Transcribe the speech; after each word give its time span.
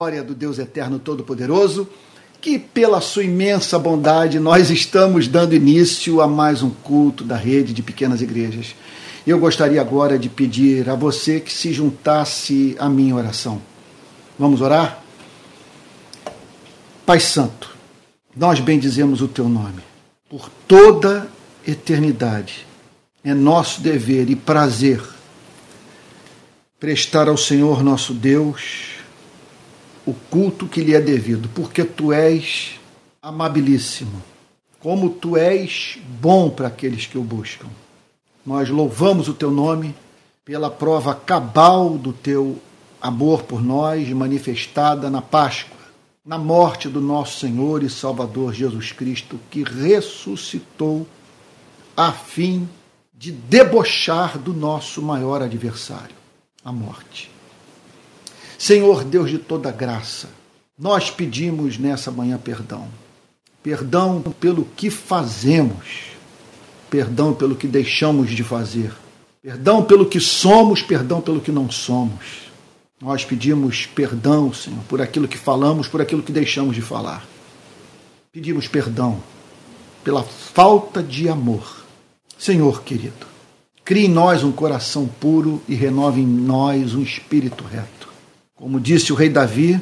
glória 0.00 0.22
do 0.22 0.34
Deus 0.34 0.58
Eterno 0.58 0.98
Todo-Poderoso, 0.98 1.86
que 2.40 2.58
pela 2.58 3.02
sua 3.02 3.22
imensa 3.22 3.78
bondade 3.78 4.40
nós 4.40 4.70
estamos 4.70 5.28
dando 5.28 5.54
início 5.54 6.22
a 6.22 6.26
mais 6.26 6.62
um 6.62 6.70
culto 6.70 7.22
da 7.22 7.36
rede 7.36 7.74
de 7.74 7.82
pequenas 7.82 8.22
igrejas. 8.22 8.74
Eu 9.26 9.38
gostaria 9.38 9.78
agora 9.78 10.18
de 10.18 10.30
pedir 10.30 10.88
a 10.88 10.94
você 10.94 11.38
que 11.38 11.52
se 11.52 11.70
juntasse 11.70 12.74
à 12.78 12.88
minha 12.88 13.14
oração. 13.14 13.60
Vamos 14.38 14.62
orar? 14.62 15.04
Pai 17.04 17.20
Santo, 17.20 17.76
nós 18.34 18.58
bendizemos 18.58 19.20
o 19.20 19.28
teu 19.28 19.50
nome 19.50 19.82
por 20.30 20.48
toda 20.66 21.28
eternidade. 21.68 22.66
É 23.22 23.34
nosso 23.34 23.82
dever 23.82 24.30
e 24.30 24.34
prazer 24.34 25.02
prestar 26.78 27.28
ao 27.28 27.36
Senhor 27.36 27.82
nosso 27.82 28.14
Deus 28.14 28.98
o 30.06 30.14
culto 30.14 30.66
que 30.66 30.80
lhe 30.80 30.94
é 30.94 31.00
devido, 31.00 31.48
porque 31.54 31.84
tu 31.84 32.12
és 32.12 32.78
amabilíssimo, 33.22 34.22
como 34.80 35.10
tu 35.10 35.36
és 35.36 35.98
bom 36.20 36.50
para 36.50 36.68
aqueles 36.68 37.06
que 37.06 37.18
o 37.18 37.22
buscam. 37.22 37.68
Nós 38.44 38.70
louvamos 38.70 39.28
o 39.28 39.34
teu 39.34 39.50
nome 39.50 39.94
pela 40.44 40.70
prova 40.70 41.14
cabal 41.14 41.98
do 41.98 42.12
teu 42.12 42.58
amor 43.00 43.42
por 43.42 43.62
nós, 43.62 44.08
manifestada 44.10 45.10
na 45.10 45.22
Páscoa, 45.22 45.76
na 46.24 46.38
morte 46.38 46.88
do 46.88 47.00
nosso 47.00 47.40
Senhor 47.40 47.82
e 47.82 47.90
Salvador 47.90 48.52
Jesus 48.52 48.92
Cristo, 48.92 49.38
que 49.50 49.62
ressuscitou 49.62 51.06
a 51.96 52.12
fim 52.12 52.68
de 53.14 53.30
debochar 53.30 54.38
do 54.38 54.54
nosso 54.54 55.02
maior 55.02 55.42
adversário, 55.42 56.16
a 56.64 56.72
morte. 56.72 57.29
Senhor 58.60 59.04
Deus 59.04 59.30
de 59.30 59.38
toda 59.38 59.72
graça, 59.72 60.28
nós 60.78 61.10
pedimos 61.10 61.78
nessa 61.78 62.10
manhã 62.10 62.36
perdão. 62.36 62.88
Perdão 63.62 64.20
pelo 64.38 64.66
que 64.76 64.90
fazemos, 64.90 66.10
perdão 66.90 67.32
pelo 67.32 67.56
que 67.56 67.66
deixamos 67.66 68.28
de 68.28 68.44
fazer, 68.44 68.92
perdão 69.40 69.82
pelo 69.82 70.04
que 70.04 70.20
somos, 70.20 70.82
perdão 70.82 71.22
pelo 71.22 71.40
que 71.40 71.50
não 71.50 71.70
somos. 71.70 72.50
Nós 73.00 73.24
pedimos 73.24 73.86
perdão, 73.86 74.52
Senhor, 74.52 74.80
por 74.86 75.00
aquilo 75.00 75.26
que 75.26 75.38
falamos, 75.38 75.88
por 75.88 76.02
aquilo 76.02 76.22
que 76.22 76.30
deixamos 76.30 76.74
de 76.74 76.82
falar. 76.82 77.26
Pedimos 78.30 78.68
perdão 78.68 79.22
pela 80.04 80.22
falta 80.22 81.02
de 81.02 81.30
amor. 81.30 81.86
Senhor 82.36 82.82
querido, 82.82 83.26
crie 83.82 84.04
em 84.04 84.10
nós 84.10 84.44
um 84.44 84.52
coração 84.52 85.08
puro 85.08 85.62
e 85.66 85.74
renove 85.74 86.20
em 86.20 86.26
nós 86.26 86.94
um 86.94 87.00
espírito 87.00 87.64
reto. 87.64 87.99
Como 88.60 88.78
disse 88.78 89.10
o 89.10 89.16
rei 89.16 89.30
Davi 89.30 89.80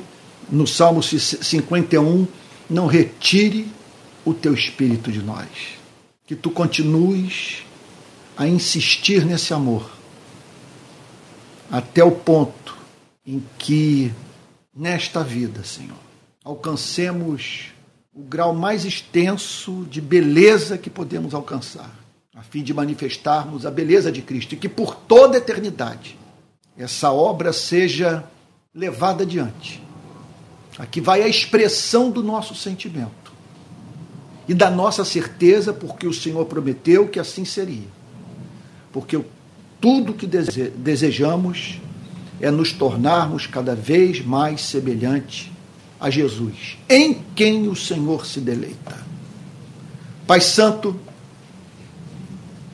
no 0.49 0.65
Salmo 0.65 1.03
51, 1.03 2.29
não 2.71 2.87
retire 2.87 3.67
o 4.25 4.33
teu 4.33 4.55
espírito 4.55 5.11
de 5.11 5.21
nós. 5.21 5.49
Que 6.25 6.37
tu 6.37 6.49
continues 6.49 7.65
a 8.37 8.47
insistir 8.47 9.27
nesse 9.27 9.53
amor 9.53 9.91
até 11.69 12.05
o 12.05 12.13
ponto 12.13 12.79
em 13.27 13.43
que, 13.59 14.13
nesta 14.75 15.25
vida, 15.25 15.65
Senhor, 15.65 15.99
alcancemos 16.45 17.73
o 18.15 18.23
grau 18.23 18.55
mais 18.55 18.85
extenso 18.85 19.87
de 19.91 20.01
beleza 20.01 20.79
que 20.79 20.89
podemos 20.89 21.35
alcançar, 21.35 21.93
a 22.33 22.43
fim 22.43 22.63
de 22.63 22.73
manifestarmos 22.73 23.67
a 23.67 23.73
beleza 23.73 24.13
de 24.13 24.23
Cristo 24.23 24.55
e 24.55 24.57
que 24.57 24.69
por 24.69 24.95
toda 24.95 25.37
a 25.37 25.39
eternidade 25.39 26.17
essa 26.77 27.11
obra 27.11 27.53
seja 27.53 28.25
levada 28.79 29.25
adiante. 29.25 29.83
Aqui 30.79 31.01
vai 31.01 31.21
a 31.21 31.29
expressão 31.29 32.13
do 32.13 32.23
nosso 32.23 32.55
sentimento 32.55 33.33
e 34.47 34.55
da 34.55 34.71
nossa 34.71 35.05
certeza, 35.05 35.73
porque 35.73 36.07
o 36.07 36.15
Senhor 36.15 36.47
prometeu 36.47 37.09
que 37.09 37.19
assim 37.19 37.45
seria. 37.45 37.89
Porque 38.93 39.21
tudo 39.81 40.15
que 40.15 40.29
desejamos 40.29 41.81
é 42.41 42.53
nos 42.53 42.73
tornarmos 42.73 43.49
cada 43.49 43.75
vez 43.75 44.25
mais 44.25 44.61
semelhante 44.61 45.53
a 45.99 46.09
Jesus, 46.09 46.79
em 46.89 47.21
quem 47.35 47.67
o 47.67 47.75
Senhor 47.75 48.25
se 48.25 48.39
deleita. 48.39 49.05
Pai 50.25 50.41
Santo, 50.41 50.95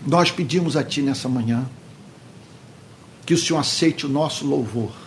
nós 0.07 0.31
pedimos 0.31 0.77
a 0.77 0.85
Ti 0.85 1.01
nessa 1.01 1.31
manhã 1.31 1.65
que 3.25 3.33
o 3.33 3.39
Senhor 3.39 3.59
aceite 3.59 4.05
o 4.05 4.09
nosso 4.11 4.47
louvor 4.47 5.04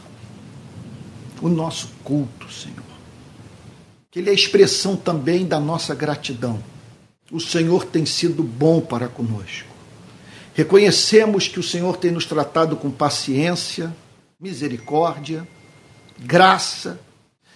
o 1.42 1.50
nosso 1.50 1.90
culto, 2.04 2.52
Senhor. 2.52 2.84
Que 4.10 4.20
ele 4.20 4.30
é 4.30 4.32
a 4.32 4.36
expressão 4.36 4.96
também 4.96 5.46
da 5.46 5.60
nossa 5.60 5.94
gratidão. 5.94 6.62
O 7.32 7.40
Senhor 7.40 7.86
tem 7.86 8.06
sido 8.06 8.42
bom 8.42 8.80
para 8.80 9.08
conosco. 9.08 9.68
Reconhecemos 10.54 11.48
que 11.48 11.60
o 11.60 11.64
Senhor 11.64 11.98
tem 11.98 12.10
nos 12.10 12.26
tratado 12.26 12.76
com 12.76 12.90
paciência, 12.90 13.96
misericórdia, 14.40 15.48
graça, 16.18 17.00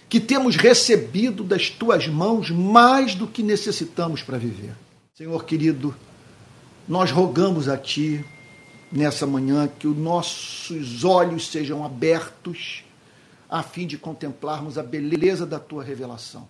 que 0.08 0.20
temos 0.20 0.56
recebido 0.56 1.42
das 1.42 1.70
tuas 1.70 2.06
mãos 2.06 2.50
mais 2.50 3.14
do 3.14 3.26
que 3.26 3.42
necessitamos 3.42 4.22
para 4.22 4.38
viver. 4.38 4.74
Senhor 5.14 5.44
querido, 5.44 5.96
nós 6.86 7.10
rogamos 7.10 7.68
a 7.68 7.76
ti 7.76 8.24
nessa 8.90 9.26
manhã 9.26 9.66
que 9.66 9.88
os 9.88 9.96
nossos 9.96 11.02
olhos 11.02 11.48
sejam 11.48 11.84
abertos 11.84 12.84
a 13.52 13.62
fim 13.62 13.86
de 13.86 13.98
contemplarmos 13.98 14.78
a 14.78 14.82
beleza 14.82 15.44
da 15.44 15.60
tua 15.60 15.84
revelação. 15.84 16.48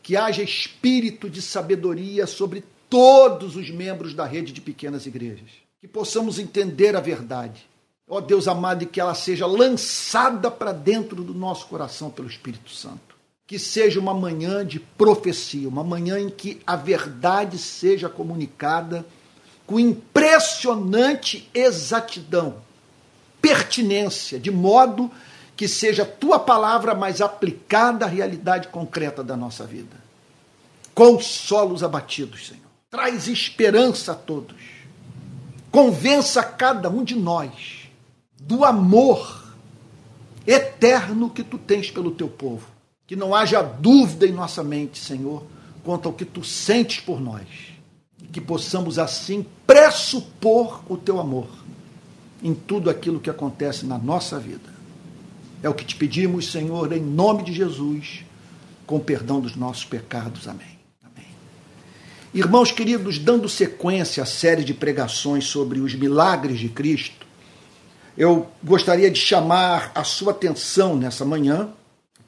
Que 0.00 0.16
haja 0.16 0.40
espírito 0.40 1.28
de 1.28 1.42
sabedoria 1.42 2.28
sobre 2.28 2.62
todos 2.88 3.56
os 3.56 3.68
membros 3.70 4.14
da 4.14 4.24
rede 4.24 4.52
de 4.52 4.60
pequenas 4.60 5.04
igrejas. 5.04 5.50
Que 5.80 5.88
possamos 5.88 6.38
entender 6.38 6.94
a 6.94 7.00
verdade. 7.00 7.66
Ó 8.08 8.20
Deus 8.20 8.46
amado, 8.46 8.84
e 8.84 8.86
que 8.86 9.00
ela 9.00 9.16
seja 9.16 9.46
lançada 9.46 10.48
para 10.48 10.70
dentro 10.70 11.24
do 11.24 11.34
nosso 11.34 11.66
coração 11.66 12.08
pelo 12.08 12.28
Espírito 12.28 12.70
Santo. 12.70 13.16
Que 13.44 13.58
seja 13.58 13.98
uma 13.98 14.14
manhã 14.14 14.64
de 14.64 14.78
profecia, 14.78 15.68
uma 15.68 15.82
manhã 15.82 16.20
em 16.20 16.30
que 16.30 16.60
a 16.64 16.76
verdade 16.76 17.58
seja 17.58 18.08
comunicada 18.08 19.04
com 19.66 19.80
impressionante 19.80 21.50
exatidão, 21.52 22.62
pertinência, 23.42 24.38
de 24.38 24.52
modo 24.52 25.10
que 25.58 25.66
seja 25.66 26.04
tua 26.04 26.38
palavra 26.38 26.94
mais 26.94 27.20
aplicada 27.20 28.04
à 28.06 28.08
realidade 28.08 28.68
concreta 28.68 29.24
da 29.24 29.36
nossa 29.36 29.66
vida. 29.66 29.96
Consola 30.94 31.72
os 31.72 31.82
abatidos, 31.82 32.46
Senhor. 32.46 32.62
Traz 32.88 33.26
esperança 33.26 34.12
a 34.12 34.14
todos. 34.14 34.54
Convença 35.68 36.44
cada 36.44 36.88
um 36.88 37.02
de 37.02 37.16
nós 37.16 37.88
do 38.38 38.64
amor 38.64 39.52
eterno 40.46 41.28
que 41.28 41.42
tu 41.42 41.58
tens 41.58 41.90
pelo 41.90 42.12
teu 42.12 42.28
povo. 42.28 42.68
Que 43.04 43.16
não 43.16 43.34
haja 43.34 43.60
dúvida 43.60 44.28
em 44.28 44.32
nossa 44.32 44.62
mente, 44.62 45.00
Senhor, 45.00 45.44
quanto 45.82 46.06
ao 46.06 46.14
que 46.14 46.24
tu 46.24 46.44
sentes 46.44 47.00
por 47.00 47.20
nós. 47.20 47.48
Que 48.30 48.40
possamos 48.40 48.96
assim 48.96 49.44
pressupor 49.66 50.84
o 50.88 50.96
teu 50.96 51.18
amor 51.18 51.48
em 52.40 52.54
tudo 52.54 52.88
aquilo 52.88 53.18
que 53.18 53.28
acontece 53.28 53.84
na 53.84 53.98
nossa 53.98 54.38
vida. 54.38 54.77
É 55.62 55.68
o 55.68 55.74
que 55.74 55.84
te 55.84 55.96
pedimos, 55.96 56.50
Senhor, 56.52 56.92
em 56.92 57.00
nome 57.00 57.42
de 57.42 57.52
Jesus, 57.52 58.24
com 58.86 59.00
perdão 59.00 59.40
dos 59.40 59.56
nossos 59.56 59.84
pecados. 59.84 60.46
Amém. 60.46 60.78
Amém. 61.02 61.26
Irmãos 62.32 62.70
queridos, 62.70 63.18
dando 63.18 63.48
sequência 63.48 64.22
à 64.22 64.26
série 64.26 64.62
de 64.62 64.72
pregações 64.72 65.46
sobre 65.46 65.80
os 65.80 65.94
milagres 65.94 66.58
de 66.58 66.68
Cristo, 66.68 67.26
eu 68.16 68.48
gostaria 68.62 69.10
de 69.10 69.18
chamar 69.20 69.92
a 69.94 70.02
sua 70.04 70.32
atenção 70.32 70.96
nessa 70.96 71.24
manhã 71.24 71.70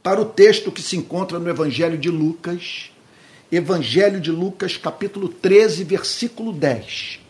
para 0.02 0.20
o 0.20 0.24
texto 0.24 0.70
que 0.72 0.82
se 0.82 0.96
encontra 0.96 1.38
no 1.38 1.48
Evangelho 1.48 1.98
de 1.98 2.08
Lucas, 2.08 2.90
Evangelho 3.50 4.20
de 4.20 4.30
Lucas, 4.30 4.76
capítulo 4.76 5.28
13, 5.28 5.84
versículo 5.84 6.52
10. 6.52 7.20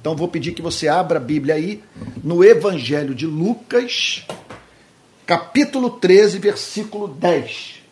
Então 0.00 0.14
vou 0.14 0.28
pedir 0.28 0.52
que 0.52 0.60
você 0.62 0.88
abra 0.88 1.18
a 1.18 1.22
Bíblia 1.22 1.54
aí 1.54 1.82
no 2.22 2.44
Evangelho 2.44 3.14
de 3.14 3.26
Lucas, 3.26 4.24
capítulo 5.26 5.90
13, 5.90 6.38
versículo 6.38 7.08
10. 7.08 7.82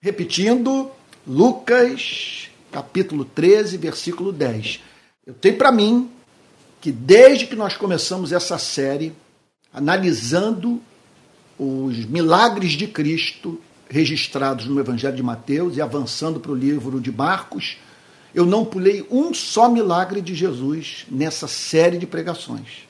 Repetindo, 0.00 0.90
Lucas, 1.26 2.48
capítulo 2.70 3.24
13, 3.24 3.76
versículo 3.76 4.32
10. 4.32 4.80
Eu 5.26 5.34
tenho 5.34 5.56
para 5.56 5.72
mim 5.72 6.10
que 6.80 6.92
desde 6.92 7.46
que 7.46 7.56
nós 7.56 7.76
começamos 7.76 8.32
essa 8.32 8.58
série, 8.58 9.12
analisando 9.72 10.80
os 11.58 12.04
milagres 12.04 12.72
de 12.72 12.86
Cristo 12.86 13.60
registrados 13.88 14.66
no 14.66 14.78
Evangelho 14.78 15.16
de 15.16 15.22
Mateus 15.22 15.76
e 15.76 15.82
avançando 15.82 16.40
para 16.40 16.52
o 16.52 16.56
livro 16.56 17.00
de 17.00 17.10
Marcos, 17.10 17.78
eu 18.34 18.44
não 18.44 18.64
pulei 18.64 19.06
um 19.10 19.32
só 19.32 19.68
milagre 19.68 20.20
de 20.20 20.34
Jesus 20.34 21.06
nessa 21.10 21.48
série 21.48 21.98
de 21.98 22.06
pregações. 22.06 22.86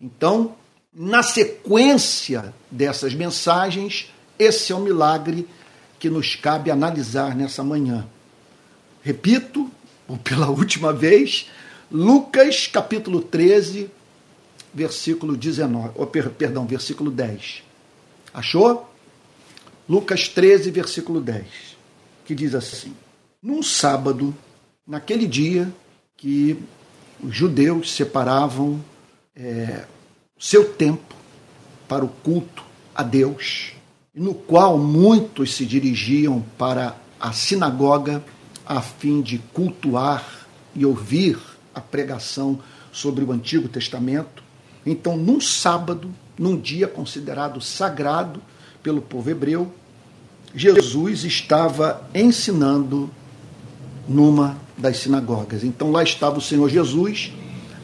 Então, 0.00 0.54
na 0.92 1.22
sequência 1.22 2.52
dessas 2.70 3.14
mensagens, 3.14 4.12
esse 4.38 4.72
é 4.72 4.74
o 4.74 4.80
milagre 4.80 5.48
que 5.98 6.10
nos 6.10 6.34
cabe 6.34 6.70
analisar 6.70 7.36
nessa 7.36 7.62
manhã. 7.62 8.08
Repito, 9.02 9.70
pela 10.24 10.48
última 10.50 10.92
vez, 10.92 11.48
Lucas 11.90 12.66
capítulo 12.66 13.20
13, 13.20 13.90
versículo 14.74 15.36
19, 15.36 15.92
ou, 15.94 16.06
perdão, 16.06 16.66
versículo 16.66 17.10
10. 17.10 17.62
Achou? 18.32 18.88
Lucas 19.88 20.28
13, 20.28 20.70
versículo 20.70 21.20
10, 21.20 21.46
que 22.24 22.34
diz 22.34 22.54
assim: 22.54 22.94
Num 23.42 23.62
sábado, 23.62 24.34
naquele 24.86 25.26
dia 25.26 25.72
que 26.16 26.56
os 27.22 27.34
judeus 27.34 27.92
separavam 27.92 28.82
é, 29.34 29.84
seu 30.40 30.72
tempo 30.72 31.14
para 31.86 32.02
o 32.02 32.08
culto 32.08 32.64
a 32.94 33.02
Deus, 33.02 33.72
no 34.14 34.32
qual 34.32 34.78
muitos 34.78 35.54
se 35.54 35.66
dirigiam 35.66 36.42
para 36.56 36.96
a 37.20 37.30
sinagoga 37.30 38.24
a 38.64 38.80
fim 38.80 39.20
de 39.20 39.36
cultuar 39.52 40.46
e 40.74 40.86
ouvir 40.86 41.38
a 41.74 41.80
pregação 41.80 42.58
sobre 42.90 43.22
o 43.22 43.30
Antigo 43.30 43.68
Testamento. 43.68 44.42
Então, 44.86 45.14
num 45.14 45.42
sábado, 45.42 46.10
num 46.38 46.58
dia 46.58 46.88
considerado 46.88 47.60
sagrado 47.60 48.40
pelo 48.82 49.02
povo 49.02 49.28
hebreu, 49.28 49.70
Jesus 50.54 51.22
estava 51.24 52.08
ensinando 52.14 53.10
numa 54.08 54.56
das 54.78 54.96
sinagogas. 54.96 55.62
Então, 55.62 55.92
lá 55.92 56.02
estava 56.02 56.38
o 56.38 56.42
Senhor 56.42 56.70
Jesus, 56.70 57.30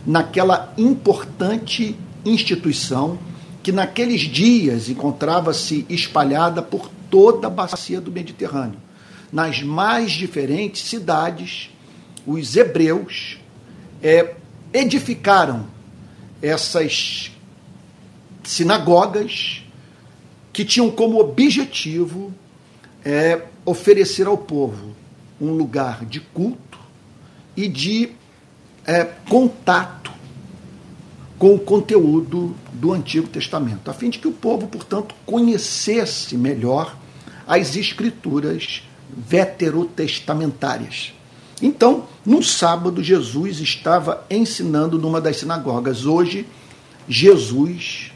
naquela 0.06 0.72
importante 0.78 1.96
instituição 2.30 3.18
que 3.62 3.72
naqueles 3.72 4.22
dias 4.22 4.88
encontrava-se 4.88 5.84
espalhada 5.88 6.62
por 6.62 6.90
toda 7.10 7.46
a 7.46 7.50
bacia 7.50 8.00
do 8.00 8.12
Mediterrâneo. 8.12 8.78
Nas 9.32 9.62
mais 9.62 10.12
diferentes 10.12 10.82
cidades, 10.82 11.70
os 12.26 12.56
hebreus 12.56 13.38
é, 14.02 14.34
edificaram 14.72 15.66
essas 16.40 17.32
sinagogas 18.44 19.62
que 20.52 20.64
tinham 20.64 20.90
como 20.90 21.18
objetivo 21.18 22.32
é, 23.04 23.42
oferecer 23.64 24.26
ao 24.26 24.38
povo 24.38 24.94
um 25.40 25.50
lugar 25.50 26.04
de 26.04 26.20
culto 26.20 26.78
e 27.56 27.68
de 27.68 28.10
é, 28.86 29.04
contato 29.28 30.12
com 31.38 31.54
o 31.54 31.58
conteúdo 31.58 32.54
do 32.72 32.92
Antigo 32.92 33.28
Testamento, 33.28 33.90
a 33.90 33.94
fim 33.94 34.10
de 34.10 34.18
que 34.18 34.28
o 34.28 34.32
povo, 34.32 34.66
portanto, 34.66 35.14
conhecesse 35.26 36.36
melhor 36.36 36.96
as 37.46 37.76
escrituras 37.76 38.82
veterotestamentárias. 39.10 41.12
Então, 41.60 42.06
no 42.24 42.42
sábado, 42.42 43.02
Jesus 43.02 43.60
estava 43.60 44.24
ensinando 44.30 44.98
numa 44.98 45.20
das 45.20 45.36
sinagogas. 45.36 46.04
Hoje, 46.04 46.46
Jesus 47.08 48.12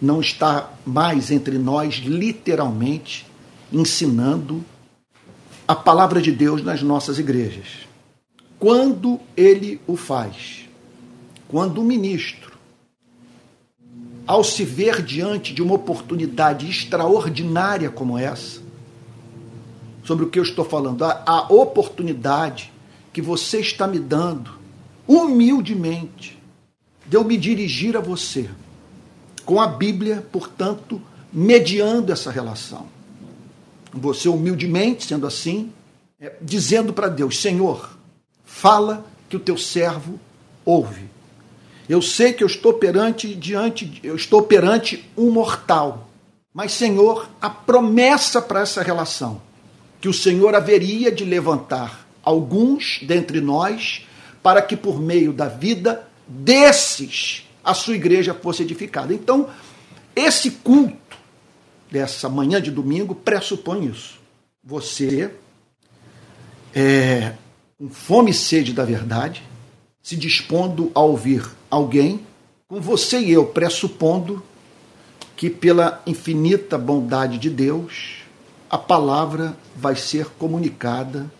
não 0.00 0.20
está 0.20 0.72
mais 0.84 1.30
entre 1.30 1.58
nós, 1.58 1.96
literalmente, 1.96 3.26
ensinando 3.72 4.64
a 5.68 5.74
palavra 5.74 6.20
de 6.20 6.32
Deus 6.32 6.64
nas 6.64 6.82
nossas 6.82 7.18
igrejas. 7.18 7.66
Quando 8.58 9.20
ele 9.36 9.80
o 9.86 9.96
faz? 9.96 10.68
Quando 11.48 11.80
o 11.80 11.84
ministro 11.84 12.49
ao 14.26 14.44
se 14.44 14.64
ver 14.64 15.02
diante 15.02 15.52
de 15.52 15.62
uma 15.62 15.74
oportunidade 15.74 16.68
extraordinária 16.68 17.90
como 17.90 18.16
essa, 18.16 18.60
sobre 20.04 20.24
o 20.24 20.28
que 20.28 20.38
eu 20.38 20.42
estou 20.42 20.64
falando, 20.64 21.04
a, 21.04 21.22
a 21.26 21.52
oportunidade 21.52 22.72
que 23.12 23.20
você 23.20 23.60
está 23.60 23.86
me 23.86 23.98
dando, 23.98 24.58
humildemente, 25.06 26.40
de 27.06 27.16
eu 27.16 27.24
me 27.24 27.36
dirigir 27.36 27.96
a 27.96 28.00
você, 28.00 28.48
com 29.44 29.60
a 29.60 29.66
Bíblia, 29.66 30.26
portanto, 30.30 31.00
mediando 31.32 32.12
essa 32.12 32.30
relação. 32.30 32.86
Você 33.92 34.28
humildemente, 34.28 35.04
sendo 35.04 35.26
assim, 35.26 35.72
é, 36.20 36.36
dizendo 36.40 36.92
para 36.92 37.08
Deus: 37.08 37.40
Senhor, 37.40 37.96
fala 38.44 39.04
que 39.28 39.36
o 39.36 39.40
teu 39.40 39.56
servo 39.56 40.20
ouve. 40.64 41.08
Eu 41.90 42.00
sei 42.00 42.32
que 42.32 42.44
eu 42.44 42.46
estou 42.46 42.74
perante 42.74 43.34
diante, 43.34 43.98
eu 44.04 44.14
estou 44.14 44.44
perante 44.44 45.10
um 45.16 45.28
mortal. 45.28 46.08
Mas, 46.54 46.70
Senhor, 46.70 47.28
a 47.40 47.50
promessa 47.50 48.40
para 48.40 48.60
essa 48.60 48.80
relação, 48.80 49.42
que 50.00 50.08
o 50.08 50.12
Senhor 50.12 50.54
haveria 50.54 51.10
de 51.10 51.24
levantar 51.24 52.06
alguns 52.22 53.00
dentre 53.02 53.40
nós, 53.40 54.06
para 54.40 54.62
que 54.62 54.76
por 54.76 55.00
meio 55.00 55.32
da 55.32 55.48
vida 55.48 56.08
desses 56.28 57.48
a 57.64 57.74
sua 57.74 57.96
igreja 57.96 58.34
fosse 58.34 58.62
edificada. 58.62 59.12
Então, 59.12 59.50
esse 60.14 60.52
culto 60.52 61.18
dessa 61.90 62.28
manhã 62.28 62.62
de 62.62 62.70
domingo 62.70 63.16
pressupõe 63.16 63.86
isso. 63.86 64.20
Você, 64.62 65.34
é, 66.72 67.32
com 67.76 67.90
fome 67.90 68.30
e 68.30 68.34
sede 68.34 68.72
da 68.72 68.84
verdade, 68.84 69.49
se 70.02 70.16
dispondo 70.16 70.90
a 70.94 71.00
ouvir 71.00 71.48
alguém, 71.70 72.26
com 72.68 72.80
você 72.80 73.18
e 73.20 73.32
eu 73.32 73.46
pressupondo 73.46 74.42
que, 75.36 75.50
pela 75.50 76.02
infinita 76.06 76.78
bondade 76.78 77.38
de 77.38 77.50
Deus, 77.50 78.22
a 78.68 78.78
palavra 78.78 79.56
vai 79.74 79.96
ser 79.96 80.26
comunicada 80.38 81.30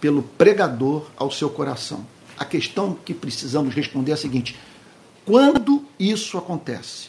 pelo 0.00 0.22
pregador 0.22 1.06
ao 1.16 1.30
seu 1.30 1.48
coração. 1.48 2.06
A 2.38 2.44
questão 2.44 2.94
que 2.94 3.14
precisamos 3.14 3.74
responder 3.74 4.12
é 4.12 4.14
a 4.14 4.16
seguinte: 4.16 4.58
quando 5.24 5.84
isso 5.98 6.36
acontece? 6.38 7.08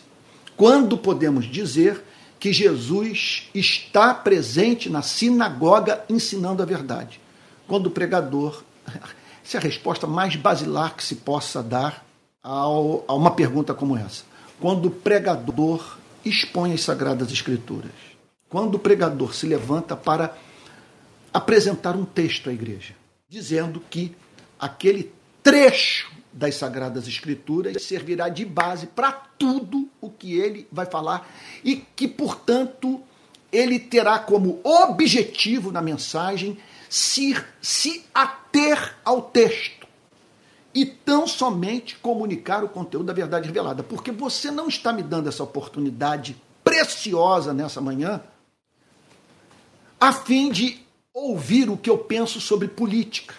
Quando 0.55 0.97
podemos 0.97 1.45
dizer 1.45 2.03
que 2.39 2.51
Jesus 2.51 3.49
está 3.53 4.13
presente 4.13 4.89
na 4.89 5.01
sinagoga 5.01 6.03
ensinando 6.09 6.61
a 6.61 6.65
verdade? 6.65 7.19
Quando 7.67 7.87
o 7.87 7.91
pregador 7.91 8.63
essa 9.51 9.57
é 9.57 9.59
a 9.59 9.63
resposta 9.63 10.07
mais 10.07 10.37
basilar 10.37 10.95
que 10.95 11.03
se 11.03 11.15
possa 11.15 11.61
dar 11.61 12.05
ao, 12.41 13.03
a 13.05 13.13
uma 13.13 13.31
pergunta 13.31 13.73
como 13.73 13.97
essa. 13.97 14.23
Quando 14.61 14.85
o 14.85 14.91
pregador 14.91 15.97
expõe 16.23 16.71
as 16.71 16.81
Sagradas 16.81 17.29
Escrituras, 17.33 17.91
quando 18.47 18.75
o 18.75 18.79
pregador 18.79 19.35
se 19.35 19.45
levanta 19.45 19.93
para 19.93 20.37
apresentar 21.33 21.97
um 21.97 22.05
texto 22.05 22.49
à 22.49 22.53
igreja, 22.53 22.95
dizendo 23.27 23.83
que 23.89 24.15
aquele 24.57 25.11
trecho 25.43 26.09
das 26.31 26.55
Sagradas 26.55 27.05
Escrituras 27.05 27.83
servirá 27.83 28.29
de 28.29 28.45
base 28.45 28.87
para 28.87 29.11
tudo 29.11 29.89
o 29.99 30.09
que 30.09 30.33
ele 30.33 30.65
vai 30.71 30.85
falar 30.85 31.29
e 31.61 31.75
que, 31.75 32.07
portanto, 32.07 33.01
ele 33.51 33.79
terá 33.79 34.17
como 34.17 34.61
objetivo 34.63 35.73
na 35.73 35.81
mensagem 35.81 36.57
se, 36.91 37.41
se 37.61 38.03
ater 38.13 38.97
ao 39.05 39.21
texto 39.21 39.87
e 40.75 40.85
tão 40.85 41.25
somente 41.25 41.95
comunicar 41.95 42.65
o 42.65 42.69
conteúdo 42.69 43.05
da 43.05 43.13
verdade 43.13 43.47
revelada. 43.47 43.81
Porque 43.81 44.11
você 44.11 44.51
não 44.51 44.67
está 44.67 44.91
me 44.91 45.01
dando 45.01 45.29
essa 45.29 45.41
oportunidade 45.41 46.35
preciosa 46.65 47.53
nessa 47.53 47.79
manhã 47.79 48.21
a 50.01 50.11
fim 50.11 50.51
de 50.51 50.85
ouvir 51.13 51.69
o 51.69 51.77
que 51.77 51.89
eu 51.89 51.97
penso 51.97 52.41
sobre 52.41 52.67
política, 52.67 53.35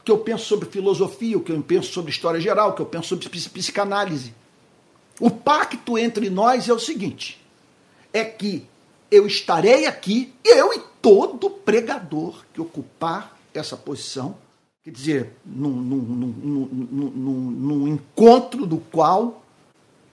o 0.00 0.02
que 0.02 0.10
eu 0.10 0.18
penso 0.18 0.44
sobre 0.44 0.68
filosofia, 0.68 1.38
o 1.38 1.42
que 1.42 1.52
eu 1.52 1.62
penso 1.62 1.92
sobre 1.92 2.10
história 2.10 2.40
geral, 2.40 2.70
o 2.70 2.72
que 2.72 2.82
eu 2.82 2.86
penso 2.86 3.08
sobre 3.10 3.28
psicanálise. 3.28 4.34
O 5.20 5.30
pacto 5.30 5.96
entre 5.96 6.28
nós 6.28 6.68
é 6.68 6.72
o 6.72 6.78
seguinte: 6.80 7.40
é 8.12 8.24
que 8.24 8.66
eu 9.10 9.26
estarei 9.26 9.86
aqui, 9.86 10.32
eu 10.44 10.72
e 10.72 10.80
todo 11.00 11.50
pregador 11.50 12.44
que 12.52 12.60
ocupar 12.60 13.36
essa 13.54 13.76
posição, 13.76 14.36
quer 14.82 14.90
dizer, 14.90 15.32
num, 15.44 15.70
num, 15.70 15.98
num, 15.98 17.50
num 17.50 17.88
encontro 17.88 18.66
do 18.66 18.78
qual 18.78 19.42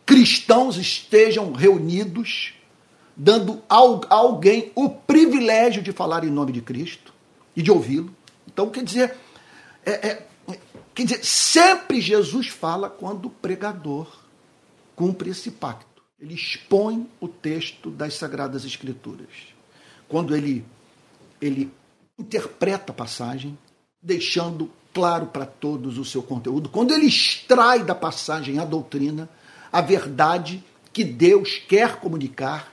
cristãos 0.05 0.77
estejam 0.77 1.51
reunidos, 1.51 2.53
dando 3.15 3.61
a 3.69 3.75
alguém 4.09 4.71
o 4.75 4.89
privilégio 4.89 5.81
de 5.81 5.91
falar 5.91 6.23
em 6.23 6.29
nome 6.29 6.51
de 6.51 6.61
Cristo 6.61 7.13
e 7.55 7.61
de 7.61 7.71
ouvi-lo. 7.71 8.13
Então, 8.47 8.69
quer 8.69 8.83
dizer, 8.83 9.15
é, 9.85 9.91
é, 9.91 10.27
quer 10.93 11.03
dizer, 11.03 11.23
sempre 11.23 12.01
Jesus 12.01 12.47
fala 12.47 12.89
quando 12.89 13.25
o 13.25 13.31
pregador 13.31 14.07
cumpre 14.95 15.29
esse 15.31 15.51
pacto 15.51 15.92
ele 16.23 16.35
expõe 16.35 17.05
o 17.19 17.27
texto 17.27 17.89
das 17.89 18.13
Sagradas 18.13 18.63
Escrituras. 18.63 19.27
Quando 20.07 20.33
ele, 20.33 20.63
ele 21.41 21.69
interpreta 22.17 22.93
a 22.93 22.95
passagem, 22.95 23.57
deixando 24.01 24.71
claro 24.93 25.25
para 25.25 25.45
todos 25.45 25.97
o 25.97 26.05
seu 26.05 26.23
conteúdo, 26.23 26.69
quando 26.69 26.93
ele 26.93 27.07
extrai 27.07 27.83
da 27.83 27.93
passagem 27.93 28.57
a 28.57 28.63
doutrina, 28.63 29.29
a 29.69 29.81
verdade 29.81 30.63
que 30.93 31.03
Deus 31.03 31.61
quer 31.67 31.97
comunicar 31.97 32.71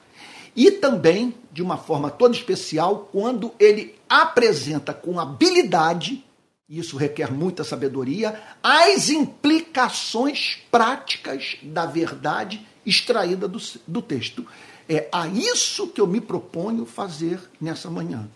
e 0.55 0.71
também, 0.71 1.35
de 1.51 1.61
uma 1.61 1.77
forma 1.77 2.09
toda 2.09 2.37
especial, 2.37 3.09
quando 3.11 3.53
ele 3.59 3.97
apresenta 4.09 4.95
com 4.95 5.19
habilidade, 5.19 6.25
isso 6.69 6.97
requer 6.97 7.33
muita 7.33 7.65
sabedoria, 7.65 8.41
as 8.63 9.11
implicações 9.11 10.59
práticas 10.71 11.57
da 11.65 11.85
verdade 11.85 12.65
extraída 12.85 13.47
do, 13.47 13.61
do 13.87 14.03
texto. 14.03 14.47
É 14.89 15.09
a 15.13 15.27
isso 15.29 15.89
que 15.89 16.01
eu 16.01 16.07
me 16.07 16.21
proponho 16.21 16.85
fazer 16.85 17.41
nessa 17.61 17.91
manhã. 17.91 18.29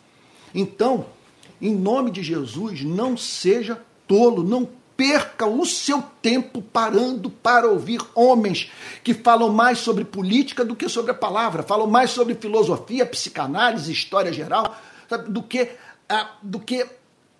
Então, 0.54 1.06
em 1.60 1.74
nome 1.74 2.10
de 2.10 2.22
Jesus, 2.22 2.82
não 2.82 3.16
seja 3.16 3.80
tolo, 4.06 4.44
não 4.44 4.68
perca 4.96 5.46
o 5.46 5.66
seu 5.66 6.02
tempo 6.22 6.62
parando 6.62 7.28
para 7.28 7.66
ouvir 7.66 8.00
homens 8.14 8.70
que 9.02 9.12
falam 9.12 9.52
mais 9.52 9.78
sobre 9.78 10.04
política 10.04 10.64
do 10.64 10.76
que 10.76 10.88
sobre 10.88 11.10
a 11.10 11.14
palavra, 11.14 11.62
falam 11.62 11.86
mais 11.86 12.10
sobre 12.10 12.34
filosofia, 12.34 13.04
psicanálise, 13.04 13.90
história 13.90 14.32
geral, 14.32 14.76
sabe, 15.08 15.30
do 15.30 15.42
que, 15.42 15.70
do 16.42 16.60
que 16.60 16.86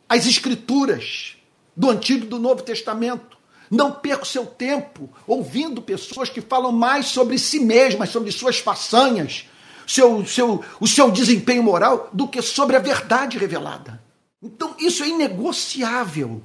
as 0.09 0.27
escrituras 0.27 1.37
do 1.77 1.91
Antigo 1.91 2.25
e 2.25 2.29
do 2.29 2.39
Novo 2.39 2.63
Testamento. 2.63 3.34
Não 3.71 3.93
perca 3.93 4.23
o 4.23 4.27
seu 4.27 4.47
tempo 4.47 5.09
ouvindo 5.27 5.83
pessoas 5.83 6.29
que 6.29 6.41
falam 6.41 6.73
mais 6.73 7.07
sobre 7.07 7.39
si 7.39 7.61
mesmas, 7.61 8.11
sobre 8.11 8.31
suas 8.31 8.59
façanhas, 8.59 9.49
seu, 9.87 10.25
seu, 10.27 10.63
o 10.81 10.87
seu 10.87 11.11
desempenho 11.11 11.63
moral, 11.63 12.09
do 12.13 12.29
que 12.29 12.41
sobre 12.43 12.77
a 12.77 12.81
verdade 12.81 13.39
revelada. 13.39 14.03
Então, 14.43 14.75
isso 14.79 15.03
é 15.03 15.09
inegociável. 15.09 16.43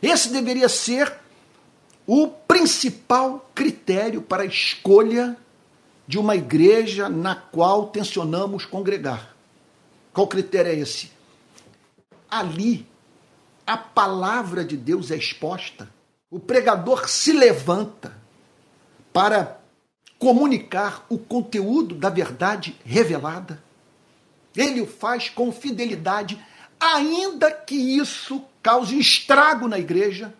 Esse 0.00 0.30
deveria 0.30 0.68
ser 0.68 1.12
o 2.06 2.28
principal 2.28 3.50
critério 3.54 4.22
para 4.22 4.42
a 4.42 4.46
escolha 4.46 5.36
de 6.06 6.18
uma 6.18 6.36
igreja 6.36 7.08
na 7.08 7.34
qual 7.34 7.88
tensionamos 7.88 8.66
congregar. 8.66 9.34
Qual 10.12 10.26
critério 10.28 10.70
é 10.70 10.74
esse? 10.76 11.10
Ali, 12.30 12.86
a 13.66 13.76
palavra 13.76 14.64
de 14.64 14.76
Deus 14.76 15.10
é 15.10 15.16
exposta, 15.16 15.88
o 16.34 16.40
pregador 16.40 17.08
se 17.08 17.32
levanta 17.32 18.12
para 19.12 19.60
comunicar 20.18 21.06
o 21.08 21.16
conteúdo 21.16 21.94
da 21.94 22.10
verdade 22.10 22.76
revelada. 22.84 23.62
Ele 24.56 24.80
o 24.80 24.86
faz 24.86 25.28
com 25.28 25.52
fidelidade, 25.52 26.36
ainda 26.80 27.52
que 27.52 27.76
isso 27.76 28.44
cause 28.60 28.98
estrago 28.98 29.68
na 29.68 29.78
igreja, 29.78 30.34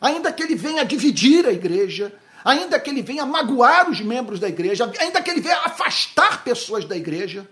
ainda 0.00 0.32
que 0.32 0.42
ele 0.42 0.54
venha 0.54 0.82
dividir 0.82 1.46
a 1.46 1.52
igreja, 1.52 2.18
ainda 2.42 2.80
que 2.80 2.88
ele 2.88 3.02
venha 3.02 3.26
magoar 3.26 3.90
os 3.90 4.00
membros 4.00 4.40
da 4.40 4.48
igreja, 4.48 4.90
ainda 4.98 5.20
que 5.20 5.30
ele 5.30 5.42
venha 5.42 5.58
afastar 5.58 6.42
pessoas 6.42 6.86
da 6.86 6.96
igreja, 6.96 7.46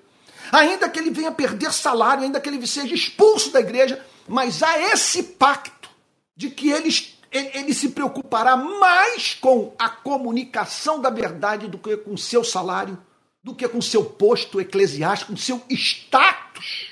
ainda 0.51 0.89
que 0.89 0.99
ele 0.99 1.11
venha 1.11 1.31
perder 1.31 1.75
salário, 1.75 2.23
ainda 2.23 2.41
que 2.41 2.49
ele 2.49 2.67
seja 2.67 2.95
expulso 2.95 3.51
da 3.51 3.61
igreja, 3.61 4.03
mas 4.27 4.63
há 4.63 4.79
esse 4.95 5.23
pacto 5.23 5.91
de 6.35 6.49
que 6.49 6.71
ele, 6.71 6.89
ele, 7.31 7.73
se 7.73 7.91
preocupará 7.91 8.57
mais 8.57 9.35
com 9.35 9.73
a 9.79 9.89
comunicação 9.89 11.01
da 11.01 11.11
verdade 11.11 11.69
do 11.69 11.79
que 11.79 11.97
com 11.97 12.17
seu 12.17 12.43
salário, 12.43 12.99
do 13.43 13.55
que 13.55 13.69
com 13.69 13.81
seu 13.81 14.05
posto 14.05 14.61
eclesiástico, 14.61 15.33
com 15.33 15.37
seu 15.37 15.63
status 15.71 16.89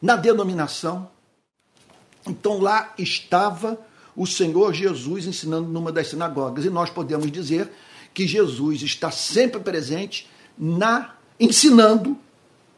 na 0.00 0.16
denominação. 0.16 1.10
Então 2.26 2.60
lá 2.60 2.94
estava 2.96 3.78
o 4.16 4.26
Senhor 4.26 4.72
Jesus 4.72 5.26
ensinando 5.26 5.68
numa 5.68 5.90
das 5.90 6.08
sinagogas. 6.08 6.64
E 6.64 6.70
nós 6.70 6.90
podemos 6.90 7.30
dizer 7.30 7.70
que 8.14 8.26
Jesus 8.26 8.82
está 8.82 9.10
sempre 9.10 9.60
presente 9.60 10.28
na 10.56 11.14
ensinando 11.38 12.18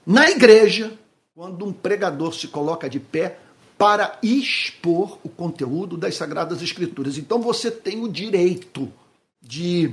na 0.07 0.31
igreja 0.31 0.97
quando 1.35 1.65
um 1.65 1.73
pregador 1.73 2.33
se 2.33 2.47
coloca 2.49 2.89
de 2.89 3.01
pé 3.01 3.39
para 3.83 4.17
expor 4.23 5.19
o 5.25 5.29
conteúdo 5.29 5.97
das 5.97 6.15
sagradas 6.15 6.63
escrituras. 6.63 7.19
Então 7.19 7.43
você 7.43 7.69
tem 7.69 8.01
o 8.01 8.09
direito 8.09 8.89
de 9.43 9.93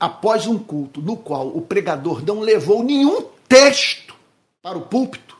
após 0.00 0.48
um 0.48 0.58
culto 0.58 1.00
no 1.00 1.16
qual 1.16 1.46
o 1.46 1.62
pregador 1.62 2.20
não 2.26 2.40
levou 2.40 2.82
nenhum 2.82 3.22
texto 3.48 4.16
para 4.60 4.76
o 4.76 4.80
púlpito, 4.80 5.38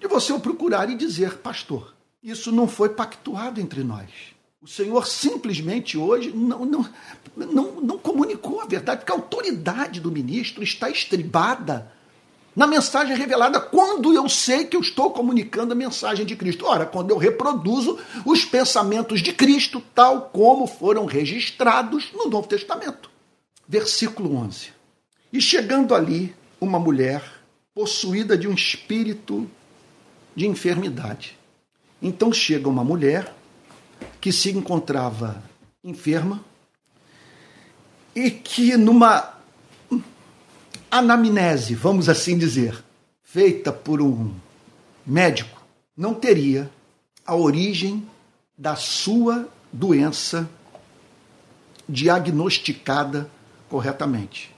de 0.00 0.08
você 0.08 0.32
o 0.32 0.40
procurar 0.40 0.90
e 0.90 0.96
dizer, 0.96 1.36
pastor, 1.38 1.94
isso 2.20 2.50
não 2.50 2.66
foi 2.66 2.88
pactuado 2.88 3.60
entre 3.60 3.84
nós. 3.84 4.10
O 4.60 4.66
Senhor 4.66 5.06
simplesmente 5.06 5.96
hoje 5.96 6.32
não, 6.32 6.64
não, 6.64 6.88
não, 7.36 7.80
não 7.80 7.98
comunicou 7.98 8.62
a 8.62 8.66
verdade, 8.66 9.02
porque 9.02 9.12
a 9.12 9.14
autoridade 9.14 10.00
do 10.00 10.10
ministro 10.10 10.60
está 10.60 10.90
estribada 10.90 11.88
na 12.58 12.66
mensagem 12.66 13.16
revelada 13.16 13.58
quando 13.60 14.12
eu 14.12 14.28
sei 14.28 14.66
que 14.66 14.76
eu 14.76 14.80
estou 14.80 15.10
comunicando 15.10 15.72
a 15.72 15.76
mensagem 15.76 16.26
de 16.26 16.36
Cristo. 16.36 16.66
Ora, 16.66 16.84
quando 16.84 17.10
eu 17.10 17.16
reproduzo 17.16 17.98
os 18.26 18.44
pensamentos 18.44 19.22
de 19.22 19.32
Cristo, 19.32 19.82
tal 19.94 20.28
como 20.32 20.66
foram 20.66 21.06
registrados 21.06 22.12
no 22.12 22.28
Novo 22.28 22.46
Testamento. 22.46 23.10
Versículo 23.66 24.36
11. 24.36 24.72
E 25.32 25.40
chegando 25.40 25.94
ali, 25.94 26.34
uma 26.60 26.78
mulher 26.78 27.22
possuída 27.74 28.36
de 28.36 28.46
um 28.46 28.54
espírito 28.54 29.48
de 30.34 30.46
enfermidade 30.46 31.38
então 32.00 32.32
chega 32.32 32.68
uma 32.68 32.84
mulher 32.84 33.34
que 34.20 34.32
se 34.32 34.50
encontrava 34.50 35.42
enferma 35.82 36.44
e 38.14 38.30
que 38.30 38.76
numa 38.76 39.37
anamnese, 40.90 41.74
vamos 41.74 42.08
assim 42.08 42.36
dizer, 42.36 42.82
feita 43.22 43.72
por 43.72 44.00
um 44.00 44.32
médico, 45.06 45.62
não 45.96 46.14
teria 46.14 46.70
a 47.26 47.34
origem 47.34 48.06
da 48.56 48.74
sua 48.74 49.48
doença 49.72 50.48
diagnosticada 51.88 53.30
corretamente. 53.68 54.54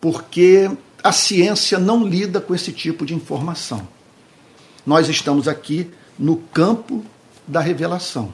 Porque 0.00 0.70
a 1.02 1.12
ciência 1.12 1.78
não 1.78 2.06
lida 2.06 2.40
com 2.40 2.54
esse 2.54 2.72
tipo 2.72 3.04
de 3.04 3.14
informação. 3.14 3.86
Nós 4.86 5.08
estamos 5.08 5.48
aqui 5.48 5.90
no 6.18 6.36
campo 6.36 7.04
da 7.46 7.60
revelação. 7.60 8.32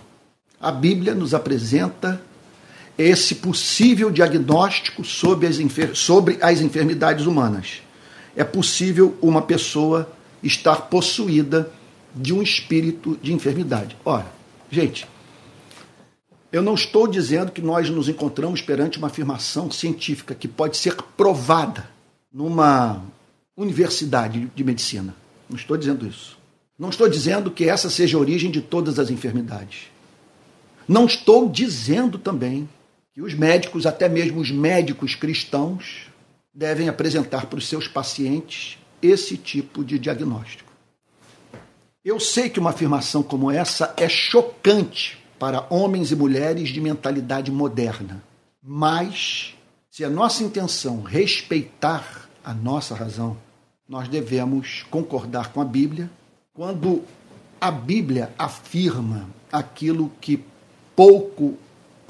A 0.60 0.70
Bíblia 0.70 1.14
nos 1.14 1.32
apresenta 1.32 2.20
esse 3.02 3.36
possível 3.36 4.10
diagnóstico 4.10 5.04
sobre 5.04 5.46
as, 5.46 5.58
sobre 5.94 6.38
as 6.40 6.60
enfermidades 6.60 7.26
humanas. 7.26 7.82
É 8.36 8.44
possível 8.44 9.16
uma 9.20 9.42
pessoa 9.42 10.10
estar 10.42 10.76
possuída 10.82 11.70
de 12.14 12.32
um 12.32 12.42
espírito 12.42 13.18
de 13.22 13.32
enfermidade. 13.32 13.96
Ora, 14.04 14.26
gente, 14.70 15.06
eu 16.52 16.62
não 16.62 16.74
estou 16.74 17.06
dizendo 17.06 17.52
que 17.52 17.62
nós 17.62 17.88
nos 17.88 18.08
encontramos 18.08 18.60
perante 18.60 18.98
uma 18.98 19.06
afirmação 19.06 19.70
científica 19.70 20.34
que 20.34 20.48
pode 20.48 20.76
ser 20.76 20.96
provada 21.16 21.88
numa 22.32 23.02
universidade 23.56 24.50
de 24.54 24.64
medicina. 24.64 25.14
Não 25.48 25.56
estou 25.56 25.76
dizendo 25.76 26.06
isso. 26.06 26.38
Não 26.78 26.88
estou 26.88 27.08
dizendo 27.08 27.50
que 27.50 27.68
essa 27.68 27.90
seja 27.90 28.16
a 28.16 28.20
origem 28.20 28.50
de 28.50 28.60
todas 28.60 28.98
as 28.98 29.10
enfermidades. 29.10 29.90
Não 30.88 31.06
estou 31.06 31.48
dizendo 31.48 32.18
também 32.18 32.68
que 33.12 33.22
os 33.22 33.34
médicos, 33.34 33.86
até 33.86 34.08
mesmo 34.08 34.40
os 34.40 34.50
médicos 34.50 35.14
cristãos, 35.14 36.06
devem 36.54 36.88
apresentar 36.88 37.46
para 37.46 37.58
os 37.58 37.68
seus 37.68 37.88
pacientes 37.88 38.78
esse 39.02 39.36
tipo 39.36 39.84
de 39.84 39.98
diagnóstico. 39.98 40.70
Eu 42.04 42.18
sei 42.18 42.48
que 42.48 42.60
uma 42.60 42.70
afirmação 42.70 43.22
como 43.22 43.50
essa 43.50 43.94
é 43.96 44.08
chocante 44.08 45.18
para 45.38 45.66
homens 45.70 46.10
e 46.10 46.16
mulheres 46.16 46.70
de 46.70 46.80
mentalidade 46.80 47.50
moderna, 47.50 48.22
mas 48.62 49.54
se 49.90 50.04
a 50.04 50.10
nossa 50.10 50.42
intenção 50.42 51.02
respeitar 51.02 52.28
a 52.44 52.54
nossa 52.54 52.94
razão, 52.94 53.36
nós 53.88 54.08
devemos 54.08 54.84
concordar 54.90 55.52
com 55.52 55.60
a 55.60 55.64
Bíblia 55.64 56.10
quando 56.54 57.02
a 57.60 57.70
Bíblia 57.70 58.32
afirma 58.38 59.28
aquilo 59.50 60.10
que 60.20 60.42
pouco 60.94 61.58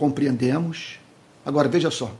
compreendemos, 0.00 0.98
agora 1.44 1.68
veja 1.68 1.90
só, 1.90 2.10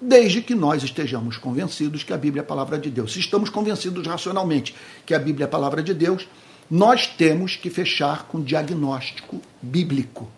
desde 0.00 0.40
que 0.40 0.54
nós 0.54 0.84
estejamos 0.84 1.36
convencidos 1.36 2.04
que 2.04 2.12
a 2.12 2.16
Bíblia 2.16 2.42
é 2.42 2.44
a 2.44 2.46
palavra 2.46 2.78
de 2.78 2.88
Deus. 2.88 3.12
Se 3.12 3.18
estamos 3.18 3.50
convencidos 3.50 4.06
racionalmente 4.06 4.76
que 5.04 5.12
a 5.12 5.18
Bíblia 5.18 5.46
é 5.46 5.48
a 5.48 5.50
palavra 5.50 5.82
de 5.82 5.92
Deus, 5.92 6.28
nós 6.70 7.08
temos 7.08 7.56
que 7.56 7.68
fechar 7.68 8.28
com 8.28 8.40
diagnóstico 8.40 9.42
bíblico. 9.60 10.30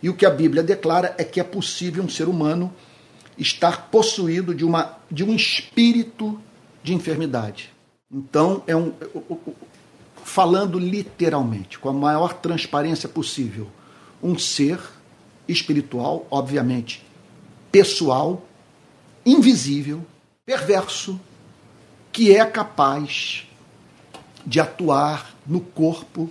E 0.00 0.08
o 0.08 0.14
que 0.14 0.24
a 0.24 0.30
Bíblia 0.30 0.62
declara 0.62 1.16
é 1.18 1.24
que 1.24 1.40
é 1.40 1.44
possível 1.44 2.04
um 2.04 2.08
ser 2.08 2.28
humano 2.28 2.72
estar 3.36 3.88
possuído 3.90 4.54
de, 4.54 4.64
uma, 4.64 4.96
de 5.10 5.24
um 5.24 5.34
espírito 5.34 6.40
de 6.80 6.94
enfermidade. 6.94 7.72
Então, 8.08 8.62
é 8.68 8.76
um, 8.76 8.92
falando 10.22 10.78
literalmente, 10.78 11.76
com 11.76 11.88
a 11.88 11.92
maior 11.92 12.34
transparência 12.34 13.08
possível, 13.08 13.66
um 14.22 14.38
ser 14.38 14.78
espiritual, 15.48 16.26
obviamente, 16.30 17.04
pessoal, 17.70 18.46
invisível, 19.24 20.04
perverso, 20.46 21.20
que 22.12 22.34
é 22.34 22.44
capaz 22.44 23.46
de 24.46 24.60
atuar 24.60 25.34
no 25.46 25.60
corpo 25.60 26.30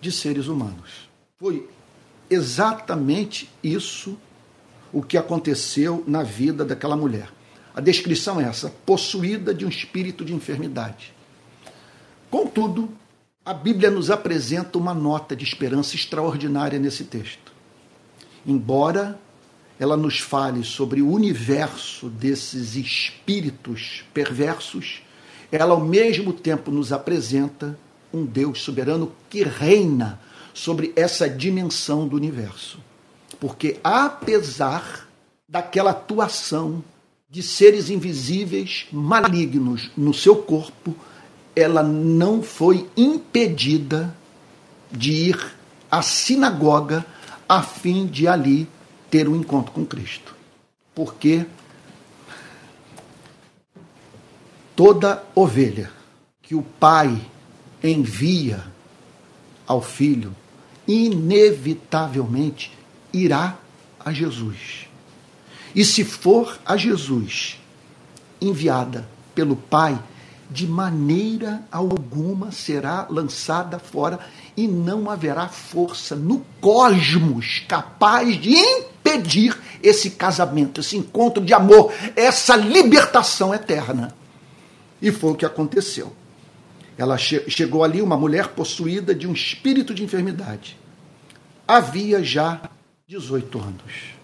de 0.00 0.10
seres 0.10 0.46
humanos. 0.46 1.08
Foi 1.38 1.68
exatamente 2.28 3.50
isso 3.62 4.16
o 4.92 5.02
que 5.02 5.18
aconteceu 5.18 6.02
na 6.06 6.22
vida 6.22 6.64
daquela 6.64 6.96
mulher. 6.96 7.30
A 7.74 7.80
descrição 7.80 8.40
é 8.40 8.44
essa: 8.44 8.70
possuída 8.84 9.54
de 9.54 9.64
um 9.64 9.68
espírito 9.68 10.24
de 10.24 10.34
enfermidade. 10.34 11.14
Contudo, 12.30 12.88
a 13.44 13.54
Bíblia 13.54 13.90
nos 13.90 14.10
apresenta 14.10 14.78
uma 14.78 14.94
nota 14.94 15.36
de 15.36 15.44
esperança 15.44 15.94
extraordinária 15.94 16.78
nesse 16.78 17.04
texto. 17.04 17.52
Embora 18.46 19.18
ela 19.78 19.96
nos 19.96 20.20
fale 20.20 20.64
sobre 20.64 21.02
o 21.02 21.10
universo 21.10 22.08
desses 22.08 22.76
espíritos 22.76 24.04
perversos, 24.14 25.02
ela 25.52 25.74
ao 25.74 25.80
mesmo 25.80 26.32
tempo 26.32 26.70
nos 26.70 26.92
apresenta 26.92 27.78
um 28.12 28.24
Deus 28.24 28.62
soberano 28.62 29.12
que 29.28 29.42
reina 29.42 30.20
sobre 30.54 30.92
essa 30.96 31.28
dimensão 31.28 32.08
do 32.08 32.16
universo. 32.16 32.78
Porque 33.38 33.78
apesar 33.84 35.06
daquela 35.48 35.90
atuação 35.90 36.82
de 37.28 37.42
seres 37.42 37.90
invisíveis 37.90 38.86
malignos 38.90 39.90
no 39.96 40.14
seu 40.14 40.36
corpo, 40.36 40.96
ela 41.54 41.82
não 41.82 42.42
foi 42.42 42.88
impedida 42.96 44.16
de 44.90 45.12
ir 45.12 45.54
à 45.90 46.00
sinagoga 46.00 47.04
a 47.48 47.62
fim 47.62 48.06
de 48.06 48.26
ali 48.26 48.68
ter 49.10 49.28
um 49.28 49.36
encontro 49.36 49.72
com 49.72 49.84
Cristo. 49.84 50.34
Porque 50.94 51.46
toda 54.74 55.24
ovelha 55.34 55.90
que 56.42 56.54
o 56.54 56.62
pai 56.62 57.20
envia 57.82 58.64
ao 59.66 59.82
filho, 59.82 60.34
inevitavelmente 60.86 62.72
irá 63.12 63.56
a 63.98 64.12
Jesus. 64.12 64.88
E 65.74 65.84
se 65.84 66.04
for 66.04 66.58
a 66.64 66.76
Jesus 66.76 67.58
enviada 68.40 69.08
pelo 69.34 69.56
Pai, 69.56 69.98
de 70.50 70.66
maneira 70.66 71.62
alguma 71.70 72.52
será 72.52 73.06
lançada 73.10 73.78
fora 73.78 74.20
e 74.56 74.66
não 74.66 75.10
haverá 75.10 75.48
força 75.48 76.14
no 76.14 76.44
cosmos 76.60 77.64
capaz 77.66 78.40
de 78.40 78.54
impedir 78.54 79.56
esse 79.82 80.10
casamento, 80.10 80.80
esse 80.80 80.96
encontro 80.96 81.44
de 81.44 81.52
amor, 81.52 81.92
essa 82.14 82.56
libertação 82.56 83.54
eterna. 83.54 84.14
E 85.00 85.12
foi 85.12 85.32
o 85.32 85.34
que 85.34 85.44
aconteceu. 85.44 86.12
Ela 86.98 87.18
che 87.18 87.44
chegou 87.50 87.84
ali, 87.84 88.00
uma 88.00 88.16
mulher 88.16 88.48
possuída 88.48 89.14
de 89.14 89.26
um 89.26 89.32
espírito 89.32 89.92
de 89.92 90.02
enfermidade. 90.02 90.78
Havia 91.68 92.22
já 92.24 92.60
18 93.06 93.58
anos. 93.58 94.16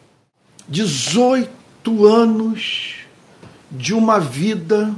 18 0.69 2.07
anos 2.07 2.95
de 3.71 3.93
uma 3.93 4.19
vida 4.19 4.95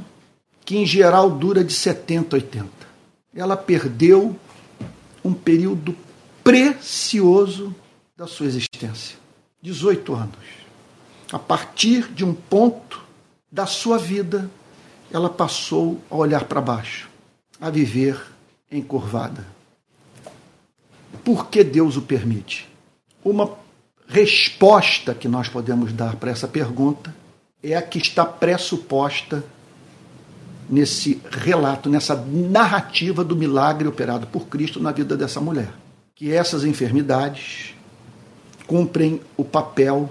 que 0.64 0.76
em 0.76 0.86
geral 0.86 1.30
dura 1.30 1.62
de 1.62 1.72
70, 1.72 2.36
80. 2.36 2.68
Ela 3.34 3.56
perdeu 3.56 4.36
um 5.24 5.32
período 5.32 5.96
precioso 6.42 7.74
da 8.16 8.26
sua 8.26 8.46
existência. 8.46 9.16
18 9.60 10.14
anos. 10.14 10.64
A 11.32 11.38
partir 11.38 12.12
de 12.12 12.24
um 12.24 12.34
ponto 12.34 13.02
da 13.50 13.66
sua 13.66 13.98
vida, 13.98 14.50
ela 15.10 15.30
passou 15.30 16.00
a 16.10 16.16
olhar 16.16 16.44
para 16.44 16.60
baixo 16.60 17.08
a 17.60 17.70
viver 17.70 18.20
encurvada. 18.70 19.46
Por 21.24 21.48
que 21.48 21.64
Deus 21.64 21.96
o 21.96 22.02
permite? 22.02 22.68
Uma 23.24 23.56
resposta 24.06 25.14
que 25.14 25.28
nós 25.28 25.48
podemos 25.48 25.92
dar 25.92 26.16
para 26.16 26.30
essa 26.30 26.46
pergunta 26.46 27.14
é 27.62 27.74
a 27.74 27.80
que 27.80 27.98
está 27.98 28.26
pressuposta 28.26 29.42
nesse 30.68 31.20
relato, 31.30 31.88
nessa 31.88 32.14
narrativa 32.16 33.22
do 33.22 33.36
milagre 33.36 33.88
operado 33.88 34.26
por 34.26 34.46
Cristo 34.46 34.80
na 34.80 34.92
vida 34.92 35.16
dessa 35.16 35.40
mulher. 35.40 35.72
Que 36.14 36.32
essas 36.32 36.64
enfermidades 36.64 37.74
cumprem 38.66 39.20
o 39.36 39.44
papel 39.44 40.10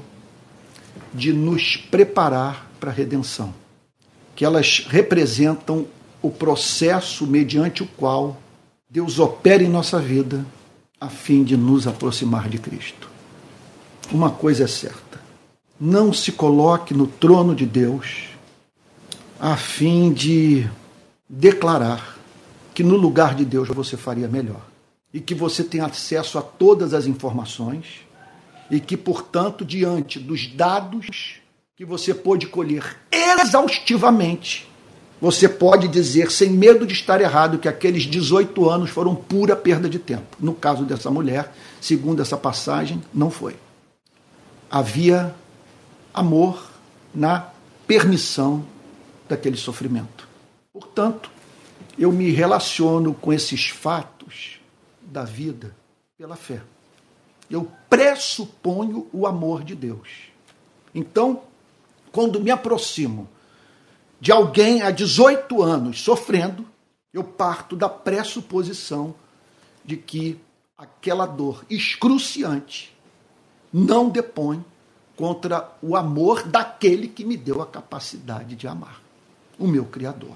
de 1.14 1.34
nos 1.34 1.78
preparar 1.78 2.70
para 2.80 2.92
a 2.92 2.94
redenção. 2.94 3.54
Que 4.36 4.46
elas 4.46 4.86
representam 4.90 5.86
o 6.22 6.30
processo 6.30 7.28
mediante 7.28 7.84
o 7.84 7.88
qual 7.88 8.38
Deus 8.90 9.20
opera 9.20 9.64
em 9.64 9.70
nossa 9.70 10.00
vida 10.00 10.46
a 11.00 11.10
fim 11.10 11.44
de 11.44 11.58
nos 11.58 11.88
aproximar 11.88 12.48
de 12.48 12.58
Cristo. 12.58 13.10
Uma 14.12 14.30
coisa 14.30 14.64
é 14.64 14.68
certa: 14.68 15.20
não 15.80 16.14
se 16.14 16.32
coloque 16.32 16.94
no 16.94 17.08
trono 17.08 17.56
de 17.56 17.66
Deus 17.66 18.33
a 19.44 19.58
fim 19.58 20.14
de 20.14 20.66
declarar 21.28 22.18
que 22.74 22.82
no 22.82 22.96
lugar 22.96 23.36
de 23.36 23.44
Deus 23.44 23.68
você 23.68 23.98
faria 23.98 24.26
melhor 24.26 24.62
e 25.14 25.20
que 25.20 25.36
você 25.36 25.66
tem 25.66 25.82
acesso 25.82 26.40
a 26.40 26.42
todas 26.42 26.94
as 26.94 27.08
informações 27.08 28.08
e 28.72 28.80
que, 28.80 28.96
portanto, 28.96 29.66
diante 29.66 30.18
dos 30.18 30.48
dados 30.48 31.42
que 31.76 31.84
você 31.84 32.14
pôde 32.14 32.48
colher 32.48 32.96
exaustivamente, 33.12 34.66
você 35.20 35.50
pode 35.50 35.90
dizer, 35.90 36.32
sem 36.32 36.50
medo 36.50 36.88
de 36.88 36.94
estar 36.94 37.20
errado, 37.20 37.58
que 37.58 37.68
aqueles 37.68 38.04
18 38.04 38.70
anos 38.70 38.92
foram 38.92 39.14
pura 39.14 39.58
perda 39.58 39.90
de 39.90 40.00
tempo. 40.00 40.38
No 40.40 40.54
caso 40.54 40.86
dessa 40.86 41.12
mulher, 41.12 41.54
segundo 41.82 42.22
essa 42.22 42.38
passagem, 42.38 43.04
não 43.14 43.30
foi. 43.30 43.58
Havia 44.72 45.36
amor 46.14 46.66
na 47.14 47.50
permissão 47.86 48.72
daquele 49.28 49.58
sofrimento. 49.58 50.28
Portanto, 50.72 51.30
eu 51.98 52.12
me 52.12 52.32
relaciono 52.32 53.14
com 53.14 53.32
esses 53.32 53.70
fatos 53.70 54.60
da 55.02 55.24
vida 55.24 55.76
pela 56.18 56.36
fé. 56.36 56.62
Eu 57.50 57.72
pressuponho 57.90 59.08
o 59.14 59.28
amor 59.28 59.64
de 59.64 59.76
Deus. 59.76 60.10
Então, 60.96 61.44
quando 62.12 62.40
me 62.40 62.50
aproximo 62.52 63.28
de 64.20 64.32
alguém 64.32 64.82
há 64.82 64.90
18 64.90 65.62
anos 65.62 66.02
sofrendo, 66.02 66.66
eu 67.14 67.24
parto 67.24 67.76
da 67.76 67.90
pressuposição 67.90 69.14
de 69.84 69.98
que 69.98 70.40
aquela 70.78 71.26
dor 71.26 71.66
excruciante 71.70 72.96
não 73.72 74.10
depõe 74.10 74.64
contra 75.16 75.72
o 75.82 75.96
amor 75.96 76.44
daquele 76.44 77.08
que 77.08 77.24
me 77.24 77.38
deu 77.38 77.62
a 77.62 77.68
capacidade 77.68 78.56
de 78.56 78.68
amar, 78.68 79.02
o 79.58 79.68
meu 79.68 79.86
Criador. 79.86 80.36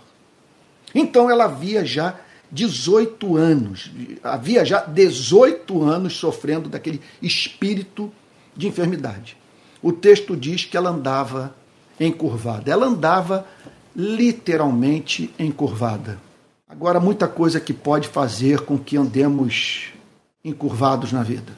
Então 0.93 1.29
ela 1.29 1.45
havia 1.45 1.85
já 1.85 2.15
18 2.51 3.35
anos, 3.35 3.91
havia 4.23 4.63
já 4.63 4.81
18 4.81 5.83
anos 5.83 6.15
sofrendo 6.15 6.69
daquele 6.69 7.01
espírito 7.21 8.11
de 8.55 8.67
enfermidade. 8.67 9.37
O 9.81 9.91
texto 9.91 10.35
diz 10.35 10.65
que 10.65 10.77
ela 10.77 10.89
andava 10.89 11.55
encurvada. 11.99 12.71
Ela 12.71 12.85
andava 12.85 13.45
literalmente 13.95 15.33
encurvada. 15.37 16.19
Agora, 16.67 16.99
muita 16.99 17.27
coisa 17.27 17.59
que 17.59 17.73
pode 17.73 18.07
fazer 18.07 18.61
com 18.61 18.77
que 18.77 18.97
andemos 18.97 19.89
encurvados 20.43 21.11
na 21.11 21.23
vida. 21.23 21.53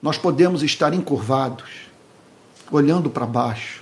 Nós 0.00 0.18
podemos 0.18 0.62
estar 0.62 0.92
encurvados, 0.92 1.70
olhando 2.70 3.08
para 3.08 3.26
baixo, 3.26 3.81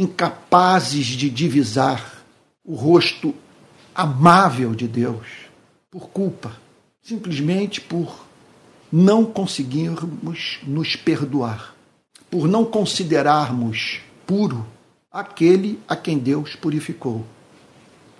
incapazes 0.00 1.04
de 1.04 1.28
divisar 1.28 2.24
o 2.64 2.74
rosto 2.74 3.34
amável 3.94 4.74
de 4.74 4.88
Deus, 4.88 5.26
por 5.90 6.08
culpa, 6.08 6.52
simplesmente 7.02 7.82
por 7.82 8.24
não 8.90 9.26
conseguirmos 9.26 10.58
nos 10.66 10.96
perdoar, 10.96 11.74
por 12.30 12.48
não 12.48 12.64
considerarmos 12.64 14.00
puro 14.26 14.66
aquele 15.12 15.78
a 15.86 15.94
quem 15.94 16.18
Deus 16.18 16.56
purificou, 16.56 17.26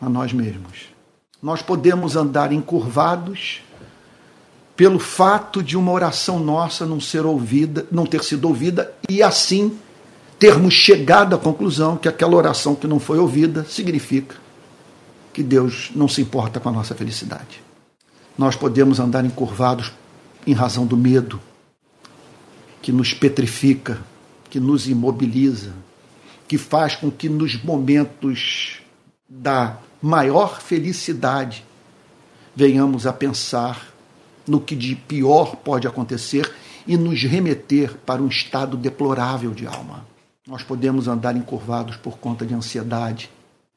a 0.03 0.09
nós 0.09 0.35
mesmos. 0.35 0.91
Nós 1.43 1.63
podemos 1.63 2.15
andar 2.15 2.53
encurvados 2.53 3.63
pelo 4.77 4.99
fato 4.99 5.63
de 5.63 5.79
uma 5.79 5.93
oração 5.93 6.39
nossa 6.39 6.85
não 6.85 7.01
ser 7.01 7.25
ouvida, 7.25 7.87
não 7.91 8.05
ter 8.05 8.23
sido 8.23 8.47
ouvida 8.49 8.95
e 9.09 9.23
assim 9.23 9.79
termos 10.41 10.73
chegado 10.73 11.37
à 11.37 11.39
conclusão 11.39 11.99
que 11.99 12.09
aquela 12.09 12.35
oração 12.35 12.75
que 12.75 12.87
não 12.87 12.99
foi 12.99 13.19
ouvida 13.19 13.63
significa 13.65 14.37
que 15.35 15.43
Deus 15.43 15.91
não 15.95 16.09
se 16.09 16.23
importa 16.23 16.59
com 16.59 16.71
a 16.71 16.73
nossa 16.73 16.95
felicidade. 16.95 17.63
Nós 18.39 18.57
podemos 18.57 18.99
andar 18.99 19.23
encurvados 19.23 19.93
em 20.47 20.55
razão 20.55 20.87
do 20.87 20.97
medo 20.97 21.39
que 22.81 22.91
nos 22.91 23.13
petrifica, 23.13 24.01
que 24.49 24.59
nos 24.59 24.89
imobiliza, 24.89 25.75
que 26.49 26.57
faz 26.57 26.97
com 26.97 27.11
que 27.11 27.29
nos 27.29 27.63
momentos 27.63 28.81
da 29.29 29.77
maior 30.01 30.59
felicidade, 30.59 31.63
venhamos 32.57 33.07
a 33.07 33.13
pensar 33.13 33.93
no 34.49 34.59
que 34.59 34.75
de 34.75 34.97
pior 34.97 35.57
pode 35.57 35.87
acontecer 35.87 36.51
e 36.87 36.97
nos 36.97 37.23
remeter 37.25 37.95
para 38.07 38.23
um 38.23 38.29
estado 38.29 38.79
deplorável 38.79 39.51
de 39.51 39.67
alma. 39.67 40.09
Nós 40.51 40.65
podemos 40.65 41.07
andar 41.07 41.37
encurvados 41.37 41.95
por 41.95 42.19
conta 42.19 42.45
de 42.45 42.53
ansiedade, 42.53 43.31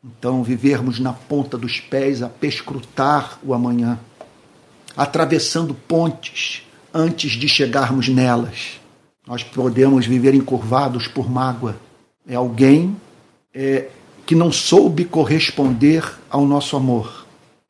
então 0.03 0.41
vivermos 0.43 0.99
na 0.99 1.13
ponta 1.13 1.55
dos 1.55 1.79
pés 1.79 2.23
a 2.23 2.27
perscrutar 2.27 3.37
o 3.43 3.53
amanhã, 3.53 3.99
atravessando 4.97 5.75
pontes 5.75 6.63
antes 6.91 7.33
de 7.33 7.47
chegarmos 7.47 8.09
nelas. 8.09 8.81
Nós 9.27 9.43
podemos 9.43 10.07
viver 10.07 10.33
encurvados 10.33 11.07
por 11.07 11.29
mágoa. 11.29 11.75
É 12.27 12.33
alguém 12.33 12.97
é, 13.53 13.89
que 14.25 14.33
não 14.33 14.51
soube 14.51 15.05
corresponder 15.05 16.03
ao 16.27 16.43
nosso 16.43 16.75
amor 16.75 17.27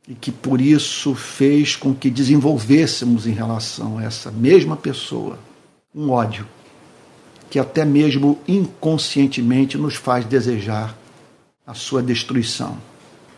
e 0.08 0.16
que 0.16 0.32
por 0.32 0.62
isso 0.62 1.14
fez 1.14 1.76
com 1.76 1.94
que 1.94 2.10
desenvolvêssemos 2.10 3.28
em 3.28 3.34
relação 3.34 3.98
a 3.98 4.06
essa 4.06 4.32
mesma 4.32 4.78
pessoa 4.78 5.38
um 5.94 6.10
ódio 6.10 6.48
que 7.54 7.60
até 7.60 7.86
mesmo 7.86 8.42
inconscientemente 8.48 9.78
nos 9.78 9.94
faz 9.94 10.26
desejar 10.26 10.98
a 11.68 11.76
sua 11.76 12.02
destruição, 12.02 12.80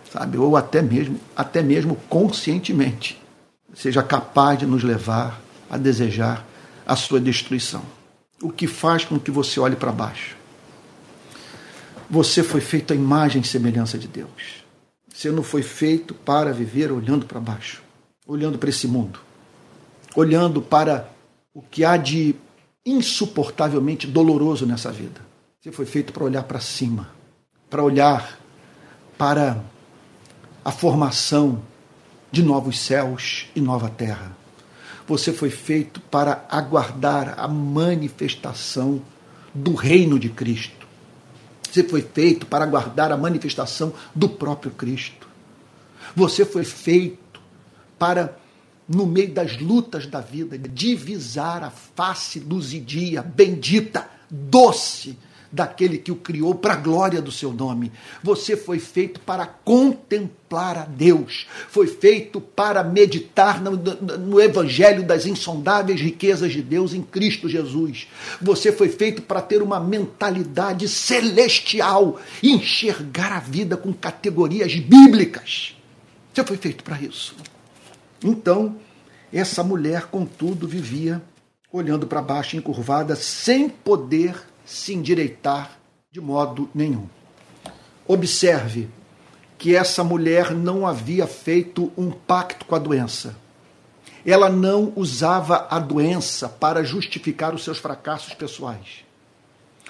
sabe? 0.10 0.38
Ou 0.38 0.56
até 0.56 0.82
mesmo, 0.82 1.20
até 1.36 1.62
mesmo 1.62 1.98
conscientemente, 2.08 3.22
seja 3.74 4.02
capaz 4.02 4.58
de 4.58 4.66
nos 4.66 4.84
levar 4.84 5.42
a 5.70 5.78
desejar 5.78 6.48
a 6.88 6.96
sua 6.96 7.20
destruição. 7.20 7.82
O 8.42 8.54
que 8.54 8.68
faz 8.68 9.04
com 9.04 9.20
que 9.20 9.30
você 9.30 9.60
olhe 9.60 9.76
para 9.76 9.92
baixo. 9.92 10.38
Você 12.10 12.42
foi 12.42 12.62
feito 12.62 12.94
à 12.94 12.96
imagem 12.96 13.42
e 13.42 13.46
semelhança 13.46 13.98
de 13.98 14.08
Deus. 14.08 14.64
Você 15.14 15.30
não 15.30 15.44
foi 15.44 15.62
feito 15.62 16.14
para 16.14 16.54
viver 16.54 16.90
olhando 16.90 17.26
para 17.26 17.42
baixo, 17.42 17.84
olhando 18.26 18.58
para 18.58 18.70
esse 18.70 18.88
mundo, 18.88 19.20
olhando 20.16 20.62
para 20.62 21.10
o 21.54 21.62
que 21.62 21.84
há 21.84 21.98
de 21.98 22.34
insuportavelmente 22.86 24.06
doloroso 24.06 24.66
nessa 24.66 24.92
vida. 24.92 25.22
Você 25.60 25.72
foi 25.72 25.86
feito 25.86 26.14
para 26.14 26.24
olhar 26.24 26.44
para 26.44 26.60
cima, 26.60 27.10
para 27.70 27.84
olhar 27.84 28.40
para 29.18 29.64
a 30.64 30.72
formação 30.72 31.62
de 32.32 32.44
novos 32.44 32.80
céus 32.80 33.48
e 33.56 33.62
nova 33.62 33.90
terra. 33.90 34.36
Você 35.08 35.32
foi 35.32 35.50
feito 35.50 36.00
para 36.00 36.46
aguardar 36.50 37.36
a 37.38 37.48
manifestação 37.48 39.02
do 39.54 39.74
reino 39.74 40.20
de 40.20 40.30
Cristo 40.30 40.86
você 41.76 41.84
foi 41.84 42.02
feito 42.02 42.46
para 42.46 42.66
guardar 42.66 43.12
a 43.12 43.18
manifestação 43.18 43.92
do 44.16 44.30
próprio 44.30 44.72
Cristo. 44.72 45.28
Você 46.16 46.46
foi 46.46 46.64
feito 46.64 47.42
para, 48.00 48.38
no 48.88 49.06
meio 49.06 49.32
das 49.32 49.60
lutas 49.60 50.06
da 50.06 50.22
vida, 50.22 50.58
divisar 50.58 51.64
a 51.64 51.70
face 51.70 52.40
luzidia, 52.40 53.22
bendita, 53.22 54.08
doce 54.30 55.18
daquele 55.56 55.98
que 55.98 56.12
o 56.12 56.18
criou 56.18 56.54
para 56.54 56.74
a 56.74 56.78
glória 56.78 57.22
do 57.22 57.32
seu 57.32 57.54
nome. 57.54 57.92
Você 58.22 58.58
foi 58.58 58.78
feito 58.78 59.22
para 59.22 59.46
contemplar 59.46 60.78
a 60.78 60.86
Deus. 60.86 61.48
Foi 61.70 61.88
feito 61.88 62.42
para 62.42 62.84
meditar 62.84 63.62
no, 63.62 63.72
no, 63.72 64.42
evangelho 64.42 65.04
das 65.04 65.26
insondáveis 65.26 66.02
riquezas 66.02 66.52
de 66.52 66.62
Deus 66.62 66.94
em 66.94 67.02
Cristo 67.02 67.48
Jesus. 67.48 68.08
Você 68.42 68.72
foi 68.72 68.90
feito 68.90 69.22
para 69.22 69.42
ter 69.42 69.62
uma 69.62 69.80
mentalidade 69.80 70.90
celestial, 70.90 72.20
enxergar 72.44 73.32
a 73.32 73.40
vida 73.40 73.78
com 73.78 73.94
categorias 73.94 74.76
bíblicas. 74.76 75.74
Você 76.34 76.44
foi 76.44 76.58
feito 76.58 76.84
para 76.84 77.00
isso. 77.00 77.34
Então, 78.24 78.78
essa 79.32 79.64
mulher, 79.64 80.08
contudo, 80.08 80.68
vivia 80.68 81.22
olhando 81.72 82.08
para 82.08 82.22
baixo, 82.22 82.56
encurvada, 82.56 83.16
sem 83.16 83.68
poder 83.68 84.42
se 84.66 84.94
endireitar 84.94 85.78
de 86.10 86.22
modo 86.22 86.70
nenhum. 86.74 87.08
Observe 88.08 88.88
que 89.58 89.76
essa 89.76 90.04
mulher 90.04 90.52
não 90.52 90.88
havia 90.88 91.28
feito 91.28 91.92
um 91.98 92.12
pacto 92.12 92.66
com 92.66 92.76
a 92.76 92.80
doença. 92.80 93.36
Ela 94.26 94.50
não 94.50 94.94
usava 94.96 95.68
a 95.70 95.78
doença 95.78 96.48
para 96.48 96.84
justificar 96.84 97.54
os 97.54 97.64
seus 97.64 97.78
fracassos 97.78 98.34
pessoais. 98.34 99.04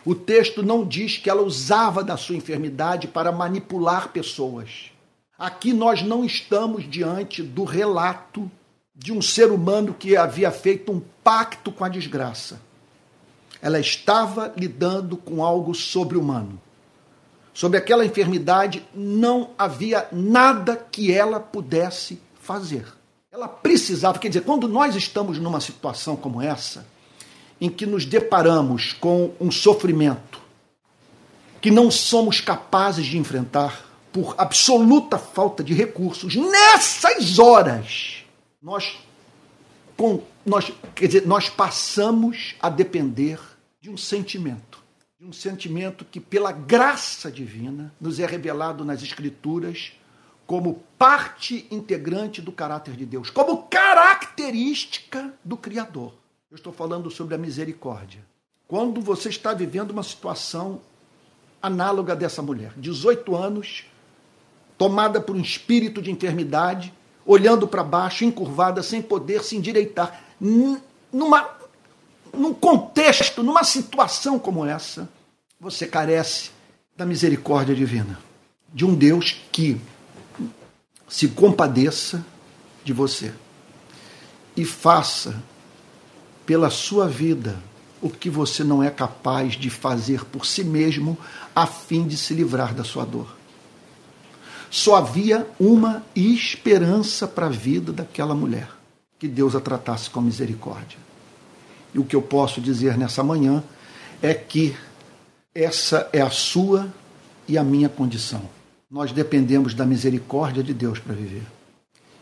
O 0.03 0.13
texto 0.13 0.61
não 0.63 0.85
diz 0.85 1.17
que 1.17 1.29
ela 1.29 1.41
usava 1.41 2.03
da 2.03 2.17
sua 2.17 2.35
enfermidade 2.35 3.07
para 3.07 3.31
manipular 3.31 4.09
pessoas. 4.09 4.91
Aqui 5.37 5.73
nós 5.73 6.01
não 6.01 6.23
estamos 6.23 6.89
diante 6.89 7.43
do 7.43 7.63
relato 7.63 8.49
de 8.95 9.11
um 9.11 9.21
ser 9.21 9.51
humano 9.51 9.93
que 9.93 10.15
havia 10.15 10.51
feito 10.51 10.91
um 10.91 11.01
pacto 11.23 11.71
com 11.71 11.83
a 11.83 11.89
desgraça 11.89 12.59
ela 13.65 13.79
estava 13.79 14.53
lidando 14.55 15.17
com 15.17 15.43
algo 15.43 15.73
sobre-humano. 15.73 16.61
Sobre 17.51 17.79
aquela 17.79 18.05
enfermidade 18.05 18.85
não 18.93 19.49
havia 19.57 20.07
nada 20.11 20.75
que 20.75 21.11
ela 21.11 21.39
pudesse 21.39 22.21
fazer. 22.39 22.85
Ela 23.31 23.47
precisava, 23.47 24.19
quer 24.19 24.27
dizer, 24.27 24.41
quando 24.41 24.67
nós 24.67 24.95
estamos 24.95 25.39
numa 25.39 25.59
situação 25.59 26.15
como 26.15 26.43
essa, 26.43 26.85
em 27.59 27.67
que 27.67 27.87
nos 27.87 28.05
deparamos 28.05 28.93
com 28.93 29.31
um 29.39 29.49
sofrimento 29.49 30.39
que 31.59 31.71
não 31.71 31.89
somos 31.89 32.39
capazes 32.39 33.07
de 33.07 33.17
enfrentar 33.17 33.83
por 34.15 34.33
absoluta 34.37 35.17
falta 35.17 35.61
de 35.61 35.73
recursos, 35.73 36.37
nessas 36.37 37.37
horas, 37.37 38.23
nós, 38.61 38.97
com, 39.97 40.23
nós, 40.45 40.71
quer 40.95 41.07
dizer, 41.07 41.27
nós 41.27 41.49
passamos 41.49 42.55
a 42.61 42.69
depender 42.69 43.37
de 43.81 43.89
um 43.89 43.97
sentimento, 43.97 44.81
de 45.19 45.25
um 45.25 45.33
sentimento 45.33 46.05
que, 46.05 46.21
pela 46.21 46.53
graça 46.53 47.29
divina, 47.29 47.93
nos 47.99 48.17
é 48.17 48.25
revelado 48.25 48.85
nas 48.85 49.03
Escrituras 49.03 49.91
como 50.47 50.81
parte 50.97 51.67
integrante 51.69 52.41
do 52.41 52.53
caráter 52.53 52.95
de 52.95 53.05
Deus, 53.05 53.29
como 53.29 53.63
característica 53.63 55.33
do 55.43 55.57
Criador. 55.57 56.13
Eu 56.49 56.55
estou 56.55 56.71
falando 56.71 57.11
sobre 57.11 57.35
a 57.35 57.37
misericórdia. 57.37 58.25
Quando 58.65 59.01
você 59.01 59.27
está 59.27 59.53
vivendo 59.53 59.91
uma 59.91 60.03
situação 60.03 60.79
análoga 61.61 62.15
dessa 62.15 62.41
mulher, 62.41 62.71
18 62.77 63.35
anos, 63.35 63.83
tomada 64.77 65.19
por 65.21 65.35
um 65.35 65.41
espírito 65.41 66.01
de 66.01 66.11
enfermidade, 66.11 66.93
olhando 67.25 67.67
para 67.67 67.83
baixo, 67.83 68.23
encurvada, 68.25 68.83
sem 68.83 69.01
poder 69.01 69.43
se 69.43 69.55
endireitar, 69.55 70.21
numa 71.11 71.55
num 72.33 72.53
contexto, 72.53 73.41
numa 73.41 73.63
situação 73.63 74.37
como 74.37 74.65
essa, 74.65 75.09
você 75.59 75.87
carece 75.87 76.51
da 76.95 77.05
misericórdia 77.05 77.73
divina, 77.73 78.19
de 78.73 78.85
um 78.85 78.93
Deus 78.93 79.41
que 79.51 79.79
se 81.07 81.29
compadeça 81.29 82.25
de 82.83 82.93
você 82.93 83.33
e 84.55 84.65
faça 84.65 85.41
pela 86.45 86.69
sua 86.69 87.07
vida 87.07 87.57
o 88.01 88.09
que 88.09 88.29
você 88.29 88.63
não 88.63 88.83
é 88.83 88.89
capaz 88.89 89.53
de 89.53 89.69
fazer 89.69 90.25
por 90.25 90.45
si 90.45 90.63
mesmo 90.63 91.17
a 91.55 91.65
fim 91.65 92.07
de 92.07 92.17
se 92.17 92.33
livrar 92.33 92.73
da 92.73 92.83
sua 92.83 93.05
dor. 93.05 93.34
Só 94.75 94.97
havia 94.97 95.47
uma 95.57 96.03
esperança 96.13 97.25
para 97.25 97.45
a 97.45 97.49
vida 97.49 97.93
daquela 97.93 98.35
mulher: 98.35 98.67
que 99.17 99.25
Deus 99.25 99.55
a 99.55 99.61
tratasse 99.61 100.09
com 100.09 100.19
misericórdia. 100.19 100.97
E 101.93 101.97
o 101.97 102.03
que 102.03 102.13
eu 102.13 102.21
posso 102.21 102.59
dizer 102.59 102.97
nessa 102.97 103.23
manhã 103.23 103.63
é 104.21 104.33
que 104.33 104.75
essa 105.53 106.09
é 106.11 106.19
a 106.19 106.29
sua 106.29 106.93
e 107.47 107.57
a 107.57 107.63
minha 107.63 107.87
condição. 107.87 108.49
Nós 108.91 109.13
dependemos 109.13 109.73
da 109.73 109.85
misericórdia 109.85 110.61
de 110.61 110.73
Deus 110.73 110.99
para 110.99 111.15
viver. 111.15 111.47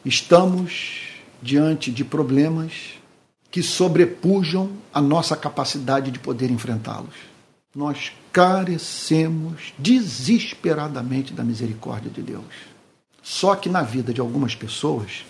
Estamos 0.06 1.08
diante 1.42 1.90
de 1.90 2.06
problemas 2.06 3.00
que 3.50 3.64
sobrepujam 3.64 4.70
a 4.94 5.02
nossa 5.02 5.36
capacidade 5.36 6.12
de 6.12 6.20
poder 6.20 6.52
enfrentá-los. 6.52 7.33
Nós 7.76 8.12
carecemos 8.32 9.74
desesperadamente 9.78 11.34
da 11.34 11.44
misericórdia 11.44 12.12
de 12.12 12.22
Deus. 12.22 12.44
Só 13.22 13.56
que 13.56 13.70
na 13.70 13.82
vida 13.82 14.14
de 14.14 14.22
algumas 14.22 14.54
pessoas, 14.54 15.26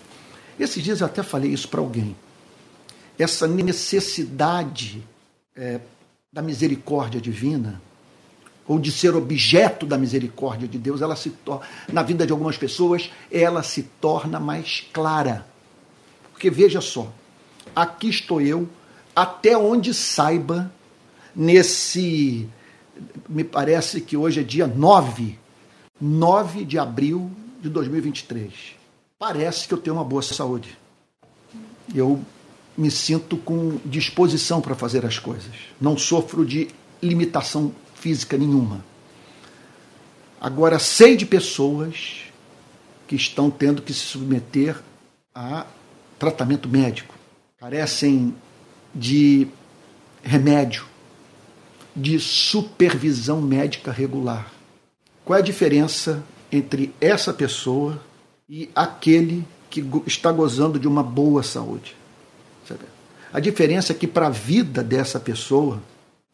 esses 0.58 0.82
dias 0.82 1.00
eu 1.00 1.06
até 1.06 1.22
falei 1.22 1.52
isso 1.52 1.68
para 1.68 1.80
alguém 1.80 2.14
essa 3.18 3.46
necessidade 3.46 5.02
é, 5.54 5.80
da 6.32 6.42
misericórdia 6.42 7.20
divina, 7.20 7.80
ou 8.66 8.78
de 8.78 8.90
ser 8.90 9.14
objeto 9.14 9.84
da 9.84 9.98
misericórdia 9.98 10.66
de 10.66 10.78
Deus, 10.78 11.02
ela 11.02 11.14
se 11.14 11.30
torna, 11.30 11.66
na 11.92 12.02
vida 12.02 12.26
de 12.26 12.32
algumas 12.32 12.56
pessoas, 12.56 13.10
ela 13.30 13.62
se 13.62 13.82
torna 14.00 14.40
mais 14.40 14.86
clara. 14.92 15.46
Porque 16.32 16.50
veja 16.50 16.80
só, 16.80 17.12
aqui 17.76 18.08
estou 18.08 18.40
eu, 18.40 18.68
até 19.14 19.56
onde 19.56 19.92
saiba, 19.92 20.72
nesse. 21.34 22.48
Me 23.28 23.42
parece 23.42 24.00
que 24.00 24.16
hoje 24.16 24.40
é 24.40 24.42
dia 24.42 24.66
9, 24.66 25.38
9 26.00 26.64
de 26.64 26.78
abril 26.78 27.30
de 27.60 27.68
2023, 27.68 28.52
parece 29.18 29.66
que 29.66 29.74
eu 29.74 29.78
tenho 29.78 29.96
uma 29.96 30.04
boa 30.04 30.22
saúde. 30.22 30.78
Eu 31.94 32.20
me 32.76 32.90
sinto 32.90 33.36
com 33.36 33.78
disposição 33.84 34.60
para 34.60 34.74
fazer 34.74 35.04
as 35.06 35.18
coisas. 35.18 35.54
Não 35.80 35.96
sofro 35.96 36.44
de 36.44 36.68
limitação 37.02 37.72
física 37.94 38.36
nenhuma. 38.36 38.84
Agora, 40.40 40.78
sei 40.78 41.16
de 41.16 41.24
pessoas 41.24 42.24
que 43.06 43.16
estão 43.16 43.50
tendo 43.50 43.80
que 43.80 43.92
se 43.92 44.00
submeter 44.00 44.78
a 45.34 45.66
tratamento 46.18 46.68
médico, 46.68 47.14
carecem 47.58 48.34
de 48.94 49.48
remédio, 50.22 50.84
de 51.94 52.18
supervisão 52.18 53.40
médica 53.40 53.92
regular. 53.92 54.52
Qual 55.24 55.36
é 55.36 55.40
a 55.40 55.44
diferença 55.44 56.22
entre 56.50 56.94
essa 57.00 57.32
pessoa 57.32 58.00
e 58.48 58.70
aquele 58.74 59.46
que 59.70 59.84
está 60.06 60.30
gozando 60.30 60.78
de 60.78 60.88
uma 60.88 61.02
boa 61.02 61.42
saúde? 61.42 61.96
A 63.32 63.40
diferença 63.40 63.92
é 63.92 63.96
que, 63.96 64.06
para 64.06 64.26
a 64.26 64.30
vida 64.30 64.82
dessa 64.82 65.18
pessoa 65.18 65.82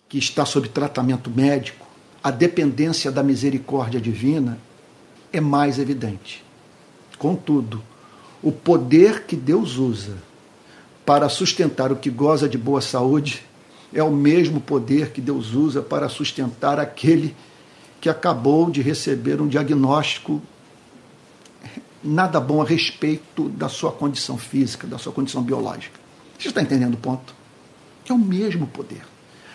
que 0.09 0.18
está 0.18 0.44
sob 0.44 0.68
tratamento 0.68 1.31
médico, 1.31 1.87
a 2.23 2.31
dependência 2.31 3.11
da 3.11 3.23
misericórdia 3.23 4.01
divina 4.01 4.59
é 5.33 5.40
mais 5.40 5.79
evidente. 5.79 6.44
Contudo, 7.18 7.83
o 8.42 8.51
poder 8.51 9.25
que 9.25 9.37
Deus 9.37 9.77
usa 9.77 10.16
para 11.07 11.29
sustentar 11.29 11.92
o 11.92 11.96
que 11.96 12.11
goza 12.11 12.49
de 12.49 12.59
boa 12.59 12.81
saúde 12.81 13.42
é 13.92 14.03
o 14.03 14.11
mesmo 14.11 14.61
poder 14.61 15.11
que 15.11 15.20
Deus 15.20 15.53
usa 15.53 15.83
para 15.83 16.09
sustentar 16.09 16.79
aquele 16.79 17.35
que 18.00 18.09
acabou 18.09 18.70
de 18.70 18.81
receber 18.81 19.40
um 19.40 19.48
diagnóstico 19.48 20.40
nada 22.03 22.40
bom 22.40 22.62
a 22.62 22.64
respeito 22.64 23.48
da 23.50 23.68
sua 23.68 23.92
condição 23.92 24.38
física, 24.38 24.87
da 24.87 24.98
sua 24.98 25.12
condição 25.12 25.42
biológica. 25.42 25.98
Você 26.38 26.48
está 26.48 26.62
entendendo 26.62 26.94
o 26.94 26.98
ponto? 26.98 27.35
É 28.09 28.12
o 28.12 28.18
mesmo 28.18 28.66
poder. 28.66 29.03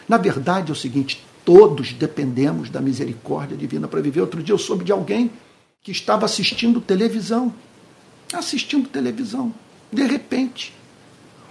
Na 0.07 0.17
verdade, 0.17 0.69
é 0.69 0.73
o 0.73 0.75
seguinte: 0.75 1.25
todos 1.43 1.93
dependemos 1.93 2.69
da 2.69 2.79
misericórdia 2.79 3.57
divina 3.57 3.87
para 3.87 4.01
viver. 4.01 4.21
Outro 4.21 4.43
dia 4.43 4.53
eu 4.53 4.59
soube 4.59 4.85
de 4.85 4.91
alguém 4.91 5.31
que 5.81 5.91
estava 5.91 6.25
assistindo 6.25 6.79
televisão. 6.79 7.53
Assistindo 8.31 8.87
televisão. 8.87 9.53
De 9.91 10.03
repente, 10.03 10.73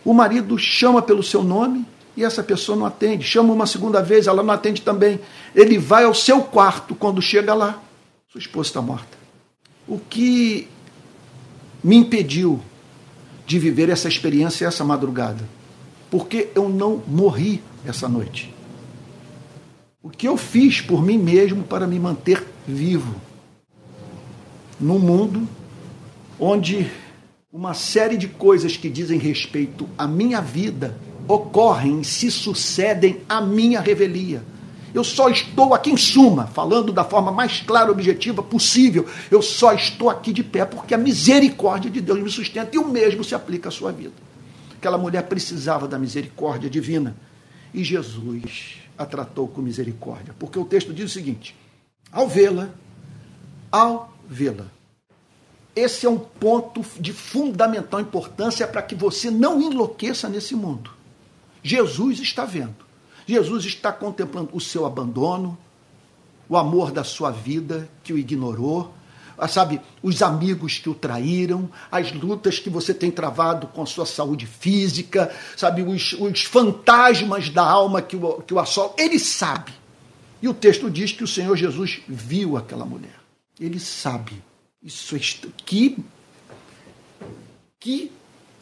o 0.04 0.12
marido 0.12 0.56
chama 0.58 1.02
pelo 1.02 1.22
seu 1.22 1.42
nome 1.42 1.84
e 2.16 2.24
essa 2.24 2.42
pessoa 2.42 2.78
não 2.78 2.86
atende. 2.86 3.24
Chama 3.24 3.52
uma 3.52 3.66
segunda 3.66 4.02
vez, 4.02 4.26
ela 4.26 4.42
não 4.42 4.54
atende 4.54 4.82
também. 4.82 5.20
Ele 5.54 5.78
vai 5.78 6.04
ao 6.04 6.14
seu 6.14 6.42
quarto 6.42 6.94
quando 6.94 7.20
chega 7.20 7.54
lá. 7.54 7.82
Sua 8.28 8.38
esposa 8.38 8.68
está 8.68 8.82
morta. 8.82 9.16
O 9.86 9.98
que 9.98 10.68
me 11.82 11.96
impediu 11.96 12.60
de 13.46 13.58
viver 13.58 13.88
essa 13.88 14.08
experiência 14.08 14.66
essa 14.66 14.84
madrugada? 14.84 15.48
Porque 16.10 16.48
eu 16.54 16.68
não 16.68 17.02
morri 17.06 17.62
essa 17.84 18.08
noite. 18.08 18.54
O 20.02 20.08
que 20.10 20.28
eu 20.28 20.36
fiz 20.36 20.80
por 20.80 21.02
mim 21.02 21.18
mesmo 21.18 21.64
para 21.64 21.86
me 21.86 21.98
manter 21.98 22.46
vivo? 22.66 23.14
Num 24.80 24.98
mundo 24.98 25.48
onde 26.38 26.90
uma 27.52 27.72
série 27.72 28.16
de 28.16 28.28
coisas 28.28 28.76
que 28.76 28.90
dizem 28.90 29.18
respeito 29.18 29.88
à 29.96 30.06
minha 30.06 30.40
vida 30.40 30.96
ocorrem 31.28 32.02
se 32.02 32.30
sucedem 32.30 33.20
à 33.28 33.40
minha 33.40 33.80
revelia. 33.80 34.42
Eu 34.94 35.02
só 35.02 35.28
estou 35.28 35.74
aqui 35.74 35.90
em 35.90 35.96
suma, 35.96 36.46
falando 36.46 36.92
da 36.92 37.02
forma 37.02 37.32
mais 37.32 37.60
clara 37.60 37.88
e 37.88 37.90
objetiva 37.90 38.42
possível. 38.42 39.06
Eu 39.28 39.42
só 39.42 39.72
estou 39.72 40.08
aqui 40.08 40.32
de 40.32 40.44
pé 40.44 40.64
porque 40.64 40.94
a 40.94 40.98
misericórdia 40.98 41.90
de 41.90 42.00
Deus 42.00 42.20
me 42.20 42.30
sustenta 42.30 42.76
e 42.76 42.78
o 42.78 42.86
mesmo 42.86 43.24
se 43.24 43.34
aplica 43.34 43.70
à 43.70 43.72
sua 43.72 43.90
vida. 43.90 44.12
Aquela 44.76 44.96
mulher 44.96 45.24
precisava 45.24 45.88
da 45.88 45.98
misericórdia 45.98 46.70
divina 46.70 47.16
e 47.72 47.82
Jesus 47.82 48.76
a 48.96 49.04
tratou 49.04 49.48
com 49.48 49.60
misericórdia, 49.60 50.32
porque 50.38 50.58
o 50.58 50.64
texto 50.64 50.92
diz 50.92 51.06
o 51.06 51.12
seguinte: 51.12 51.56
ao 52.12 52.28
vê-la, 52.28 52.70
ao 53.72 54.14
vê-la. 54.28 54.66
Esse 55.74 56.06
é 56.06 56.08
um 56.08 56.18
ponto 56.18 56.84
de 57.00 57.12
fundamental 57.12 58.00
importância 58.00 58.64
para 58.68 58.80
que 58.80 58.94
você 58.94 59.28
não 59.28 59.60
enlouqueça 59.60 60.28
nesse 60.28 60.54
mundo. 60.54 60.90
Jesus 61.64 62.20
está 62.20 62.44
vendo. 62.44 62.76
Jesus 63.26 63.64
está 63.64 63.90
contemplando 63.90 64.50
o 64.52 64.60
seu 64.60 64.84
abandono, 64.84 65.56
o 66.46 66.58
amor 66.58 66.92
da 66.92 67.02
sua 67.02 67.30
vida 67.30 67.88
que 68.02 68.12
o 68.12 68.18
ignorou, 68.18 68.92
sabe, 69.48 69.80
os 70.02 70.22
amigos 70.22 70.78
que 70.78 70.90
o 70.90 70.94
traíram, 70.94 71.70
as 71.90 72.12
lutas 72.12 72.58
que 72.58 72.68
você 72.68 72.92
tem 72.92 73.10
travado 73.10 73.66
com 73.68 73.82
a 73.82 73.86
sua 73.86 74.04
saúde 74.04 74.46
física, 74.46 75.34
sabe, 75.56 75.82
os, 75.82 76.12
os 76.12 76.42
fantasmas 76.42 77.48
da 77.48 77.64
alma 77.64 78.02
que 78.02 78.14
o, 78.14 78.42
que 78.42 78.52
o 78.52 78.58
assolam. 78.58 78.92
Ele 78.98 79.18
sabe. 79.18 79.72
E 80.42 80.48
o 80.48 80.52
texto 80.52 80.90
diz 80.90 81.12
que 81.12 81.24
o 81.24 81.28
Senhor 81.28 81.56
Jesus 81.56 82.02
viu 82.06 82.58
aquela 82.58 82.84
mulher. 82.84 83.18
Ele 83.58 83.80
sabe. 83.80 84.42
Isso 84.82 85.16
é 85.16 85.20
que 85.64 85.96
que 87.80 88.10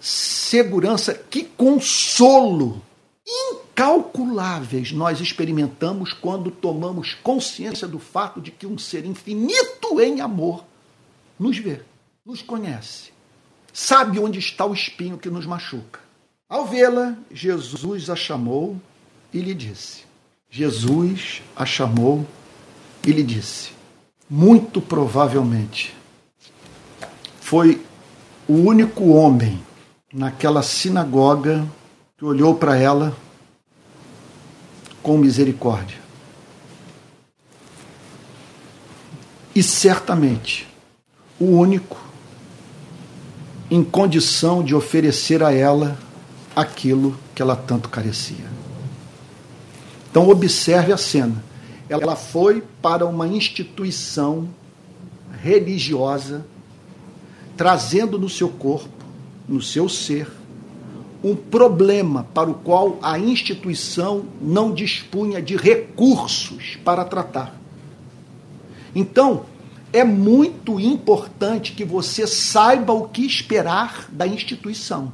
segurança, 0.01 1.15
que 1.15 1.45
consolo 1.45 2.83
incalculáveis 3.27 4.93
nós 4.93 5.21
experimentamos 5.21 6.13
quando 6.13 6.51
tomamos 6.51 7.15
consciência 7.15 7.87
do 7.87 7.99
fato 7.99 8.41
de 8.41 8.51
que 8.51 8.67
um 8.67 8.77
ser 8.77 9.05
infinito 9.05 10.01
em 10.01 10.21
amor 10.21 10.65
nos 11.39 11.59
vê, 11.59 11.81
nos 12.25 12.43
conhece, 12.43 13.11
sabe 13.73 14.19
onde 14.19 14.39
está 14.39 14.67
o 14.67 14.75
espinho 14.75 15.19
que 15.19 15.31
nos 15.31 15.47
machuca. 15.47 16.01
Ao 16.49 16.67
vê-la, 16.67 17.17
Jesus 17.31 18.11
a 18.11 18.17
chamou 18.17 18.81
e 19.33 19.41
lhe 19.41 19.55
disse: 19.55 20.05
Jesus 20.51 21.43
a 21.57 21.65
chamou 21.65 22.27
e 23.07 23.11
lhe 23.11 23.23
disse: 23.23 23.71
Muito 24.29 24.81
provavelmente 24.81 25.95
foi 27.41 27.85
o 28.47 28.55
único 28.55 29.09
homem 29.09 29.63
naquela 30.13 30.63
sinagoga 30.63 31.67
que 32.23 32.27
olhou 32.27 32.55
para 32.55 32.77
ela 32.77 33.17
com 35.03 35.19
misericórdia. 35.19 35.99
E 39.53 39.61
certamente 39.61 40.69
o 41.41 41.47
único 41.47 42.01
em 43.69 43.83
condição 43.83 44.63
de 44.63 44.73
oferecer 44.73 45.43
a 45.43 45.53
ela 45.53 45.99
aquilo 46.55 47.19
que 47.35 47.43
ela 47.43 47.57
tanto 47.57 47.89
carecia. 47.89 48.47
Então 50.09 50.29
observe 50.29 50.93
a 50.93 50.97
cena. 50.97 51.43
Ela 51.89 52.15
foi 52.15 52.63
para 52.81 53.05
uma 53.05 53.27
instituição 53.27 54.49
religiosa, 55.43 56.47
trazendo 57.57 58.17
no 58.17 58.29
seu 58.29 58.49
corpo, 58.49 59.05
no 59.49 59.61
seu 59.61 59.89
ser, 59.89 60.29
um 61.23 61.37
problema 61.37 62.25
para 62.35 62.51
o 62.51 62.55
qual 62.55 62.99
a 63.01 63.19
instituição 63.19 64.27
não 64.41 64.73
dispunha 64.73 65.41
de 65.41 65.57
recursos 65.57 66.77
para 66.85 67.05
tratar. 67.05 67.55
Então, 68.95 69.47
é 69.93 70.03
muito 70.03 70.81
importante 70.81 71.73
que 71.73 71.85
você 71.85 72.27
saiba 72.27 72.93
o 72.93 73.09
que 73.09 73.25
esperar 73.25 74.09
da 74.11 74.27
instituição. 74.27 75.13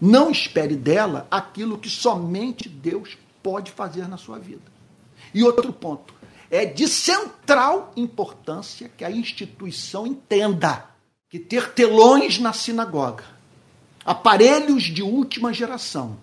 Não 0.00 0.30
espere 0.30 0.74
dela 0.74 1.26
aquilo 1.30 1.76
que 1.76 1.90
somente 1.90 2.68
Deus 2.68 3.18
pode 3.42 3.70
fazer 3.70 4.08
na 4.08 4.16
sua 4.16 4.38
vida. 4.38 4.62
E 5.34 5.42
outro 5.42 5.72
ponto, 5.72 6.14
é 6.50 6.64
de 6.64 6.88
central 6.88 7.92
importância 7.96 8.90
que 8.96 9.04
a 9.04 9.10
instituição 9.10 10.06
entenda 10.06 10.86
que 11.28 11.38
ter 11.38 11.72
telões 11.72 12.38
na 12.38 12.52
sinagoga 12.52 13.39
aparelhos 14.04 14.84
de 14.84 15.02
última 15.02 15.52
geração. 15.52 16.16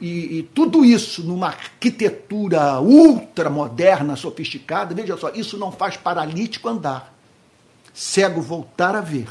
E, 0.00 0.38
e, 0.38 0.42
tudo 0.54 0.84
isso 0.84 1.22
numa 1.22 1.48
arquitetura 1.48 2.80
ultra 2.80 3.50
moderna, 3.50 4.16
sofisticada, 4.16 4.94
veja 4.94 5.16
só, 5.16 5.30
isso 5.30 5.58
não 5.58 5.70
faz 5.70 5.96
paralítico 5.96 6.68
andar, 6.68 7.14
cego 7.92 8.40
voltar 8.40 8.96
a 8.96 9.00
ver. 9.00 9.28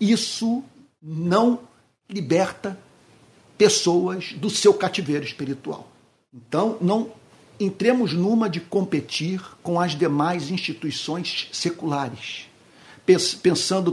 Isso 0.00 0.64
não 1.00 1.60
liberta 2.10 2.78
pessoas 3.56 4.32
do 4.32 4.50
seu 4.50 4.74
cativeiro 4.74 5.24
espiritual. 5.24 5.88
Então, 6.34 6.76
não 6.80 7.12
entremos 7.58 8.12
numa 8.12 8.48
de 8.48 8.60
competir 8.60 9.42
com 9.62 9.80
as 9.80 9.96
demais 9.96 10.50
instituições 10.50 11.48
seculares, 11.52 12.46
pensando 13.42 13.92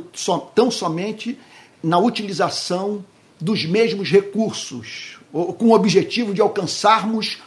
tão 0.53 0.69
somente 0.69 1.39
na 1.83 1.97
utilização 1.97 3.03
dos 3.39 3.65
mesmos 3.65 4.09
recursos, 4.09 5.19
com 5.31 5.65
o 5.67 5.73
objetivo 5.73 6.33
de 6.33 6.41
alcançarmos 6.41 7.37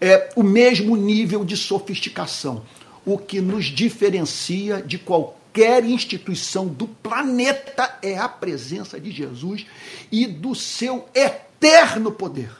é, 0.00 0.30
o 0.36 0.42
mesmo 0.42 0.96
nível 0.96 1.44
de 1.44 1.56
sofisticação, 1.56 2.62
o 3.04 3.18
que 3.18 3.40
nos 3.40 3.66
diferencia 3.66 4.80
de 4.80 4.98
qualquer 4.98 5.84
instituição 5.84 6.66
do 6.66 6.86
planeta 6.86 7.98
é 8.02 8.16
a 8.16 8.28
presença 8.28 8.98
de 9.00 9.10
Jesus 9.10 9.66
e 10.10 10.26
do 10.26 10.54
seu 10.54 11.08
eterno 11.14 12.12
poder. 12.12 12.50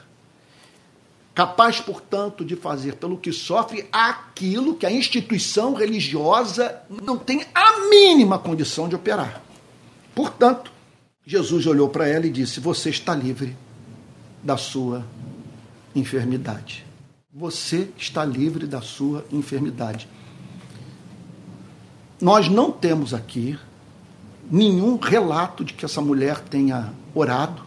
Capaz, 1.33 1.81
portanto, 1.81 2.45
de 2.45 2.55
fazer 2.55 2.95
pelo 2.95 3.17
que 3.17 3.33
sofre 3.33 3.85
aquilo 3.91 4.75
que 4.75 4.85
a 4.85 4.91
instituição 4.91 5.73
religiosa 5.73 6.81
não 6.89 7.17
tem 7.17 7.45
a 7.53 7.89
mínima 7.89 8.39
condição 8.39 8.87
de 8.87 8.95
operar. 8.95 9.41
Portanto, 10.13 10.71
Jesus 11.27 11.65
olhou 11.65 11.89
para 11.89 12.07
ela 12.07 12.27
e 12.27 12.31
disse: 12.31 12.59
Você 12.59 12.91
está 12.91 13.15
livre 13.15 13.55
da 14.43 14.57
sua 14.57 15.03
enfermidade. 15.95 16.85
Você 17.33 17.89
está 17.97 18.23
livre 18.23 18.67
da 18.67 18.79
sua 18.79 19.25
enfermidade. 19.31 20.07
Nós 22.21 22.47
não 22.47 22.71
temos 22.71 23.13
aqui 23.13 23.57
nenhum 24.51 24.97
relato 24.97 25.65
de 25.65 25.73
que 25.73 25.83
essa 25.83 25.99
mulher 25.99 26.39
tenha 26.41 26.93
orado, 27.15 27.63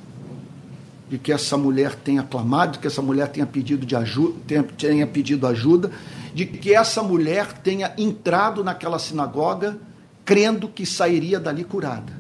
de 1.10 1.18
que 1.18 1.32
essa 1.32 1.56
mulher 1.56 1.96
tenha 1.96 2.22
clamado, 2.22 2.72
de 2.72 2.78
que 2.78 2.86
essa 2.86 3.02
mulher 3.02 3.28
tenha 3.28 3.46
pedido, 3.46 3.84
de 3.84 3.96
ajuda, 3.96 4.36
tenha 4.76 5.06
pedido 5.06 5.46
ajuda, 5.48 5.90
de 6.32 6.46
que 6.46 6.72
essa 6.72 7.02
mulher 7.02 7.52
tenha 7.54 7.92
entrado 7.98 8.62
naquela 8.62 9.00
sinagoga 9.00 9.78
crendo 10.24 10.68
que 10.68 10.86
sairia 10.86 11.40
dali 11.40 11.64
curada. 11.64 12.17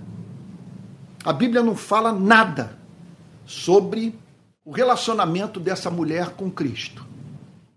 A 1.28 1.32
Bíblia 1.34 1.62
não 1.62 1.76
fala 1.76 2.10
nada 2.10 2.78
sobre 3.44 4.18
o 4.64 4.70
relacionamento 4.70 5.60
dessa 5.60 5.90
mulher 5.90 6.30
com 6.30 6.50
Cristo. 6.50 7.06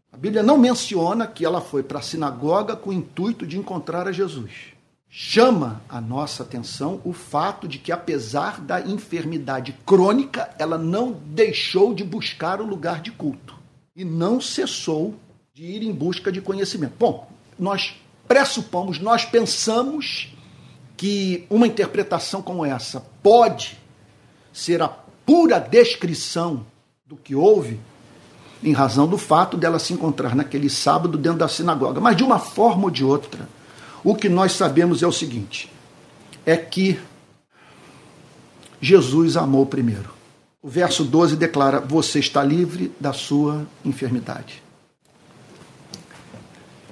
A 0.10 0.16
Bíblia 0.16 0.42
não 0.42 0.58
menciona 0.58 1.28
que 1.28 1.44
ela 1.44 1.60
foi 1.60 1.84
para 1.84 2.00
a 2.00 2.02
sinagoga 2.02 2.78
com 2.78 2.92
o 2.92 2.94
intuito 2.94 3.46
de 3.46 3.58
encontrar 3.58 4.08
a 4.08 4.14
Jesus. 4.14 4.72
Chama 5.10 5.82
a 5.90 6.00
nossa 6.00 6.44
atenção 6.44 7.02
o 7.04 7.12
fato 7.12 7.68
de 7.68 7.78
que, 7.78 7.92
apesar 7.92 8.62
da 8.62 8.80
enfermidade 8.80 9.76
crônica, 9.86 10.50
ela 10.58 10.78
não 10.78 11.12
deixou 11.12 11.94
de 11.94 12.06
buscar 12.06 12.62
o 12.62 12.66
lugar 12.66 13.02
de 13.02 13.12
culto 13.12 13.60
e 13.94 14.06
não 14.06 14.40
cessou 14.40 15.14
de 15.54 15.66
ir 15.66 15.84
em 15.84 15.92
busca 15.92 16.32
de 16.32 16.40
conhecimento. 16.40 16.94
Bom, 16.98 17.30
nós 17.60 17.96
pressupomos, 18.30 18.98
nós 18.98 19.26
pensamos 19.26 20.32
que 21.02 21.48
uma 21.50 21.66
interpretação 21.66 22.44
como 22.44 22.64
essa 22.64 23.04
pode 23.24 23.76
ser 24.54 24.84
a 24.84 24.88
pura 24.88 25.58
descrição 25.58 26.64
do 27.08 27.16
que 27.16 27.34
houve, 27.34 27.80
em 28.64 28.72
razão 28.72 29.08
do 29.08 29.18
fato 29.18 29.58
dela 29.58 29.80
se 29.80 29.94
encontrar 29.94 30.36
naquele 30.36 30.70
sábado 30.70 31.18
dentro 31.18 31.40
da 31.40 31.48
sinagoga. 31.48 32.00
Mas 32.00 32.16
de 32.16 32.24
uma 32.24 32.38
forma 32.38 32.84
ou 32.84 32.92
de 32.92 33.04
outra, 33.04 33.50
o 34.04 34.14
que 34.14 34.30
nós 34.30 34.52
sabemos 34.52 35.02
é 35.02 35.08
o 35.08 35.12
seguinte: 35.12 35.72
é 36.46 36.56
que 36.56 37.00
Jesus 38.80 39.36
amou 39.36 39.66
primeiro. 39.66 40.14
O 40.62 40.70
verso 40.70 41.04
12 41.04 41.36
declara: 41.36 41.80
Você 41.80 42.20
está 42.20 42.44
livre 42.44 42.92
da 43.00 43.12
sua 43.12 43.66
enfermidade. 43.84 44.62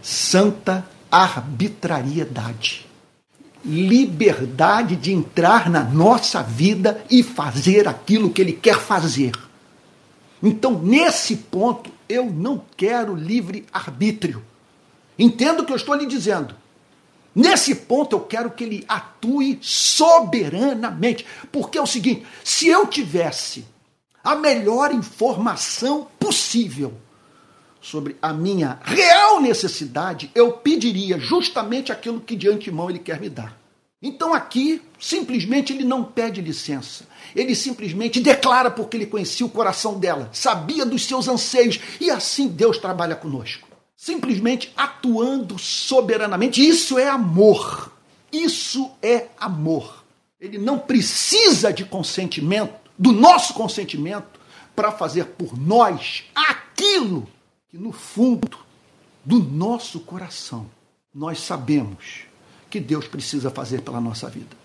Santa 0.01 0.83
arbitrariedade. 1.11 2.88
Liberdade 3.63 4.95
de 4.95 5.11
entrar 5.11 5.69
na 5.69 5.83
nossa 5.83 6.41
vida 6.41 7.03
e 7.09 7.21
fazer 7.21 7.87
aquilo 7.87 8.29
que 8.29 8.41
Ele 8.41 8.53
quer 8.53 8.79
fazer. 8.79 9.31
Então, 10.41 10.79
nesse 10.79 11.35
ponto, 11.35 11.91
eu 12.07 12.25
não 12.25 12.63
quero 12.77 13.13
livre 13.13 13.65
arbítrio. 13.73 14.43
Entendo 15.17 15.61
o 15.61 15.65
que 15.65 15.73
eu 15.73 15.77
estou 15.77 15.95
lhe 15.95 16.05
dizendo. 16.05 16.55
Nesse 17.35 17.75
ponto, 17.75 18.15
eu 18.15 18.21
quero 18.21 18.51
que 18.51 18.63
ele 18.63 18.85
atue 18.87 19.59
soberanamente. 19.61 21.25
Porque 21.51 21.77
é 21.77 21.81
o 21.81 21.87
seguinte: 21.87 22.25
se 22.43 22.67
eu 22.67 22.87
tivesse 22.87 23.65
a 24.23 24.35
melhor 24.35 24.93
informação 24.93 26.07
possível 26.19 26.93
sobre 27.81 28.17
a 28.21 28.33
minha 28.33 28.79
real 28.83 29.41
necessidade, 29.41 30.31
eu 30.35 30.51
pediria 30.51 31.19
justamente 31.19 31.91
aquilo 31.91 32.19
que 32.19 32.35
de 32.35 32.49
antemão 32.49 32.89
ele 32.89 32.99
quer 32.99 33.19
me 33.19 33.29
dar. 33.29 33.57
Então 34.01 34.33
aqui, 34.33 34.81
simplesmente 34.97 35.73
ele 35.73 35.83
não 35.83 36.03
pede 36.03 36.39
licença. 36.39 37.05
Ele 37.35 37.53
simplesmente 37.53 38.19
declara 38.19 38.71
porque 38.71 38.95
ele 38.95 39.05
conhecia 39.05 39.45
o 39.45 39.49
coração 39.49 39.99
dela, 39.99 40.29
sabia 40.31 40.85
dos 40.85 41.05
seus 41.05 41.27
anseios, 41.27 41.79
e 41.99 42.09
assim 42.09 42.47
Deus 42.47 42.77
trabalha 42.77 43.15
conosco. 43.15 43.67
Simplesmente 43.95 44.71
atuando 44.77 45.59
soberanamente. 45.59 46.65
Isso 46.65 46.97
é 46.97 47.09
amor. 47.09 47.91
Isso 48.31 48.89
é 49.01 49.27
amor. 49.37 50.05
Ele 50.39 50.57
não 50.57 50.79
precisa 50.79 51.73
de 51.73 51.83
consentimento, 51.83 52.73
do 52.97 53.11
nosso 53.11 53.53
consentimento, 53.53 54.39
para 54.73 54.91
fazer 54.91 55.25
por 55.25 55.59
nós 55.59 56.23
aquilo 56.33 57.27
que 57.69 57.77
no 57.77 57.91
fundo 57.91 58.57
do 59.23 59.37
nosso 59.37 59.99
coração 59.99 60.65
nós 61.13 61.39
sabemos 61.39 62.21
que 62.67 62.79
Deus 62.79 63.07
precisa 63.07 63.51
fazer 63.51 63.81
pela 63.81 64.01
nossa 64.01 64.27
vida. 64.27 64.57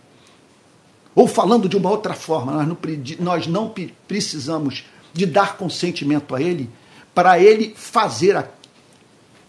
Ou 1.14 1.28
falando 1.28 1.68
de 1.68 1.76
uma 1.76 1.90
outra 1.90 2.14
forma, 2.14 2.52
nós 2.52 2.66
não, 2.66 2.78
nós 3.20 3.46
não 3.46 3.74
precisamos 4.08 4.84
de 5.12 5.26
dar 5.26 5.56
consentimento 5.56 6.34
a 6.34 6.40
Ele 6.40 6.70
para 7.14 7.38
Ele 7.38 7.74
fazer 7.76 8.48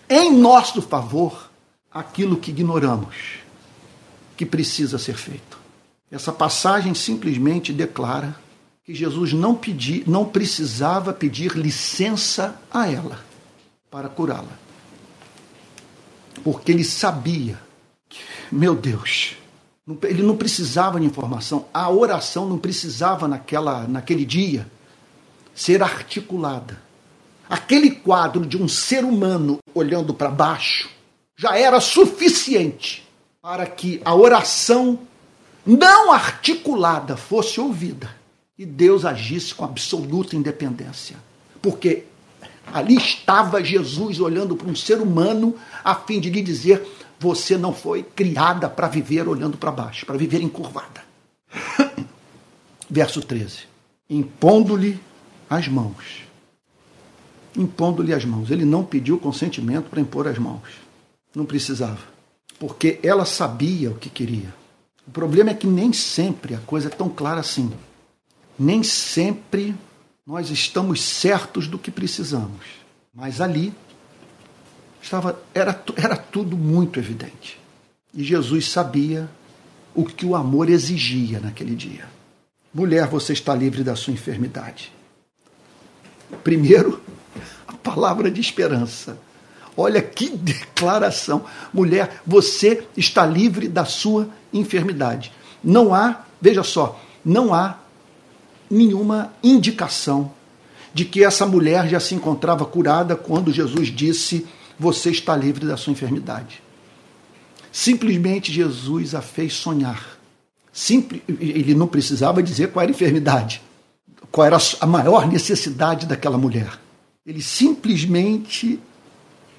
em 0.09 0.37
nosso 0.37 0.81
favor 0.81 1.49
aquilo 1.89 2.37
que 2.37 2.51
ignoramos 2.51 3.39
que 4.35 4.45
precisa 4.45 4.97
ser 4.97 5.15
feito. 5.15 5.57
Essa 6.11 6.31
passagem 6.31 6.93
simplesmente 6.93 7.71
declara 7.71 8.35
que 8.83 8.93
Jesus 8.93 9.31
não, 9.31 9.55
pedi, 9.55 10.03
não 10.05 10.25
precisava 10.25 11.13
pedir 11.13 11.53
licença 11.55 12.61
a 12.69 12.91
ela 12.91 13.24
para 13.95 14.10
curá-la. 14.10 14.60
Porque 16.43 16.69
ele 16.69 16.84
sabia 16.84 17.58
meu 18.51 18.75
Deus, 18.75 19.38
ele 20.03 20.21
não 20.21 20.36
precisava 20.36 20.99
de 20.99 21.05
informação, 21.05 21.65
a 21.73 21.89
oração 21.89 22.45
não 22.45 22.58
precisava 22.58 23.25
naquela, 23.25 23.88
naquele 23.88 24.25
dia 24.25 24.69
ser 25.53 25.81
articulada. 25.81 26.81
Aquele 27.49 27.89
quadro 27.89 28.45
de 28.45 28.58
um 28.58 28.67
ser 28.67 29.05
humano 29.05 29.60
olhando 29.73 30.13
para 30.13 30.29
baixo 30.29 30.89
já 31.38 31.58
era 31.58 31.79
suficiente 31.79 33.08
para 33.41 33.65
que 33.65 34.01
a 34.03 34.13
oração 34.13 34.99
não 35.65 36.12
articulada 36.12 37.15
fosse 37.15 37.62
ouvida 37.62 38.13
e 38.58 38.65
Deus 38.65 39.05
agisse 39.05 39.55
com 39.55 39.63
absoluta 39.63 40.36
independência. 40.36 41.15
Porque 41.62 42.03
ali 42.73 42.95
estava 42.95 43.63
Jesus 43.63 44.19
olhando 44.19 44.56
para 44.56 44.67
um 44.67 44.75
ser 44.75 44.99
humano 44.99 45.56
a 45.84 45.95
fim 45.95 46.19
de 46.19 46.30
lhe 46.30 46.41
dizer: 46.41 46.86
você 47.19 47.58
não 47.58 47.73
foi 47.73 48.04
criada 48.04 48.69
para 48.69 48.88
viver 48.88 49.28
olhando 49.28 49.58
para 49.58 49.71
baixo, 49.71 50.06
para 50.06 50.17
viver 50.17 50.41
encurvada. 50.41 51.04
Verso 52.89 53.21
13. 53.21 53.67
Impondo-lhe 54.10 54.99
as 55.49 55.67
mãos. 55.67 56.23
Impondo-lhe 57.56 58.13
as 58.13 58.25
mãos. 58.25 58.51
Ele 58.51 58.65
não 58.65 58.84
pediu 58.84 59.17
consentimento 59.17 59.89
para 59.89 60.01
impor 60.01 60.28
as 60.28 60.38
mãos. 60.38 60.69
Não 61.34 61.45
precisava. 61.45 61.99
Porque 62.60 62.99
ela 63.01 63.25
sabia 63.25 63.91
o 63.91 63.95
que 63.95 64.10
queria. 64.10 64.54
O 65.08 65.12
problema 65.12 65.51
é 65.51 65.54
que 65.54 65.67
nem 65.67 65.93
sempre 65.93 66.56
a 66.56 66.60
coisa 66.60 66.88
é 66.88 66.91
tão 66.91 67.10
clara 67.10 67.39
assim. 67.39 67.71
Nem 68.58 68.84
sempre 68.84 69.75
nós 70.25 70.49
estamos 70.49 71.03
certos 71.03 71.67
do 71.67 71.77
que 71.77 71.91
precisamos. 71.91 72.65
Mas 73.13 73.39
ali 73.39 73.73
estava 75.01 75.39
era, 75.53 75.80
era 75.95 76.17
tudo 76.17 76.57
muito 76.57 76.99
evidente. 76.99 77.59
E 78.13 78.23
Jesus 78.23 78.69
sabia 78.69 79.30
o 79.93 80.03
que 80.03 80.26
o 80.26 80.36
amor 80.36 80.69
exigia 80.69 81.39
naquele 81.39 81.76
dia. 81.76 82.05
Mulher, 82.73 83.07
você 83.07 83.34
está 83.34 83.53
livre 83.53 83.84
da 83.84 83.95
sua 83.95 84.13
enfermidade. 84.13 84.91
Primeiro, 86.43 87.01
a 87.67 87.73
palavra 87.73 88.32
de 88.32 88.41
esperança. 88.41 89.17
Olha 89.78 90.01
que 90.01 90.30
declaração. 90.36 91.45
Mulher, 91.71 92.21
você 92.26 92.86
está 92.97 93.26
livre 93.26 93.67
da 93.67 93.86
sua 93.86 94.28
enfermidade. 94.51 95.32
Não 95.63 95.93
há, 95.93 96.26
veja 96.41 96.63
só, 96.63 96.99
não 97.23 97.53
há 97.53 97.80
nenhuma 98.70 99.34
indicação 99.43 100.32
de 100.93 101.05
que 101.05 101.24
essa 101.24 101.45
mulher 101.45 101.89
já 101.89 101.99
se 101.99 102.16
encontrava 102.16 102.66
curada 102.66 103.16
quando 103.16 103.51
Jesus 103.51 103.89
disse: 103.89 104.45
você 104.80 105.11
está 105.11 105.36
livre 105.36 105.66
da 105.66 105.78
sua 105.78 105.91
enfermidade. 105.91 106.61
Simplesmente 107.72 108.51
Jesus 108.51 109.13
a 109.13 109.22
fez 109.22 109.53
sonhar. 109.53 110.18
Ele 111.28 111.74
não 111.76 111.88
precisava 111.88 112.41
dizer 112.41 112.72
qual 112.72 112.84
era 112.84 112.91
a 112.91 112.95
enfermidade, 112.95 113.61
qual 114.32 114.47
era 114.47 114.57
a 114.80 114.86
maior 114.86 115.28
necessidade 115.28 116.05
daquela 116.05 116.38
mulher. 116.38 116.80
Ele 117.26 117.41
simplesmente 117.41 118.80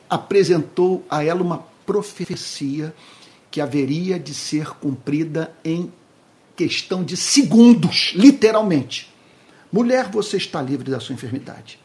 apresentou 0.09 1.05
a 1.11 1.25
ela 1.25 1.43
uma 1.43 1.59
profecia 1.85 2.95
que 3.51 3.61
haveria 3.61 4.19
de 4.19 4.35
ser 4.35 4.71
cumprida 4.71 5.53
em 5.65 5.91
questão 6.57 7.05
de 7.05 7.17
segundos, 7.17 8.13
literalmente. 8.17 9.13
Mulher, 9.71 10.11
você 10.11 10.37
está 10.37 10.63
livre 10.63 10.91
da 10.91 10.99
sua 10.99 11.15
enfermidade. 11.15 11.79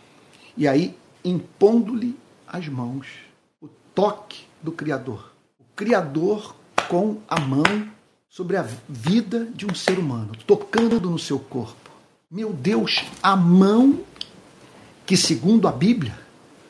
E 0.56 0.68
aí, 0.68 0.96
impondo-lhe 1.24 2.18
as 2.48 2.68
mãos, 2.68 3.08
o 3.62 3.68
toque 3.94 4.44
do 4.62 4.72
Criador. 4.72 5.34
O 5.60 5.64
Criador 5.76 6.56
com 6.88 7.18
a 7.28 7.40
mão 7.40 7.64
sobre 8.30 8.58
a 8.58 8.66
vida 8.88 9.48
de 9.54 9.66
um 9.66 9.76
ser 9.76 10.00
humano, 10.00 10.32
tocando 10.48 11.10
no 11.10 11.20
seu 11.20 11.38
corpo. 11.38 11.92
Meu 12.30 12.54
Deus, 12.54 13.04
a 13.22 13.36
mão 13.36 14.00
que, 15.06 15.18
segundo 15.18 15.68
a 15.68 15.72
Bíblia, 15.72 16.18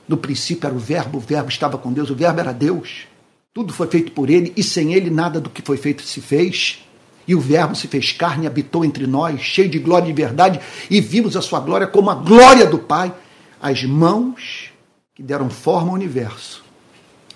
no 0.07 0.17
princípio 0.17 0.65
era 0.65 0.75
o 0.75 0.79
Verbo, 0.79 1.19
o 1.19 1.21
Verbo 1.21 1.49
estava 1.49 1.77
com 1.77 1.93
Deus, 1.93 2.09
o 2.09 2.15
Verbo 2.15 2.39
era 2.39 2.51
Deus. 2.51 3.07
Tudo 3.53 3.71
foi 3.73 3.87
feito 3.87 4.11
por 4.11 4.29
ele 4.29 4.51
e 4.57 4.63
sem 4.63 4.93
ele 4.93 5.09
nada 5.09 5.39
do 5.39 5.49
que 5.49 5.61
foi 5.61 5.77
feito 5.77 6.03
se 6.03 6.19
fez. 6.19 6.83
E 7.27 7.35
o 7.35 7.39
Verbo 7.39 7.75
se 7.75 7.87
fez 7.87 8.11
carne 8.11 8.45
e 8.45 8.47
habitou 8.47 8.83
entre 8.83 9.05
nós, 9.07 9.41
cheio 9.41 9.69
de 9.69 9.79
glória 9.79 10.05
e 10.05 10.13
de 10.13 10.21
verdade, 10.21 10.59
e 10.89 10.99
vimos 10.99 11.35
a 11.37 11.41
sua 11.41 11.59
glória 11.59 11.87
como 11.87 12.09
a 12.09 12.15
glória 12.15 12.65
do 12.65 12.79
Pai. 12.79 13.13
As 13.61 13.83
mãos 13.83 14.71
que 15.13 15.21
deram 15.21 15.49
forma 15.49 15.89
ao 15.89 15.95
universo 15.95 16.63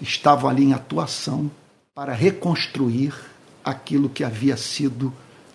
estavam 0.01 0.49
ali 0.49 0.63
em 0.63 0.73
atuação 0.73 1.49
para 1.93 2.13
reconstruir 2.13 3.13
aquilo 3.63 4.09
que 4.09 4.23
havia 4.23 4.57
sido 4.57 5.13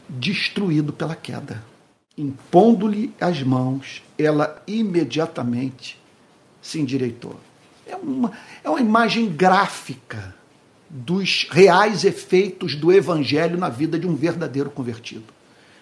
destruído 0.09 0.93
pela 0.93 1.15
queda. 1.15 1.63
Impondo-lhe 2.17 3.15
as 3.21 3.43
mãos, 3.43 4.03
ela 4.19 4.63
imediatamente 4.67 5.99
se 6.61 6.81
endireitou. 6.81 7.39
É 7.87 7.97
uma, 7.97 8.33
é 8.63 8.69
uma 8.69 8.81
imagem 8.81 9.29
gráfica 9.29 10.35
dos 10.91 11.47
reais 11.51 12.05
efeitos 12.05 12.75
do 12.75 12.93
evangelho 12.93 13.57
na 13.57 13.69
vida 13.69 13.99
de 13.99 14.07
um 14.07 14.15
verdadeiro 14.17 14.71
convertido. 14.71 15.33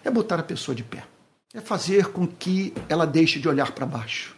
É 0.05 0.11
botar 0.11 0.39
a 0.39 0.43
pessoa 0.43 0.75
de 0.75 0.85
pé. 0.85 1.05
É 1.55 1.61
fazer 1.61 2.09
com 2.09 2.27
que 2.27 2.75
ela 2.89 3.07
deixe 3.07 3.41
de 3.41 3.49
olhar 3.49 3.73
para 3.73 3.87
baixo. 3.87 4.37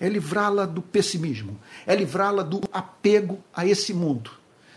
É 0.00 0.08
livrá-la 0.08 0.66
do 0.66 0.82
pessimismo. 0.82 1.58
É 1.86 1.94
livrá-la 1.94 2.42
do 2.42 2.60
apego 2.72 3.38
a 3.54 3.64
esse 3.64 3.94
mundo 3.94 4.32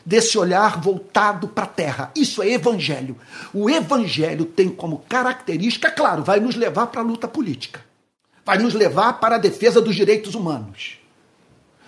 desse 0.06 0.38
olhar 0.38 0.80
voltado 0.80 1.48
para 1.48 1.64
a 1.64 1.68
terra. 1.68 2.12
Isso 2.16 2.42
é 2.42 2.50
evangelho. 2.50 3.16
O 3.54 3.70
evangelho 3.70 4.46
tem 4.46 4.70
como 4.70 5.00
característica, 5.08 5.92
claro, 5.92 6.24
vai 6.24 6.40
nos 6.40 6.56
levar 6.56 6.88
para 6.88 7.02
a 7.02 7.04
luta 7.04 7.28
política. 7.28 7.84
Vai 8.46 8.58
nos 8.58 8.74
levar 8.74 9.14
para 9.14 9.36
a 9.36 9.40
defesa 9.40 9.82
dos 9.82 9.96
direitos 9.96 10.36
humanos. 10.36 10.98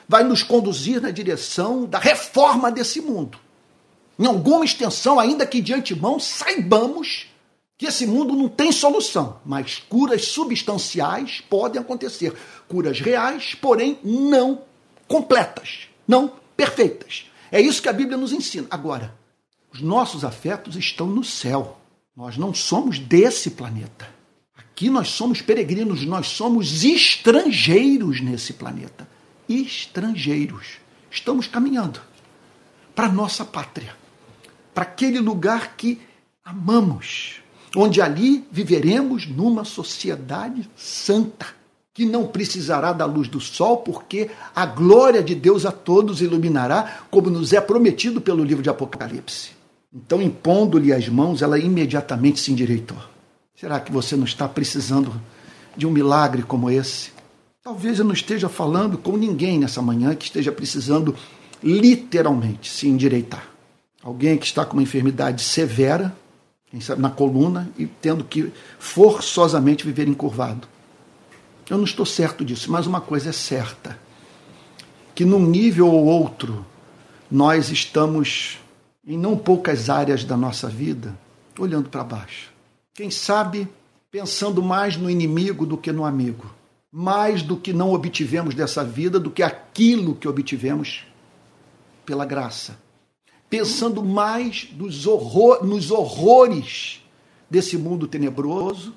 Vai 0.08 0.24
nos 0.24 0.44
conduzir 0.44 1.02
na 1.02 1.12
direção 1.12 1.86
da 1.86 2.00
reforma 2.00 2.72
desse 2.72 3.02
mundo. 3.02 3.38
Em 4.18 4.26
alguma 4.26 4.64
extensão, 4.64 5.20
ainda 5.20 5.46
que 5.46 5.62
de 5.62 5.74
antemão 5.74 6.20
saibamos 6.20 7.28
que 7.78 7.88
esse 7.88 8.06
mundo 8.06 8.36
não 8.36 8.48
tem 8.48 8.72
solução, 8.72 9.40
mas 9.46 9.84
curas 9.90 10.26
substanciais 10.26 11.42
podem 11.50 11.82
acontecer. 11.82 12.34
Curas 12.68 13.00
reais, 13.00 13.56
porém 13.56 14.00
não 14.04 14.62
completas, 15.08 15.88
não 16.08 16.32
perfeitas. 16.56 17.26
É 17.52 17.60
isso 17.60 17.82
que 17.82 17.90
a 17.90 17.94
Bíblia 17.94 18.18
nos 18.18 18.32
ensina. 18.32 18.68
Agora, 18.70 19.14
os 19.74 19.82
nossos 19.82 20.24
afetos 20.24 20.76
estão 20.76 21.08
no 21.08 21.24
céu. 21.24 21.80
Nós 22.16 22.38
não 22.38 22.54
somos 22.54 23.00
desse 23.00 23.52
planeta. 23.52 24.08
Aqui 24.56 24.90
nós 24.90 25.10
somos 25.10 25.42
peregrinos, 25.42 26.06
nós 26.06 26.28
somos 26.28 26.84
estrangeiros 26.84 28.22
nesse 28.22 28.54
planeta. 28.54 29.08
Estrangeiros. 29.48 30.78
Estamos 31.10 31.48
caminhando 31.48 32.00
para 32.96 33.10
nossa 33.10 33.44
pátria, 33.44 33.96
para 34.74 34.84
aquele 34.84 35.20
lugar 35.20 35.76
que 35.76 36.02
amamos, 36.44 37.42
onde 37.76 38.02
ali 38.02 38.46
viveremos 38.52 39.28
numa 39.28 39.64
sociedade 39.64 40.70
santa 40.76 41.48
que 41.94 42.06
não 42.06 42.26
precisará 42.26 42.92
da 42.92 43.06
luz 43.06 43.28
do 43.28 43.40
sol, 43.40 43.78
porque 43.78 44.32
a 44.56 44.66
glória 44.66 45.22
de 45.22 45.36
Deus 45.36 45.64
a 45.66 45.72
todos 45.72 46.22
iluminará, 46.22 47.04
como 47.12 47.30
nos 47.30 47.54
é 47.54 47.62
prometido 47.62 48.20
pelo 48.20 48.44
livro 48.44 48.64
de 48.64 48.70
Apocalipse. 48.70 49.52
Então, 49.94 50.20
impondo-lhe 50.20 50.92
as 50.92 51.08
mãos, 51.08 51.44
ela 51.44 51.60
imediatamente 51.60 52.40
se 52.40 52.52
endireitou. 52.52 52.98
Será 53.56 53.80
que 53.80 53.92
você 53.92 54.16
não 54.16 54.26
está 54.26 54.48
precisando 54.48 55.22
de 55.78 55.86
um 55.86 55.92
milagre 55.92 56.42
como 56.42 56.70
esse? 56.72 57.12
Talvez 57.64 57.98
eu 57.98 58.04
não 58.04 58.12
esteja 58.12 58.50
falando 58.50 58.98
com 58.98 59.16
ninguém 59.16 59.58
nessa 59.58 59.82
manhã 59.82 60.14
que 60.14 60.26
esteja 60.26 60.52
precisando 60.52 61.16
literalmente 61.64 62.70
se 62.70 62.90
endireitar. 62.90 63.48
Alguém 64.04 64.38
que 64.38 64.46
está 64.46 64.66
com 64.66 64.74
uma 64.74 64.84
enfermidade 64.84 65.42
severa, 65.42 66.14
sabe 66.82 67.02
na 67.02 67.10
coluna, 67.10 67.72
e 67.78 67.86
tendo 67.88 68.26
que 68.26 68.52
forçosamente 68.78 69.86
viver 69.86 70.10
encurvado. 70.10 70.68
Eu 71.70 71.78
não 71.78 71.86
estou 71.86 72.06
certo 72.06 72.44
disso, 72.44 72.70
mas 72.70 72.86
uma 72.86 73.00
coisa 73.00 73.30
é 73.30 73.32
certa: 73.32 73.98
que 75.16 75.24
num 75.24 75.48
nível 75.48 75.88
ou 75.88 76.04
outro, 76.04 76.66
nós 77.32 77.70
estamos, 77.72 78.60
em 79.08 79.18
não 79.18 79.38
poucas 79.38 79.90
áreas 79.90 80.26
da 80.26 80.36
nossa 80.36 80.68
vida, 80.68 81.18
olhando 81.58 81.88
para 81.88 82.04
baixo. 82.04 82.52
Quem 82.94 83.10
sabe 83.10 83.70
pensando 84.12 84.62
mais 84.62 84.98
no 84.98 85.10
inimigo 85.10 85.66
do 85.66 85.78
que 85.78 85.94
no 85.94 86.04
amigo, 86.04 86.46
mais 86.96 87.42
do 87.42 87.58
que 87.58 87.74
não 87.74 87.92
obtivemos 87.92 88.54
dessa 88.54 88.84
vida 88.84 89.20
do 89.20 89.32
que 89.32 89.42
aquilo 89.42 90.14
que 90.14 90.28
obtivemos 90.28 91.04
pela 92.06 92.24
graça. 92.24 92.78
Pensando 93.50 94.04
mais 94.04 94.70
nos, 94.78 95.08
horror, 95.08 95.66
nos 95.66 95.90
horrores 95.90 97.04
desse 97.50 97.80
mundo 97.80 98.08
tenebroso 98.08 98.94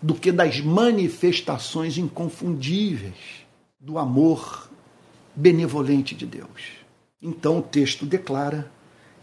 do 0.00 0.14
que 0.14 0.30
das 0.30 0.60
manifestações 0.60 1.98
inconfundíveis 1.98 3.44
do 3.80 3.98
amor 3.98 4.70
benevolente 5.34 6.14
de 6.14 6.26
Deus. 6.26 6.78
Então 7.20 7.58
o 7.58 7.62
texto 7.62 8.06
declara 8.06 8.70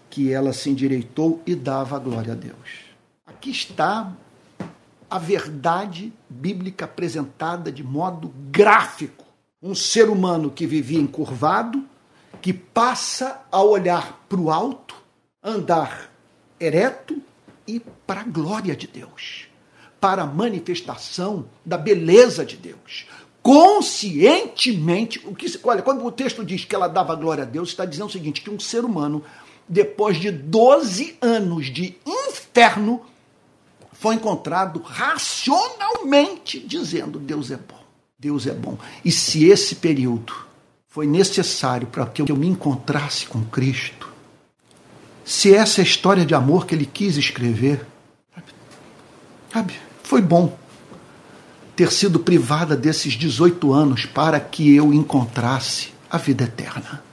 que 0.10 0.34
ela 0.34 0.52
se 0.52 0.70
endireitou 0.70 1.42
e 1.48 1.56
dava 1.56 1.98
glória 1.98 2.34
a 2.34 2.36
Deus. 2.36 2.88
Aqui 3.26 3.52
está 3.52 4.14
a 5.10 5.18
verdade 5.18 6.14
bíblica 6.30 6.86
apresentada 6.86 7.72
de 7.72 7.84
modo 7.84 8.34
gráfico. 8.52 9.26
Um 9.62 9.74
ser 9.74 10.10
humano 10.10 10.52
que 10.52 10.68
vivia 10.68 11.00
encurvado, 11.00 11.84
que 12.42 12.54
passa 12.54 13.42
a 13.52 13.62
olhar 13.62 14.26
para 14.30 14.40
o 14.40 14.52
alto, 14.52 14.96
andar 15.44 16.12
ereto 16.60 17.22
e 17.68 17.80
para 18.06 18.22
a 18.22 18.24
glória 18.24 18.76
de 18.76 18.88
Deus 18.88 19.48
para 20.00 20.24
a 20.24 20.28
manifestação 20.28 21.46
da 21.66 21.78
beleza 21.78 22.46
de 22.46 22.56
Deus. 22.56 23.08
Conscientemente, 23.42 25.22
o 25.26 25.34
que 25.34 25.48
olha, 25.64 25.82
quando 25.82 26.06
o 26.06 26.12
texto 26.12 26.44
diz 26.44 26.66
que 26.66 26.76
ela 26.76 26.88
dava 26.88 27.16
glória 27.16 27.44
a 27.44 27.48
Deus, 27.48 27.70
está 27.70 27.86
dizendo 27.86 28.08
o 28.08 28.12
seguinte: 28.12 28.42
que 28.42 28.50
um 28.50 28.60
ser 28.60 28.84
humano, 28.84 29.24
depois 29.68 30.20
de 30.20 30.32
12 30.32 31.18
anos 31.22 31.68
de 31.68 31.98
inferno, 32.06 33.02
foi 34.00 34.16
encontrado 34.16 34.82
racionalmente 34.84 36.60
dizendo: 36.60 37.20
Deus 37.20 37.52
é 37.52 37.58
bom, 37.58 37.84
Deus 38.18 38.48
é 38.48 38.54
bom. 38.54 38.78
E 39.04 39.12
se 39.12 39.46
esse 39.46 39.76
período 39.76 40.34
foi 40.88 41.08
necessário 41.08 41.88
para 41.88 42.06
que 42.06 42.22
eu 42.22 42.36
me 42.36 42.48
encontrasse 42.48 43.26
com 43.26 43.44
Cristo, 43.46 44.08
se 45.26 45.54
essa 45.54 45.82
é 45.82 45.84
a 45.84 45.88
história 45.88 46.26
de 46.26 46.34
amor 46.34 46.66
que 46.66 46.74
ele 46.74 46.86
quis 46.86 47.18
escrever, 47.18 47.86
sabe, 49.52 49.74
foi 50.04 50.22
bom 50.22 50.58
ter 51.76 51.92
sido 51.92 52.20
privada 52.20 52.76
desses 52.76 53.14
18 53.14 53.72
anos 53.74 54.06
para 54.06 54.40
que 54.40 54.76
eu 54.76 54.94
encontrasse 54.94 55.90
a 56.10 56.18
vida 56.18 56.46
eterna. 56.46 57.04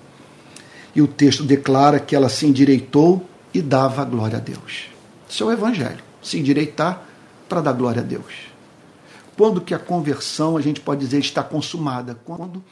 E 0.95 1.03
o 1.03 1.07
texto 1.09 1.43
declara 1.43 1.99
que 1.99 2.14
ela 2.14 2.28
se 2.28 2.47
endireitou 2.47 3.28
e 3.53 3.61
dava 3.61 4.05
glória 4.05 4.39
a 4.39 4.41
Deus. 4.41 4.87
Isso 5.28 5.43
é 5.43 5.47
o 5.47 5.53
Evangelho, 5.53 6.03
se 6.25 6.39
endireitar 6.39 7.07
para 7.49 7.61
dar 7.61 7.72
glória 7.72 8.03
a 8.03 8.05
Deus. 8.05 8.49
Quando 9.37 9.61
que 9.61 9.75
a 9.75 9.79
conversão, 9.79 10.57
a 10.57 10.61
gente 10.61 10.81
pode 10.81 11.01
dizer, 11.01 11.18
está 11.18 11.43
consumada? 11.43 12.18
Quando 12.25 12.64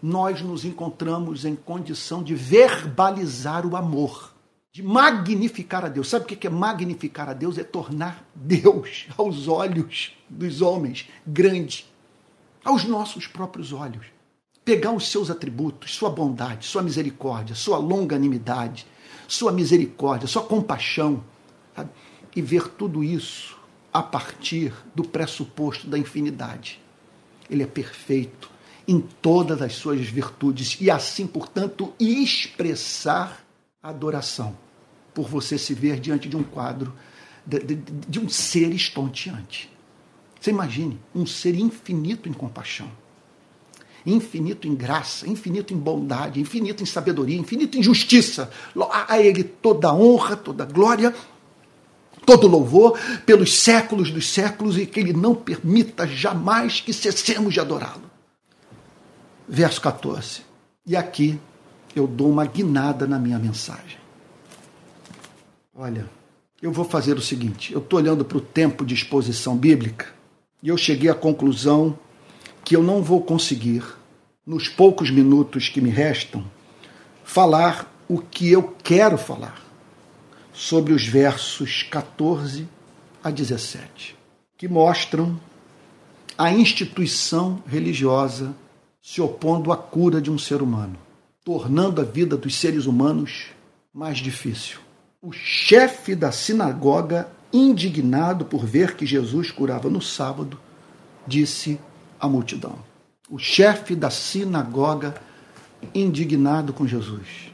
nós 0.00 0.40
nos 0.40 0.64
encontramos 0.64 1.44
em 1.44 1.56
condição 1.56 2.22
de 2.22 2.34
verbalizar 2.34 3.66
o 3.66 3.76
amor 3.76 4.30
de 4.72 4.82
magnificar 4.82 5.84
a 5.84 5.88
Deus. 5.88 6.08
Sabe 6.08 6.24
o 6.24 6.28
que 6.28 6.46
é 6.46 6.50
magnificar 6.50 7.28
a 7.28 7.32
Deus? 7.32 7.58
É 7.58 7.64
tornar 7.64 8.24
Deus, 8.34 9.06
aos 9.18 9.48
olhos 9.48 10.16
dos 10.28 10.62
homens, 10.62 11.08
grande, 11.26 11.86
aos 12.64 12.84
nossos 12.84 13.26
próprios 13.26 13.72
olhos. 13.72 14.06
Pegar 14.64 14.92
os 14.92 15.08
seus 15.08 15.30
atributos, 15.30 15.94
sua 15.94 16.10
bondade, 16.10 16.66
sua 16.66 16.82
misericórdia, 16.82 17.54
sua 17.54 17.78
longanimidade, 17.78 18.86
sua 19.26 19.50
misericórdia, 19.50 20.28
sua 20.28 20.42
compaixão? 20.42 21.24
E 22.34 22.42
ver 22.42 22.68
tudo 22.68 23.02
isso 23.02 23.58
a 23.92 24.02
partir 24.02 24.72
do 24.94 25.02
pressuposto 25.02 25.86
da 25.86 25.98
infinidade. 25.98 26.80
Ele 27.48 27.62
é 27.62 27.66
perfeito 27.66 28.50
em 28.86 29.00
todas 29.00 29.60
as 29.62 29.74
suas 29.74 30.00
virtudes 30.00 30.76
e 30.80 30.90
assim, 30.90 31.26
portanto, 31.26 31.92
expressar 31.98 33.44
adoração 33.82 34.56
por 35.14 35.28
você 35.28 35.58
se 35.58 35.74
ver 35.74 35.98
diante 35.98 36.28
de 36.28 36.36
um 36.36 36.42
quadro 36.42 36.92
de, 37.44 37.58
de, 37.58 37.74
de 37.74 38.20
um 38.20 38.28
ser 38.28 38.72
estonteante. 38.72 39.70
Você 40.40 40.50
imagine 40.50 40.98
um 41.14 41.26
ser 41.26 41.54
infinito 41.54 42.28
em 42.28 42.32
compaixão, 42.32 42.90
infinito 44.06 44.66
em 44.66 44.74
graça, 44.74 45.28
infinito 45.28 45.74
em 45.74 45.76
bondade, 45.76 46.40
infinito 46.40 46.82
em 46.82 46.86
sabedoria, 46.86 47.38
infinito 47.38 47.76
em 47.76 47.82
justiça. 47.82 48.50
A 49.08 49.20
Ele 49.20 49.44
toda 49.44 49.88
a 49.88 49.94
honra, 49.94 50.36
toda 50.36 50.64
a 50.64 50.66
glória, 50.66 51.14
todo 52.24 52.46
louvor 52.46 52.98
pelos 53.26 53.58
séculos 53.58 54.10
dos 54.10 54.32
séculos 54.32 54.78
e 54.78 54.86
que 54.86 55.00
Ele 55.00 55.12
não 55.12 55.34
permita 55.34 56.06
jamais 56.06 56.80
que 56.80 56.92
cessemos 56.92 57.54
de 57.54 57.60
adorá-lo. 57.60 58.10
Verso 59.48 59.80
14. 59.80 60.42
E 60.86 60.96
aqui 60.96 61.38
eu 61.94 62.06
dou 62.06 62.30
uma 62.30 62.44
guinada 62.44 63.06
na 63.06 63.18
minha 63.18 63.38
mensagem. 63.38 63.98
Olha, 65.74 66.08
eu 66.62 66.72
vou 66.72 66.84
fazer 66.84 67.16
o 67.16 67.22
seguinte: 67.22 67.72
eu 67.72 67.80
estou 67.80 67.98
olhando 67.98 68.24
para 68.24 68.38
o 68.38 68.40
tempo 68.40 68.84
de 68.84 68.94
exposição 68.94 69.56
bíblica 69.56 70.06
e 70.62 70.68
eu 70.68 70.76
cheguei 70.76 71.10
à 71.10 71.14
conclusão 71.14 71.98
que 72.64 72.76
eu 72.76 72.82
não 72.82 73.02
vou 73.02 73.22
conseguir, 73.22 73.82
nos 74.46 74.68
poucos 74.68 75.10
minutos 75.10 75.68
que 75.68 75.80
me 75.80 75.90
restam, 75.90 76.44
falar 77.24 77.90
o 78.08 78.18
que 78.18 78.50
eu 78.50 78.74
quero 78.82 79.16
falar 79.16 79.69
sobre 80.60 80.92
os 80.92 81.06
versos 81.06 81.82
14 81.84 82.68
a 83.24 83.30
17, 83.30 84.14
que 84.58 84.68
mostram 84.68 85.40
a 86.36 86.52
instituição 86.52 87.62
religiosa 87.66 88.54
se 89.00 89.22
opondo 89.22 89.72
à 89.72 89.76
cura 89.78 90.20
de 90.20 90.30
um 90.30 90.36
ser 90.36 90.60
humano, 90.60 90.98
tornando 91.42 92.02
a 92.02 92.04
vida 92.04 92.36
dos 92.36 92.56
seres 92.56 92.84
humanos 92.84 93.46
mais 93.90 94.18
difícil. 94.18 94.80
O 95.22 95.32
chefe 95.32 96.14
da 96.14 96.30
sinagoga, 96.30 97.32
indignado 97.50 98.44
por 98.44 98.66
ver 98.66 98.96
que 98.96 99.06
Jesus 99.06 99.50
curava 99.50 99.88
no 99.88 100.02
sábado, 100.02 100.60
disse 101.26 101.80
à 102.20 102.28
multidão. 102.28 102.78
O 103.30 103.38
chefe 103.38 103.96
da 103.96 104.10
sinagoga, 104.10 105.14
indignado 105.94 106.74
com 106.74 106.86
Jesus. 106.86 107.50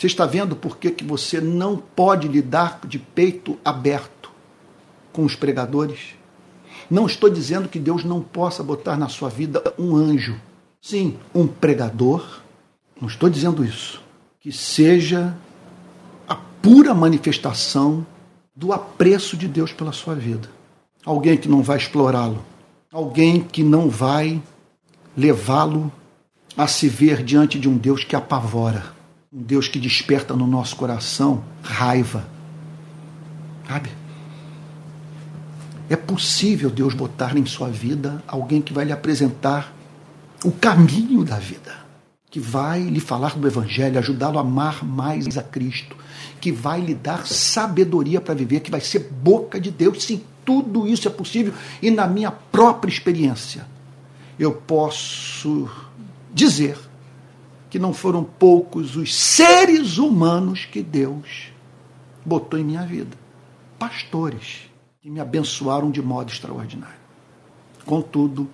Você 0.00 0.06
está 0.06 0.24
vendo 0.24 0.56
por 0.56 0.78
que, 0.78 0.90
que 0.90 1.04
você 1.04 1.42
não 1.42 1.76
pode 1.76 2.26
lidar 2.26 2.80
de 2.86 2.98
peito 2.98 3.58
aberto 3.62 4.30
com 5.12 5.26
os 5.26 5.36
pregadores? 5.36 6.14
Não 6.90 7.04
estou 7.04 7.28
dizendo 7.28 7.68
que 7.68 7.78
Deus 7.78 8.02
não 8.02 8.22
possa 8.22 8.62
botar 8.62 8.96
na 8.96 9.10
sua 9.10 9.28
vida 9.28 9.62
um 9.78 9.94
anjo. 9.94 10.40
Sim, 10.80 11.18
um 11.34 11.46
pregador. 11.46 12.40
Não 12.98 13.08
estou 13.08 13.28
dizendo 13.28 13.62
isso. 13.62 14.02
Que 14.40 14.50
seja 14.50 15.36
a 16.26 16.34
pura 16.34 16.94
manifestação 16.94 18.06
do 18.56 18.72
apreço 18.72 19.36
de 19.36 19.46
Deus 19.46 19.70
pela 19.70 19.92
sua 19.92 20.14
vida. 20.14 20.48
Alguém 21.04 21.36
que 21.36 21.46
não 21.46 21.62
vai 21.62 21.76
explorá-lo. 21.76 22.42
Alguém 22.90 23.42
que 23.42 23.62
não 23.62 23.90
vai 23.90 24.42
levá-lo 25.14 25.92
a 26.56 26.66
se 26.66 26.88
ver 26.88 27.22
diante 27.22 27.58
de 27.58 27.68
um 27.68 27.76
Deus 27.76 28.02
que 28.02 28.16
apavora. 28.16 28.98
Um 29.32 29.42
Deus 29.42 29.68
que 29.68 29.78
desperta 29.78 30.34
no 30.34 30.44
nosso 30.44 30.74
coração 30.74 31.44
raiva. 31.62 32.26
Sabe? 33.68 33.88
É 35.88 35.94
possível 35.94 36.68
Deus 36.68 36.94
botar 36.94 37.38
em 37.38 37.46
sua 37.46 37.68
vida 37.68 38.20
alguém 38.26 38.60
que 38.60 38.72
vai 38.72 38.84
lhe 38.84 38.90
apresentar 38.90 39.72
o 40.44 40.50
caminho 40.50 41.22
da 41.22 41.36
vida, 41.36 41.76
que 42.28 42.40
vai 42.40 42.82
lhe 42.82 42.98
falar 42.98 43.38
do 43.38 43.46
Evangelho, 43.46 44.00
ajudá-lo 44.00 44.36
a 44.36 44.40
amar 44.40 44.84
mais 44.84 45.38
a 45.38 45.44
Cristo, 45.44 45.96
que 46.40 46.50
vai 46.50 46.80
lhe 46.80 46.94
dar 46.96 47.24
sabedoria 47.24 48.20
para 48.20 48.34
viver, 48.34 48.58
que 48.58 48.70
vai 48.70 48.80
ser 48.80 49.10
boca 49.12 49.60
de 49.60 49.70
Deus. 49.70 50.02
Sim, 50.02 50.24
tudo 50.44 50.88
isso 50.88 51.06
é 51.06 51.10
possível 51.10 51.54
e 51.80 51.88
na 51.88 52.08
minha 52.08 52.32
própria 52.32 52.90
experiência 52.90 53.64
eu 54.36 54.50
posso 54.50 55.70
dizer 56.34 56.89
que 57.70 57.78
não 57.78 57.94
foram 57.94 58.24
poucos 58.24 58.96
os 58.96 59.14
seres 59.14 59.96
humanos 59.96 60.66
que 60.66 60.82
Deus 60.82 61.52
botou 62.26 62.58
em 62.58 62.64
minha 62.64 62.84
vida. 62.84 63.16
Pastores 63.78 64.68
que 65.00 65.08
me 65.08 65.20
abençoaram 65.20 65.90
de 65.90 66.02
modo 66.02 66.30
extraordinário. 66.30 67.00
Contudo, 67.86 68.50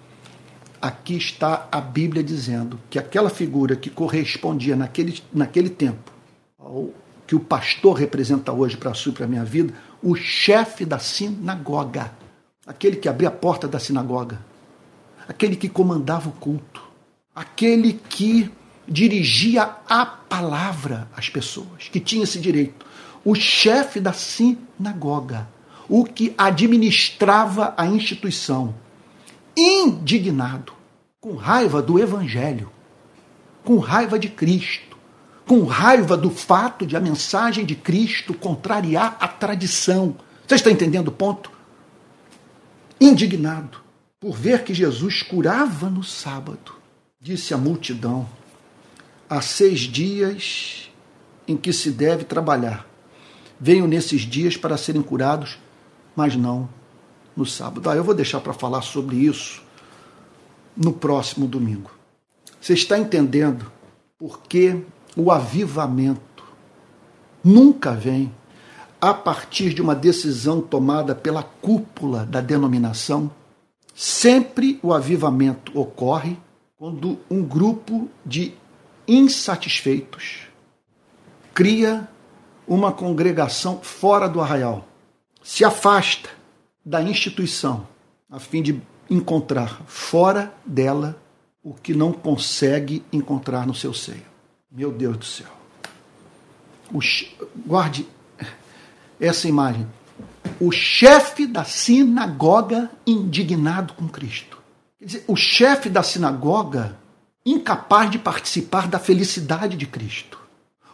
aqui 0.80 1.16
está 1.16 1.66
a 1.72 1.80
Bíblia 1.80 2.22
dizendo 2.22 2.78
que 2.90 2.98
aquela 2.98 3.30
figura 3.30 3.74
que 3.74 3.90
correspondia 3.90 4.76
naquele, 4.76 5.20
naquele 5.32 5.70
tempo 5.70 6.12
ao 6.58 6.90
que 7.26 7.34
o 7.34 7.40
pastor 7.40 7.96
representa 7.96 8.52
hoje 8.52 8.76
para 8.76 8.92
a 8.92 8.94
sua 8.94 9.10
e 9.10 9.14
para 9.14 9.24
a 9.24 9.28
minha 9.28 9.44
vida, 9.44 9.74
o 10.00 10.14
chefe 10.14 10.84
da 10.84 10.98
sinagoga, 11.00 12.12
aquele 12.64 12.96
que 12.96 13.08
abria 13.08 13.28
a 13.28 13.32
porta 13.32 13.66
da 13.66 13.80
sinagoga, 13.80 14.38
aquele 15.26 15.56
que 15.56 15.68
comandava 15.68 16.28
o 16.28 16.32
culto, 16.32 16.80
aquele 17.34 17.94
que 17.94 18.48
dirigia 18.88 19.70
a 19.88 20.06
palavra 20.06 21.08
às 21.16 21.28
pessoas, 21.28 21.88
que 21.90 22.00
tinha 22.00 22.24
esse 22.24 22.38
direito, 22.38 22.86
o 23.24 23.34
chefe 23.34 24.00
da 24.00 24.12
sinagoga 24.12 25.48
o 25.88 26.04
que 26.04 26.34
administrava 26.36 27.74
a 27.76 27.86
instituição, 27.86 28.74
indignado, 29.56 30.72
com 31.20 31.34
raiva 31.34 31.82
do 31.82 31.98
Evangelho, 31.98 32.70
com 33.64 33.78
raiva 33.78 34.18
de 34.18 34.28
Cristo, 34.28 34.96
com 35.46 35.64
raiva 35.64 36.16
do 36.16 36.30
fato 36.30 36.86
de 36.86 36.96
a 36.96 37.00
mensagem 37.00 37.64
de 37.64 37.74
Cristo 37.74 38.34
contrariar 38.34 39.16
a 39.20 39.28
tradição. 39.28 40.16
Você 40.46 40.56
está 40.56 40.70
entendendo 40.70 41.08
o 41.08 41.12
ponto? 41.12 41.50
Indignado 43.00 43.80
por 44.20 44.36
ver 44.36 44.64
que 44.64 44.74
Jesus 44.74 45.22
curava 45.22 45.88
no 45.88 46.02
sábado, 46.02 46.72
disse 47.20 47.54
à 47.54 47.56
multidão: 47.56 48.28
há 49.28 49.40
seis 49.40 49.80
dias 49.80 50.90
em 51.46 51.56
que 51.56 51.72
se 51.72 51.90
deve 51.90 52.24
trabalhar. 52.24 52.86
Venham 53.58 53.86
nesses 53.86 54.22
dias 54.22 54.56
para 54.56 54.76
serem 54.76 55.02
curados 55.02 55.58
mas 56.16 56.34
não 56.34 56.68
no 57.36 57.44
sábado. 57.44 57.88
Ah, 57.90 57.94
eu 57.94 58.02
vou 58.02 58.14
deixar 58.14 58.40
para 58.40 58.54
falar 58.54 58.80
sobre 58.80 59.16
isso 59.16 59.62
no 60.74 60.92
próximo 60.92 61.46
domingo. 61.46 61.90
Você 62.58 62.72
está 62.72 62.98
entendendo 62.98 63.70
por 64.18 64.40
que 64.40 64.82
o 65.14 65.30
avivamento 65.30 66.42
nunca 67.44 67.92
vem 67.92 68.34
a 68.98 69.12
partir 69.12 69.74
de 69.74 69.82
uma 69.82 69.94
decisão 69.94 70.62
tomada 70.62 71.14
pela 71.14 71.42
cúpula 71.42 72.24
da 72.24 72.40
denominação? 72.40 73.30
Sempre 73.94 74.80
o 74.82 74.92
avivamento 74.92 75.78
ocorre 75.78 76.38
quando 76.78 77.18
um 77.30 77.42
grupo 77.42 78.08
de 78.24 78.54
insatisfeitos 79.06 80.46
cria 81.54 82.08
uma 82.66 82.92
congregação 82.92 83.80
fora 83.80 84.28
do 84.28 84.40
arraial 84.40 84.86
se 85.42 85.64
afasta 85.64 86.28
da 86.84 87.00
instituição 87.02 87.86
a 88.30 88.38
fim 88.38 88.62
de 88.62 88.82
encontrar 89.08 89.82
fora 89.86 90.52
dela 90.64 91.20
o 91.62 91.72
que 91.72 91.94
não 91.94 92.12
consegue 92.12 93.04
encontrar 93.12 93.66
no 93.66 93.74
seu 93.74 93.92
seio. 93.92 94.24
Meu 94.70 94.92
Deus 94.92 95.16
do 95.16 95.24
céu. 95.24 95.46
Guarde 97.66 98.06
essa 99.20 99.48
imagem. 99.48 99.86
O 100.60 100.70
chefe 100.70 101.46
da 101.46 101.64
sinagoga 101.64 102.90
indignado 103.06 103.94
com 103.94 104.08
Cristo. 104.08 104.58
Quer 104.98 105.04
dizer, 105.06 105.24
o 105.26 105.36
chefe 105.36 105.88
da 105.88 106.02
sinagoga 106.02 106.96
incapaz 107.46 108.10
de 108.10 108.18
participar 108.18 108.88
da 108.88 108.98
felicidade 108.98 109.76
de 109.76 109.86
Cristo. 109.86 110.38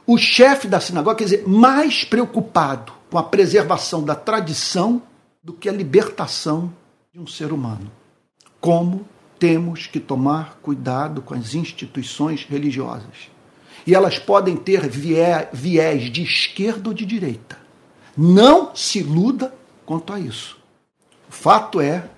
O 0.06 0.18
chefe 0.18 0.68
da 0.68 0.78
sinagoga, 0.78 1.16
quer 1.16 1.24
dizer, 1.24 1.48
mais 1.48 2.04
preocupado 2.04 2.92
com 3.10 3.16
a 3.16 3.22
preservação 3.22 4.04
da 4.04 4.14
tradição 4.14 5.02
do 5.42 5.52
que 5.52 5.68
a 5.68 5.72
libertação 5.72 6.72
de 7.12 7.18
um 7.18 7.26
ser 7.26 7.52
humano. 7.52 7.90
Como 8.60 9.06
temos 9.42 9.88
que 9.88 9.98
tomar 9.98 10.58
cuidado 10.62 11.20
com 11.20 11.34
as 11.34 11.52
instituições 11.52 12.44
religiosas. 12.44 13.28
E 13.84 13.92
elas 13.92 14.16
podem 14.16 14.56
ter 14.56 14.88
viés 14.88 16.12
de 16.12 16.22
esquerda 16.22 16.90
ou 16.90 16.94
de 16.94 17.04
direita. 17.04 17.58
Não 18.16 18.72
se 18.72 19.00
iluda 19.00 19.52
quanto 19.84 20.12
a 20.12 20.20
isso. 20.20 20.56
O 21.28 21.32
fato 21.32 21.80
é 21.80 22.08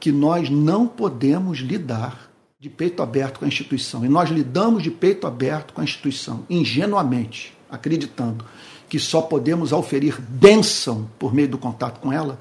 que 0.00 0.10
nós 0.10 0.50
não 0.50 0.88
podemos 0.88 1.58
lidar 1.58 2.27
de 2.60 2.68
peito 2.68 3.02
aberto 3.02 3.38
com 3.38 3.44
a 3.44 3.48
instituição. 3.48 4.04
E 4.04 4.08
nós 4.08 4.30
lidamos 4.30 4.82
de 4.82 4.90
peito 4.90 5.26
aberto 5.28 5.72
com 5.72 5.80
a 5.80 5.84
instituição, 5.84 6.44
ingenuamente, 6.50 7.56
acreditando 7.70 8.44
que 8.88 8.98
só 8.98 9.20
podemos 9.20 9.72
auferir 9.72 10.20
bênção 10.20 11.08
por 11.18 11.32
meio 11.32 11.48
do 11.48 11.58
contato 11.58 12.00
com 12.00 12.12
ela, 12.12 12.40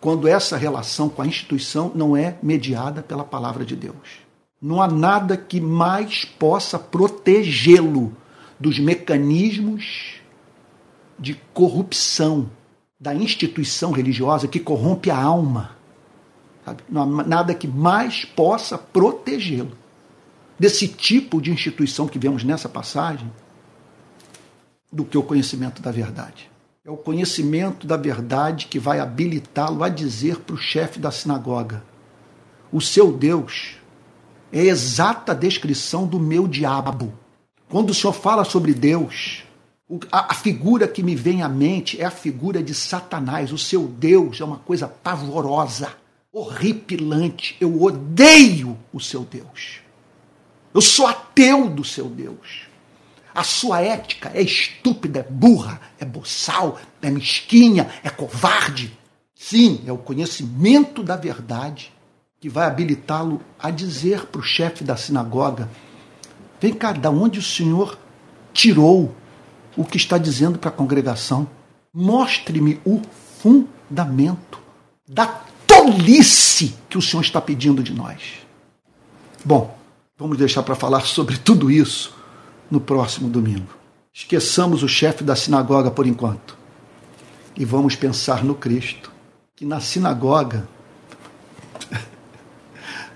quando 0.00 0.26
essa 0.26 0.56
relação 0.56 1.08
com 1.08 1.22
a 1.22 1.26
instituição 1.26 1.92
não 1.94 2.16
é 2.16 2.36
mediada 2.42 3.02
pela 3.02 3.22
palavra 3.22 3.64
de 3.64 3.76
Deus. 3.76 4.22
Não 4.60 4.82
há 4.82 4.88
nada 4.88 5.36
que 5.36 5.60
mais 5.60 6.24
possa 6.24 6.76
protegê-lo 6.76 8.16
dos 8.58 8.80
mecanismos 8.80 10.14
de 11.18 11.34
corrupção 11.54 12.50
da 12.98 13.14
instituição 13.14 13.92
religiosa 13.92 14.48
que 14.48 14.58
corrompe 14.58 15.08
a 15.10 15.16
alma. 15.16 15.76
Sabe? 16.64 16.82
Não 16.88 17.20
há 17.20 17.24
nada 17.24 17.54
que 17.54 17.66
mais 17.66 18.24
possa 18.24 18.78
protegê-lo 18.78 19.72
desse 20.58 20.86
tipo 20.86 21.40
de 21.40 21.50
instituição 21.50 22.06
que 22.06 22.18
vemos 22.18 22.44
nessa 22.44 22.68
passagem 22.68 23.30
do 24.92 25.04
que 25.04 25.18
o 25.18 25.22
conhecimento 25.22 25.82
da 25.82 25.90
verdade. 25.90 26.50
É 26.84 26.90
o 26.90 26.96
conhecimento 26.96 27.86
da 27.86 27.96
verdade 27.96 28.66
que 28.66 28.78
vai 28.78 29.00
habilitá-lo 29.00 29.82
a 29.82 29.88
dizer 29.88 30.38
para 30.40 30.54
o 30.54 30.58
chefe 30.58 30.98
da 30.98 31.10
sinagoga: 31.10 31.82
o 32.72 32.80
seu 32.80 33.12
Deus 33.12 33.76
é 34.52 34.60
a 34.60 34.64
exata 34.64 35.34
descrição 35.34 36.06
do 36.06 36.18
meu 36.18 36.46
diabo. 36.46 37.12
Quando 37.68 37.90
o 37.90 37.94
senhor 37.94 38.12
fala 38.12 38.44
sobre 38.44 38.74
Deus, 38.74 39.44
a, 40.10 40.34
figura 40.34 40.88
que 40.88 41.02
me 41.02 41.14
vem 41.14 41.42
à 41.42 41.48
mente 41.48 42.00
é 42.00 42.04
a 42.04 42.10
figura 42.10 42.62
de 42.62 42.74
Satanás. 42.74 43.52
O 43.52 43.58
seu 43.58 43.86
Deus 43.86 44.40
é 44.40 44.44
uma 44.44 44.58
coisa 44.58 44.88
pavorosa, 44.88 45.94
horripilante. 46.32 47.56
Eu 47.60 47.82
odeio 47.82 48.78
o 48.92 48.98
seu 48.98 49.24
Deus. 49.24 49.80
Eu 50.72 50.80
sou 50.80 51.06
ateu 51.06 51.68
do 51.68 51.84
seu 51.84 52.06
Deus. 52.06 52.66
A 53.34 53.44
sua 53.44 53.80
ética 53.80 54.30
é 54.34 54.42
estúpida, 54.42 55.20
é 55.20 55.22
burra, 55.22 55.80
é 55.98 56.04
boçal, 56.04 56.78
é 57.00 57.10
mesquinha, 57.10 57.90
é 58.02 58.10
covarde. 58.10 58.96
Sim, 59.34 59.82
é 59.86 59.92
o 59.92 59.98
conhecimento 59.98 61.02
da 61.02 61.16
verdade 61.16 61.92
que 62.40 62.48
vai 62.48 62.66
habilitá-lo 62.66 63.40
a 63.58 63.70
dizer 63.70 64.26
para 64.26 64.40
o 64.40 64.44
chefe 64.44 64.84
da 64.84 64.96
sinagoga: 64.96 65.68
Vem 66.60 66.72
cá, 66.72 66.92
da 66.92 67.10
onde 67.10 67.38
o 67.38 67.42
senhor 67.42 67.98
tirou 68.52 69.14
o 69.76 69.84
que 69.84 69.96
está 69.96 70.18
dizendo 70.18 70.58
para 70.58 70.68
a 70.68 70.74
congregação? 70.74 71.48
Mostre-me 71.92 72.80
o 72.84 73.00
fundamento 73.38 74.60
da 75.08 75.26
tolice 75.82 76.74
que 76.88 76.96
o 76.96 77.02
senhor 77.02 77.22
está 77.22 77.40
pedindo 77.40 77.82
de 77.82 77.92
nós. 77.92 78.20
Bom, 79.44 79.76
vamos 80.16 80.38
deixar 80.38 80.62
para 80.62 80.76
falar 80.76 81.00
sobre 81.00 81.36
tudo 81.36 81.70
isso 81.70 82.16
no 82.70 82.80
próximo 82.80 83.28
domingo. 83.28 83.74
Esqueçamos 84.14 84.82
o 84.82 84.88
chefe 84.88 85.24
da 85.24 85.34
sinagoga 85.34 85.90
por 85.90 86.06
enquanto 86.06 86.56
e 87.56 87.64
vamos 87.64 87.96
pensar 87.96 88.44
no 88.44 88.54
Cristo, 88.54 89.10
que 89.56 89.64
na 89.64 89.80
sinagoga 89.80 90.68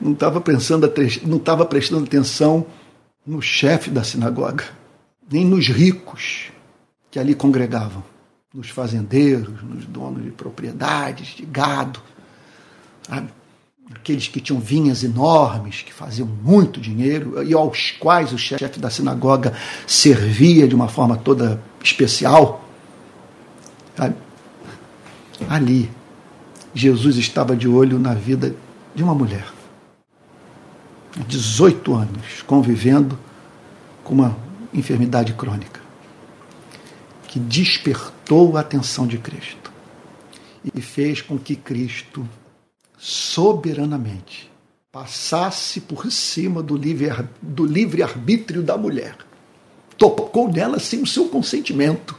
não 0.00 0.12
estava 0.12 0.40
pensando, 0.40 0.92
não 1.24 1.36
estava 1.36 1.64
prestando 1.64 2.04
atenção 2.04 2.66
no 3.24 3.40
chefe 3.40 3.90
da 3.90 4.02
sinagoga, 4.02 4.64
nem 5.30 5.44
nos 5.44 5.68
ricos 5.68 6.50
que 7.10 7.18
ali 7.18 7.34
congregavam, 7.34 8.02
nos 8.52 8.70
fazendeiros, 8.70 9.62
nos 9.62 9.84
donos 9.86 10.22
de 10.24 10.30
propriedades, 10.30 11.28
de 11.28 11.44
gado, 11.44 12.00
sabe? 13.06 13.28
aqueles 13.94 14.26
que 14.28 14.40
tinham 14.40 14.60
vinhas 14.60 15.04
enormes, 15.04 15.82
que 15.82 15.92
faziam 15.92 16.26
muito 16.26 16.80
dinheiro 16.80 17.42
e 17.42 17.54
aos 17.54 17.92
quais 17.92 18.32
o 18.32 18.38
chefe 18.38 18.80
da 18.80 18.90
sinagoga 18.90 19.52
servia 19.86 20.66
de 20.66 20.74
uma 20.74 20.88
forma 20.88 21.16
toda 21.16 21.62
especial. 21.82 22.64
Ali, 25.48 25.90
Jesus 26.74 27.16
estava 27.16 27.56
de 27.56 27.68
olho 27.68 27.98
na 27.98 28.14
vida 28.14 28.54
de 28.94 29.02
uma 29.02 29.14
mulher. 29.14 29.46
18 31.28 31.94
anos 31.94 32.42
convivendo 32.46 33.18
com 34.04 34.14
uma 34.14 34.36
enfermidade 34.74 35.32
crônica 35.32 35.80
que 37.26 37.38
despertou 37.38 38.56
a 38.56 38.60
atenção 38.60 39.06
de 39.06 39.16
Cristo 39.16 39.72
e 40.74 40.80
fez 40.80 41.22
com 41.22 41.38
que 41.38 41.56
Cristo 41.56 42.28
soberanamente 43.06 44.50
passasse 44.90 45.80
por 45.80 46.10
cima 46.10 46.60
do 46.60 46.76
livre, 46.76 47.08
do 47.40 47.64
livre 47.64 48.02
arbítrio 48.02 48.64
da 48.64 48.76
mulher. 48.76 49.16
Tocou 49.96 50.50
nela 50.50 50.80
sem 50.80 51.02
o 51.02 51.06
seu 51.06 51.28
consentimento 51.28 52.18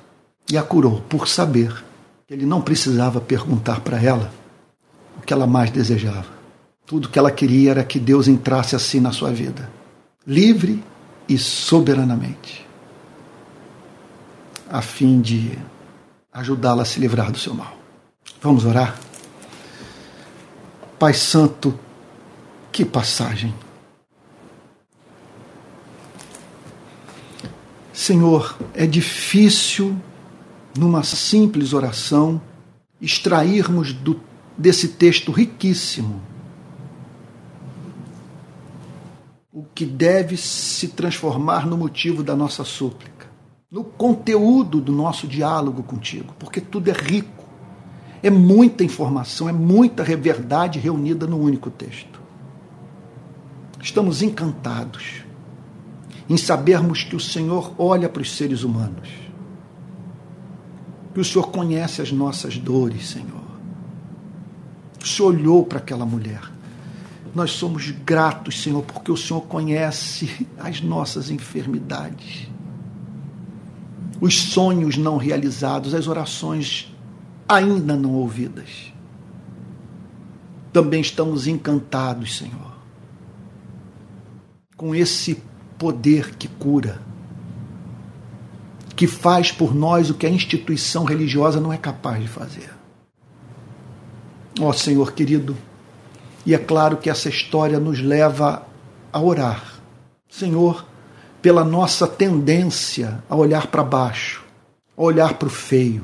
e 0.49 0.57
a 0.57 0.63
curou 0.63 1.01
por 1.01 1.27
saber 1.27 1.83
que 2.25 2.33
ele 2.33 2.45
não 2.45 2.61
precisava 2.61 3.19
perguntar 3.19 3.81
para 3.81 4.01
ela 4.01 4.31
o 5.17 5.21
que 5.21 5.33
ela 5.33 5.45
mais 5.45 5.71
desejava. 5.71 6.27
Tudo 6.85 7.09
que 7.09 7.19
ela 7.19 7.31
queria 7.31 7.71
era 7.71 7.83
que 7.83 7.99
Deus 7.99 8.29
entrasse 8.29 8.73
assim 8.73 9.01
na 9.01 9.11
sua 9.11 9.29
vida, 9.29 9.69
livre 10.25 10.81
e 11.27 11.37
soberanamente, 11.37 12.65
a 14.69 14.81
fim 14.81 15.19
de 15.19 15.51
ajudá-la 16.31 16.83
a 16.83 16.85
se 16.85 16.97
livrar 16.97 17.29
do 17.29 17.37
seu 17.37 17.53
mal. 17.53 17.77
Vamos 18.41 18.63
orar? 18.63 18.97
Pai 20.99 21.13
Santo, 21.13 21.77
que 22.71 22.83
passagem. 22.83 23.53
Senhor, 27.93 28.57
é 28.73 28.87
difícil, 28.87 29.95
numa 30.75 31.03
simples 31.03 31.73
oração, 31.73 32.41
extrairmos 32.99 33.93
do, 33.93 34.19
desse 34.57 34.87
texto 34.89 35.31
riquíssimo 35.31 36.19
o 39.53 39.63
que 39.73 39.85
deve 39.85 40.35
se 40.35 40.87
transformar 40.89 41.67
no 41.67 41.77
motivo 41.77 42.23
da 42.23 42.35
nossa 42.35 42.63
súplica, 42.63 43.27
no 43.71 43.83
conteúdo 43.83 44.81
do 44.81 44.91
nosso 44.91 45.27
diálogo 45.27 45.83
contigo, 45.83 46.33
porque 46.39 46.61
tudo 46.61 46.89
é 46.89 46.93
rico 46.93 47.36
é 48.21 48.29
muita 48.29 48.83
informação, 48.83 49.47
é 49.47 49.51
muita 49.53 50.03
verdade 50.03 50.79
reunida 50.79 51.27
no 51.27 51.39
único 51.39 51.69
texto. 51.69 52.19
Estamos 53.81 54.21
encantados 54.21 55.23
em 56.29 56.35
sabermos 56.35 57.03
que 57.03 57.15
o 57.15 57.19
Senhor 57.19 57.73
olha 57.77 58.09
para 58.09 58.21
os 58.21 58.35
seres 58.35 58.63
humanos, 58.63 59.09
que 61.13 61.19
o 61.19 61.25
Senhor 61.25 61.49
conhece 61.49 62.01
as 62.01 62.11
nossas 62.11 62.57
dores, 62.57 63.07
Senhor. 63.09 63.47
O 65.01 65.07
Senhor 65.07 65.29
olhou 65.29 65.63
para 65.63 65.77
aquela 65.77 66.05
mulher. 66.05 66.41
Nós 67.33 67.51
somos 67.51 67.91
gratos, 67.91 68.61
Senhor, 68.61 68.83
porque 68.83 69.11
o 69.11 69.17
Senhor 69.17 69.41
conhece 69.41 70.47
as 70.57 70.81
nossas 70.81 71.29
enfermidades, 71.29 72.47
os 74.19 74.35
sonhos 74.35 74.97
não 74.97 75.17
realizados, 75.17 75.93
as 75.93 76.07
orações 76.07 76.91
ainda 77.47 77.95
não 77.95 78.13
ouvidas. 78.13 78.91
Também 80.73 81.01
estamos 81.01 81.47
encantados, 81.47 82.37
Senhor, 82.37 82.75
com 84.75 84.93
esse 84.93 85.41
poder 85.77 86.35
que 86.35 86.47
cura, 86.47 87.01
que 88.95 89.07
faz 89.07 89.51
por 89.51 89.73
nós 89.73 90.09
o 90.09 90.15
que 90.15 90.25
a 90.25 90.29
instituição 90.29 91.03
religiosa 91.03 91.59
não 91.59 91.71
é 91.71 91.77
capaz 91.77 92.21
de 92.21 92.27
fazer. 92.27 92.69
Ó 94.59 94.69
oh, 94.69 94.73
Senhor 94.73 95.13
querido, 95.13 95.55
e 96.45 96.53
é 96.53 96.57
claro 96.57 96.97
que 96.97 97.09
essa 97.09 97.29
história 97.29 97.79
nos 97.79 98.01
leva 98.01 98.65
a 99.13 99.19
orar. 99.19 99.81
Senhor, 100.29 100.85
pela 101.41 101.63
nossa 101.63 102.07
tendência 102.07 103.23
a 103.29 103.35
olhar 103.35 103.67
para 103.67 103.83
baixo, 103.83 104.43
a 104.97 105.01
olhar 105.01 105.35
para 105.35 105.47
o 105.47 105.51
feio, 105.51 106.03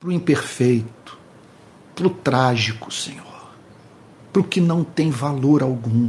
para 0.00 0.08
o 0.08 0.12
imperfeito, 0.12 1.18
para 1.94 2.06
o 2.06 2.10
trágico, 2.10 2.90
Senhor, 2.90 3.50
para 4.32 4.40
o 4.40 4.44
que 4.44 4.58
não 4.58 4.82
tem 4.82 5.10
valor 5.10 5.62
algum. 5.62 6.08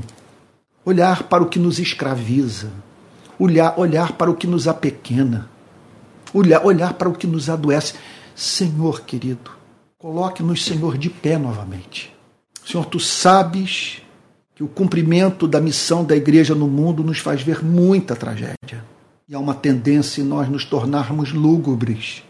Olhar 0.85 1.23
para 1.23 1.43
o 1.43 1.49
que 1.49 1.59
nos 1.59 1.77
escraviza, 1.77 2.71
olhar, 3.37 3.77
olhar 3.77 4.13
para 4.13 4.31
o 4.31 4.35
que 4.35 4.47
nos 4.47 4.65
apequena, 4.65 5.49
olhar, 6.33 6.65
olhar 6.65 6.93
para 6.93 7.09
o 7.09 7.13
que 7.13 7.27
nos 7.27 7.49
adoece. 7.49 7.95
Senhor 8.33 9.01
querido, 9.01 9.51
coloque-nos, 9.97 10.63
Senhor, 10.63 10.97
de 10.97 11.09
pé 11.09 11.37
novamente. 11.37 12.15
Senhor, 12.65 12.85
tu 12.85 12.99
sabes 12.99 14.01
que 14.55 14.63
o 14.63 14.69
cumprimento 14.69 15.49
da 15.49 15.59
missão 15.59 16.05
da 16.05 16.15
igreja 16.15 16.55
no 16.55 16.67
mundo 16.67 17.03
nos 17.03 17.19
faz 17.19 17.41
ver 17.41 17.61
muita 17.61 18.15
tragédia. 18.15 18.85
E 19.27 19.35
há 19.35 19.39
uma 19.39 19.53
tendência 19.53 20.21
em 20.21 20.25
nós 20.25 20.47
nos 20.47 20.63
tornarmos 20.63 21.33
lúgubres 21.33 22.23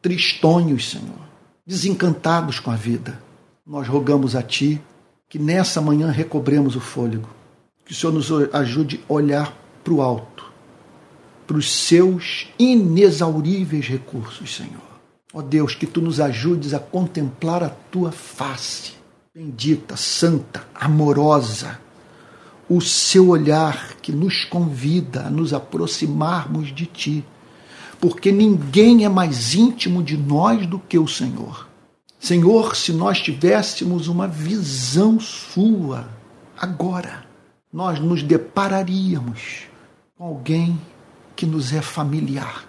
tristonhos, 0.00 0.90
Senhor, 0.90 1.28
desencantados 1.66 2.60
com 2.60 2.70
a 2.70 2.76
vida. 2.76 3.20
Nós 3.66 3.86
rogamos 3.86 4.34
a 4.34 4.42
Ti 4.42 4.80
que 5.28 5.38
nessa 5.38 5.80
manhã 5.80 6.10
recobremos 6.10 6.74
o 6.76 6.80
fôlego, 6.80 7.28
que 7.84 7.92
o 7.92 7.94
Senhor 7.94 8.12
nos 8.12 8.30
ajude 8.54 9.00
a 9.08 9.12
olhar 9.12 9.54
para 9.84 9.92
o 9.92 10.00
alto, 10.00 10.44
para 11.46 11.56
os 11.56 11.70
seus 11.70 12.48
inexauríveis 12.58 13.86
recursos, 13.86 14.54
Senhor. 14.54 14.88
Ó 15.32 15.42
Deus, 15.42 15.74
que 15.74 15.86
Tu 15.86 16.00
nos 16.00 16.20
ajudes 16.20 16.72
a 16.72 16.78
contemplar 16.78 17.62
a 17.62 17.68
Tua 17.68 18.10
face, 18.10 18.92
bendita, 19.34 19.96
santa, 19.96 20.66
amorosa, 20.74 21.78
o 22.68 22.80
seu 22.80 23.28
olhar 23.28 23.94
que 24.00 24.12
nos 24.12 24.44
convida 24.44 25.26
a 25.26 25.30
nos 25.30 25.52
aproximarmos 25.52 26.74
de 26.74 26.86
Ti 26.86 27.24
porque 28.00 28.30
ninguém 28.30 29.04
é 29.04 29.08
mais 29.08 29.54
íntimo 29.54 30.02
de 30.02 30.16
nós 30.16 30.66
do 30.66 30.78
que 30.78 30.98
o 30.98 31.08
Senhor. 31.08 31.68
Senhor, 32.18 32.74
se 32.74 32.92
nós 32.92 33.20
tivéssemos 33.20 34.08
uma 34.08 34.26
visão 34.26 35.20
Sua 35.20 36.08
agora, 36.56 37.24
nós 37.72 38.00
nos 38.00 38.22
depararíamos 38.22 39.66
com 40.16 40.24
alguém 40.24 40.80
que 41.36 41.46
nos 41.46 41.72
é 41.72 41.80
familiar, 41.80 42.64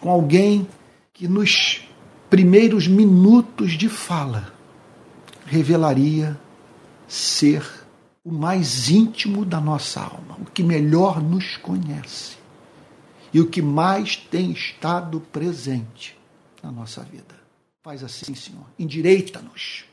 com 0.00 0.10
alguém 0.10 0.66
que 1.12 1.28
nos 1.28 1.82
primeiros 2.30 2.86
minutos 2.86 3.72
de 3.72 3.88
fala 3.88 4.52
revelaria 5.46 6.38
ser 7.06 7.64
o 8.24 8.32
mais 8.32 8.90
íntimo 8.90 9.44
da 9.44 9.60
nossa 9.60 10.00
alma, 10.00 10.36
o 10.40 10.50
que 10.50 10.62
melhor 10.62 11.22
nos 11.22 11.56
conhece 11.58 12.35
e 13.36 13.40
o 13.42 13.46
que 13.46 13.60
mais 13.60 14.16
tem 14.16 14.50
estado 14.50 15.20
presente 15.20 16.18
na 16.62 16.72
nossa 16.72 17.02
vida. 17.02 17.34
Faz 17.82 18.02
assim, 18.02 18.34
Senhor, 18.34 18.64
endireita-nos, 18.78 19.84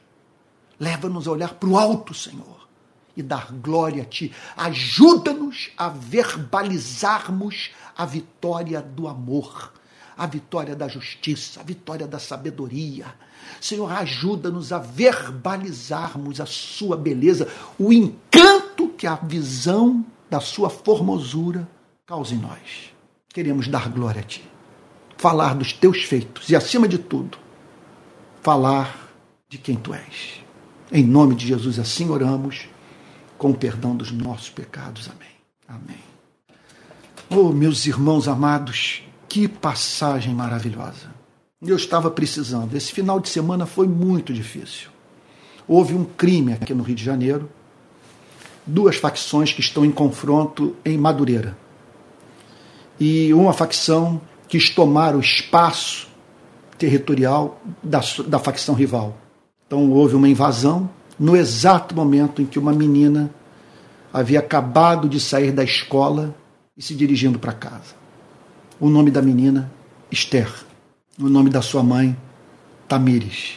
leva-nos 0.80 1.28
a 1.28 1.32
olhar 1.32 1.54
para 1.56 1.68
o 1.68 1.78
alto, 1.78 2.14
Senhor, 2.14 2.70
e 3.18 3.22
dar 3.22 3.52
glória 3.52 4.04
a 4.04 4.06
Ti. 4.06 4.32
Ajuda-nos 4.56 5.72
a 5.78 5.90
verbalizarmos 5.90 7.72
a 7.98 8.06
vitória 8.06 8.82
do 8.82 9.10
amor 9.10 9.74
a 10.16 10.28
vitória 10.28 10.76
da 10.76 10.88
justiça, 10.88 11.60
a 11.60 11.64
vitória 11.64 12.08
da 12.08 12.20
sabedoria. 12.20 13.08
Senhor, 13.60 13.92
ajuda-nos 13.92 14.72
a 14.72 14.78
verbalizarmos 14.78 16.40
a 16.40 16.46
sua 16.46 16.96
beleza, 16.96 17.48
o 17.80 17.92
encanto 17.92 18.90
que 18.90 19.08
a 19.08 19.16
visão 19.16 20.06
da 20.30 20.40
sua 20.40 20.70
formosura 20.70 21.68
causa 22.06 22.36
em 22.36 22.38
nós. 22.38 22.93
Queremos 23.34 23.68
dar 23.68 23.90
glória 23.90 24.22
a 24.22 24.24
Ti, 24.24 24.48
falar 25.18 25.56
dos 25.56 25.74
Teus 25.74 26.04
feitos 26.04 26.50
e, 26.52 26.56
acima 26.56 26.88
de 26.88 27.00
tudo, 27.00 27.36
falar 28.44 29.10
de 29.50 29.58
quem 29.58 29.76
Tu 29.76 29.92
és. 29.92 30.44
Em 30.92 31.04
nome 31.04 31.34
de 31.34 31.48
Jesus, 31.48 31.80
assim 31.80 32.12
oramos, 32.12 32.68
com 33.36 33.50
o 33.50 33.56
perdão 33.56 33.96
dos 33.96 34.12
nossos 34.12 34.52
pecados. 34.52 35.10
Amém. 35.10 35.34
Amém. 35.68 36.00
Oh, 37.28 37.52
meus 37.52 37.88
irmãos 37.88 38.28
amados, 38.28 39.02
que 39.28 39.48
passagem 39.48 40.36
maravilhosa. 40.36 41.12
Eu 41.60 41.76
estava 41.76 42.12
precisando. 42.12 42.76
Esse 42.76 42.92
final 42.92 43.20
de 43.20 43.30
semana 43.30 43.66
foi 43.66 43.88
muito 43.88 44.32
difícil. 44.32 44.90
Houve 45.68 45.96
um 45.96 46.06
crime 46.06 46.54
aqui 46.54 46.72
no 46.72 46.84
Rio 46.84 46.96
de 46.96 47.04
Janeiro, 47.04 47.50
duas 48.68 48.98
facções 48.98 49.52
que 49.52 49.62
estão 49.62 49.84
em 49.84 49.92
confronto 49.92 50.76
em 50.86 51.00
Madureira. 51.00 51.63
E 53.06 53.34
uma 53.34 53.52
facção 53.52 54.22
quis 54.48 54.70
tomar 54.70 55.14
o 55.14 55.20
espaço 55.20 56.08
territorial 56.78 57.60
da, 57.84 58.00
da 58.26 58.40
facção 58.40 58.74
rival. 58.74 59.18
Então 59.68 59.92
houve 59.92 60.16
uma 60.16 60.30
invasão 60.30 60.90
no 61.20 61.36
exato 61.36 61.94
momento 61.94 62.42
em 62.42 62.46
que 62.46 62.58
uma 62.58 62.72
menina 62.72 63.30
havia 64.14 64.40
acabado 64.40 65.10
de 65.10 65.20
sair 65.20 65.52
da 65.52 65.66
escola 65.66 66.34
e 66.78 66.82
se 66.82 66.96
dirigindo 66.96 67.38
para 67.38 67.52
casa 67.52 68.04
o 68.80 68.90
nome 68.90 69.12
da 69.12 69.22
menina, 69.22 69.70
Esther. 70.10 70.50
O 71.20 71.28
nome 71.28 71.50
da 71.50 71.62
sua 71.62 71.84
mãe, 71.84 72.18
Tamires. 72.88 73.56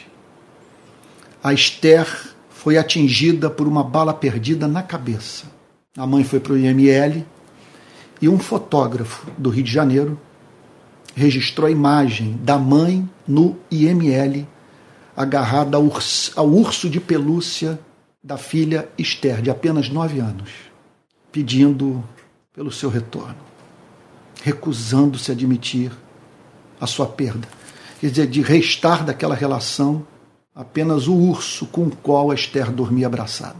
A 1.41 1.53
Esther 1.53 2.05
foi 2.49 2.77
atingida 2.77 3.49
por 3.49 3.65
uma 3.65 3.83
bala 3.83 4.13
perdida 4.13 4.67
na 4.67 4.83
cabeça. 4.83 5.45
A 5.97 6.05
mãe 6.05 6.25
foi 6.25 6.41
para 6.41 6.51
o 6.51 6.57
IML 6.57 7.25
e 8.21 8.27
um 8.29 8.39
fotógrafo 8.39 9.27
do 9.37 9.49
Rio 9.49 9.63
de 9.63 9.71
Janeiro 9.71 10.19
registrou 11.15 11.67
a 11.67 11.71
imagem 11.71 12.39
da 12.43 12.57
mãe 12.57 13.07
no 13.27 13.57
IML 13.71 14.47
agarrada 15.15 15.77
ao 15.77 16.47
urso, 16.47 16.89
de 16.89 16.99
pelúcia 16.99 17.79
da 18.23 18.37
filha 18.37 18.87
Esther, 18.97 19.41
de 19.41 19.49
apenas 19.49 19.89
nove 19.89 20.19
anos, 20.19 20.51
pedindo 21.31 22.03
pelo 22.53 22.71
seu 22.71 22.89
retorno 22.89 23.47
recusando-se 24.43 25.31
a 25.31 25.33
admitir 25.33 25.91
a 26.79 26.87
sua 26.87 27.05
perda. 27.05 27.47
Quer 27.99 28.09
dizer, 28.09 28.27
de 28.27 28.41
restar 28.41 29.03
daquela 29.03 29.35
relação 29.35 30.05
apenas 30.53 31.07
o 31.07 31.15
urso 31.15 31.65
com 31.67 31.83
o 31.83 31.95
qual 31.95 32.33
Esther 32.33 32.71
dormia 32.71 33.07
abraçada. 33.07 33.57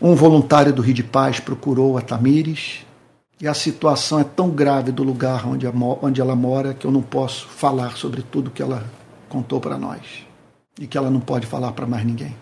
Um 0.00 0.14
voluntário 0.14 0.72
do 0.72 0.82
Rio 0.82 0.94
de 0.94 1.02
Paz 1.02 1.40
procurou 1.40 1.96
a 1.96 2.02
Tamires 2.02 2.84
e 3.40 3.46
a 3.46 3.52
situação 3.52 4.18
é 4.18 4.24
tão 4.24 4.48
grave 4.50 4.90
do 4.90 5.02
lugar 5.02 5.46
onde, 5.46 5.66
onde 6.00 6.20
ela 6.20 6.34
mora 6.34 6.72
que 6.72 6.86
eu 6.86 6.90
não 6.90 7.02
posso 7.02 7.46
falar 7.46 7.96
sobre 7.96 8.22
tudo 8.22 8.50
que 8.50 8.62
ela 8.62 8.84
contou 9.28 9.60
para 9.60 9.76
nós 9.76 10.26
e 10.80 10.86
que 10.86 10.96
ela 10.96 11.10
não 11.10 11.20
pode 11.20 11.46
falar 11.46 11.72
para 11.72 11.86
mais 11.86 12.04
ninguém. 12.04 12.34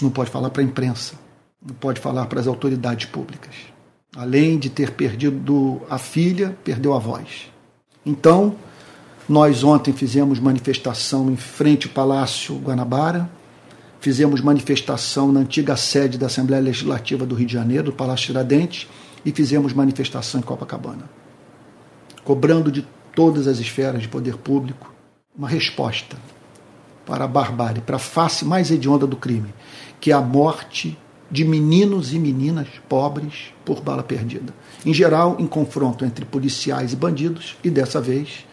Não 0.00 0.10
pode 0.10 0.30
falar 0.30 0.50
para 0.50 0.62
a 0.62 0.64
imprensa, 0.64 1.14
não 1.64 1.74
pode 1.74 2.00
falar 2.00 2.26
para 2.26 2.40
as 2.40 2.46
autoridades 2.46 3.06
públicas. 3.06 3.54
Além 4.16 4.58
de 4.58 4.70
ter 4.70 4.92
perdido 4.92 5.82
a 5.90 5.98
filha, 5.98 6.56
perdeu 6.62 6.94
a 6.94 6.98
voz. 6.98 7.50
Então, 8.06 8.54
nós 9.28 9.64
ontem 9.64 9.92
fizemos 9.92 10.38
manifestação 10.38 11.30
em 11.30 11.36
frente 11.36 11.88
ao 11.88 11.94
Palácio 11.94 12.56
Guanabara, 12.58 13.28
fizemos 14.00 14.40
manifestação 14.40 15.32
na 15.32 15.40
antiga 15.40 15.76
sede 15.76 16.18
da 16.18 16.26
Assembleia 16.26 16.62
Legislativa 16.62 17.26
do 17.26 17.34
Rio 17.34 17.46
de 17.46 17.52
Janeiro, 17.52 17.84
do 17.84 17.92
Palácio 17.92 18.26
Tiradentes, 18.26 18.86
e 19.24 19.32
fizemos 19.32 19.72
manifestação 19.72 20.40
em 20.40 20.42
Copacabana, 20.42 21.08
cobrando 22.24 22.70
de 22.70 22.86
todas 23.14 23.46
as 23.46 23.58
esferas 23.58 24.02
de 24.02 24.08
poder 24.08 24.36
público 24.36 24.92
uma 25.36 25.48
resposta 25.48 26.16
para 27.06 27.24
a 27.24 27.28
barbárie, 27.28 27.80
para 27.80 27.96
a 27.96 27.98
face 27.98 28.44
mais 28.44 28.70
hedionda 28.70 29.06
do 29.06 29.16
crime, 29.16 29.52
que 30.00 30.10
é 30.10 30.14
a 30.14 30.20
morte 30.20 30.98
de 31.30 31.44
meninos 31.44 32.12
e 32.12 32.18
meninas 32.18 32.68
pobres 32.88 33.52
por 33.64 33.80
bala 33.80 34.02
perdida. 34.02 34.54
Em 34.84 34.94
geral, 34.94 35.36
em 35.38 35.46
confronto 35.46 36.04
entre 36.04 36.24
policiais 36.24 36.92
e 36.92 36.96
bandidos, 36.96 37.56
e 37.64 37.70
dessa 37.70 38.00
vez, 38.00 38.46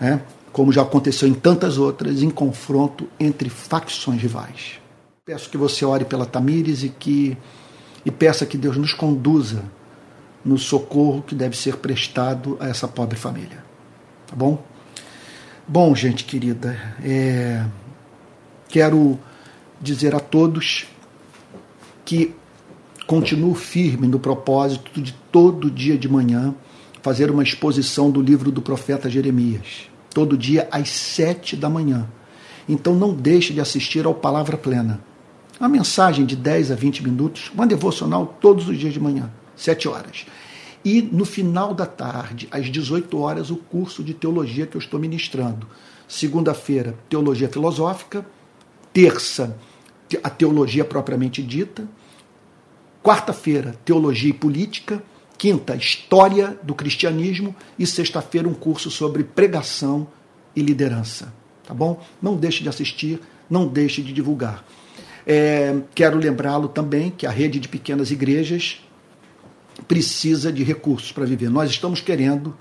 é, 0.00 0.18
como 0.52 0.72
já 0.72 0.82
aconteceu 0.82 1.28
em 1.28 1.34
tantas 1.34 1.78
outras, 1.78 2.22
em 2.22 2.30
confronto 2.30 3.06
entre 3.20 3.48
facções 3.48 4.20
rivais. 4.20 4.80
Peço 5.24 5.48
que 5.48 5.56
você 5.56 5.84
ore 5.84 6.04
pela 6.04 6.26
Tamires 6.26 6.82
e 6.82 6.88
que 6.88 7.36
e 8.04 8.10
peça 8.10 8.44
que 8.44 8.58
Deus 8.58 8.76
nos 8.76 8.92
conduza 8.92 9.62
no 10.44 10.58
socorro 10.58 11.22
que 11.22 11.34
deve 11.34 11.56
ser 11.56 11.76
prestado 11.76 12.56
a 12.60 12.68
essa 12.68 12.88
pobre 12.88 13.18
família. 13.18 13.64
Tá 14.26 14.34
bom? 14.34 14.62
Bom, 15.66 15.94
gente 15.94 16.24
querida, 16.24 16.76
é, 17.02 17.64
quero 18.68 19.18
dizer 19.80 20.14
a 20.14 20.20
todos 20.20 20.86
que 22.04 22.34
continuo 23.06 23.54
firme 23.54 24.06
no 24.06 24.18
propósito 24.18 25.00
de 25.00 25.12
todo 25.30 25.70
dia 25.70 25.96
de 25.96 26.08
manhã 26.08 26.54
fazer 27.02 27.30
uma 27.30 27.42
exposição 27.42 28.10
do 28.10 28.20
livro 28.20 28.50
do 28.50 28.62
profeta 28.62 29.10
Jeremias, 29.10 29.88
todo 30.14 30.36
dia 30.36 30.68
às 30.70 30.88
sete 30.88 31.56
da 31.56 31.68
manhã. 31.68 32.08
Então 32.68 32.94
não 32.94 33.12
deixe 33.12 33.52
de 33.52 33.60
assistir 33.60 34.06
ao 34.06 34.14
Palavra 34.14 34.56
Plena. 34.56 35.00
Uma 35.58 35.68
mensagem 35.68 36.24
de 36.24 36.34
10 36.34 36.70
a 36.70 36.74
20 36.74 37.04
minutos, 37.04 37.50
uma 37.54 37.66
devocional 37.66 38.36
todos 38.40 38.68
os 38.68 38.78
dias 38.78 38.92
de 38.92 39.00
manhã, 39.00 39.30
sete 39.56 39.88
horas. 39.88 40.26
E 40.84 41.00
no 41.00 41.24
final 41.24 41.74
da 41.74 41.86
tarde, 41.86 42.48
às 42.50 42.66
18 42.66 43.16
horas, 43.18 43.50
o 43.50 43.56
curso 43.56 44.02
de 44.02 44.12
teologia 44.12 44.66
que 44.66 44.76
eu 44.76 44.80
estou 44.80 44.98
ministrando. 44.98 45.66
Segunda-feira, 46.08 46.96
teologia 47.08 47.48
filosófica. 47.48 48.26
Terça, 48.92 49.56
a 50.22 50.28
teologia 50.28 50.84
propriamente 50.84 51.42
dita. 51.42 51.88
Quarta-feira, 53.02 53.76
teologia 53.84 54.30
e 54.30 54.34
política. 54.34 55.02
Quinta, 55.38 55.76
história 55.76 56.58
do 56.62 56.74
cristianismo. 56.74 57.54
E 57.78 57.86
sexta-feira, 57.86 58.48
um 58.48 58.54
curso 58.54 58.90
sobre 58.90 59.22
pregação 59.22 60.08
e 60.54 60.62
liderança. 60.62 61.32
Tá 61.66 61.72
bom? 61.72 62.02
Não 62.20 62.36
deixe 62.36 62.62
de 62.62 62.68
assistir, 62.68 63.20
não 63.48 63.68
deixe 63.68 64.02
de 64.02 64.12
divulgar. 64.12 64.64
É, 65.24 65.76
quero 65.94 66.18
lembrá-lo 66.18 66.68
também 66.68 67.10
que 67.10 67.24
a 67.24 67.30
rede 67.30 67.60
de 67.60 67.68
pequenas 67.68 68.10
igrejas 68.10 68.82
precisa 69.88 70.52
de 70.52 70.62
recursos 70.62 71.12
para 71.12 71.24
viver. 71.24 71.50
Nós 71.50 71.70
estamos 71.70 72.00
querendo 72.00 72.56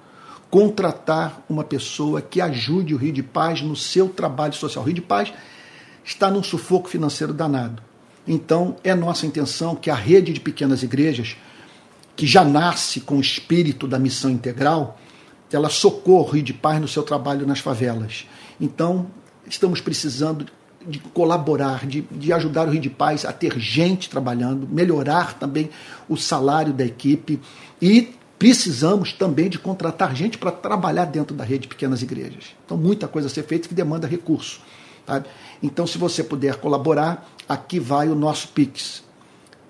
contratar 0.49 1.43
uma 1.49 1.63
pessoa 1.63 2.21
que 2.21 2.41
ajude 2.41 2.93
o 2.93 2.97
Rio 2.97 3.13
de 3.13 3.23
Paz 3.23 3.61
no 3.61 3.75
seu 3.75 4.09
trabalho 4.09 4.53
social. 4.53 4.83
O 4.83 4.87
Rio 4.87 4.95
de 4.95 5.01
Paz 5.01 5.33
está 6.03 6.29
num 6.29 6.43
sufoco 6.43 6.89
financeiro 6.89 7.33
danado. 7.33 7.81
Então, 8.27 8.75
é 8.83 8.93
nossa 8.93 9.25
intenção 9.25 9.75
que 9.75 9.89
a 9.89 9.95
rede 9.95 10.33
de 10.33 10.39
pequenas 10.39 10.83
igrejas, 10.83 11.37
que 12.15 12.27
já 12.27 12.43
nasce 12.43 12.99
com 13.01 13.17
o 13.17 13.21
espírito 13.21 13.87
da 13.87 13.97
missão 13.97 14.29
integral, 14.29 14.99
ela 15.51 15.69
socorra 15.69 16.29
o 16.29 16.31
Rio 16.31 16.43
de 16.43 16.53
Paz 16.53 16.79
no 16.79 16.87
seu 16.87 17.03
trabalho 17.03 17.47
nas 17.47 17.59
favelas. 17.59 18.25
Então, 18.59 19.07
estamos 19.47 19.81
precisando 19.81 20.45
de 20.87 20.99
colaborar, 20.99 21.85
de, 21.85 22.01
de 22.01 22.33
ajudar 22.33 22.67
o 22.67 22.71
Rio 22.71 22.81
de 22.81 22.89
Paz 22.89 23.25
a 23.25 23.31
ter 23.31 23.57
gente 23.59 24.09
trabalhando, 24.09 24.67
melhorar 24.67 25.37
também 25.37 25.69
o 26.09 26.17
salário 26.17 26.73
da 26.73 26.85
equipe 26.85 27.39
e 27.81 28.13
precisamos 28.37 29.13
também 29.13 29.49
de 29.49 29.59
contratar 29.59 30.15
gente 30.15 30.37
para 30.37 30.51
trabalhar 30.51 31.05
dentro 31.05 31.35
da 31.35 31.43
rede 31.43 31.63
de 31.63 31.67
pequenas 31.67 32.01
igrejas. 32.01 32.55
Então, 32.65 32.75
muita 32.75 33.07
coisa 33.07 33.27
a 33.27 33.31
ser 33.31 33.43
feita 33.43 33.67
que 33.67 33.73
demanda 33.75 34.07
recurso. 34.07 34.61
Tá? 35.05 35.23
Então, 35.61 35.85
se 35.85 35.97
você 35.97 36.23
puder 36.23 36.55
colaborar, 36.55 37.29
aqui 37.47 37.79
vai 37.79 38.09
o 38.09 38.15
nosso 38.15 38.47
Pix. 38.47 39.03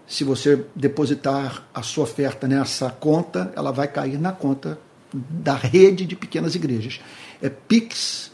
Se 0.07 0.23
você 0.23 0.65
depositar 0.73 1.67
a 1.73 1.81
sua 1.81 2.05
oferta 2.05 2.47
nessa 2.47 2.89
conta, 2.89 3.51
ela 3.57 3.71
vai 3.71 3.89
cair 3.89 4.17
na 4.17 4.31
conta 4.31 4.79
da 5.13 5.55
rede 5.55 6.05
de 6.05 6.15
pequenas 6.15 6.55
igrejas. 6.55 7.01
É 7.41 7.49
Pix, 7.49 8.31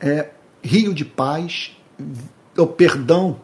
é 0.00 0.30
Rio 0.62 0.92
de 0.92 1.04
Paz, 1.04 1.75
oh, 2.56 2.66
perdão, 2.66 3.40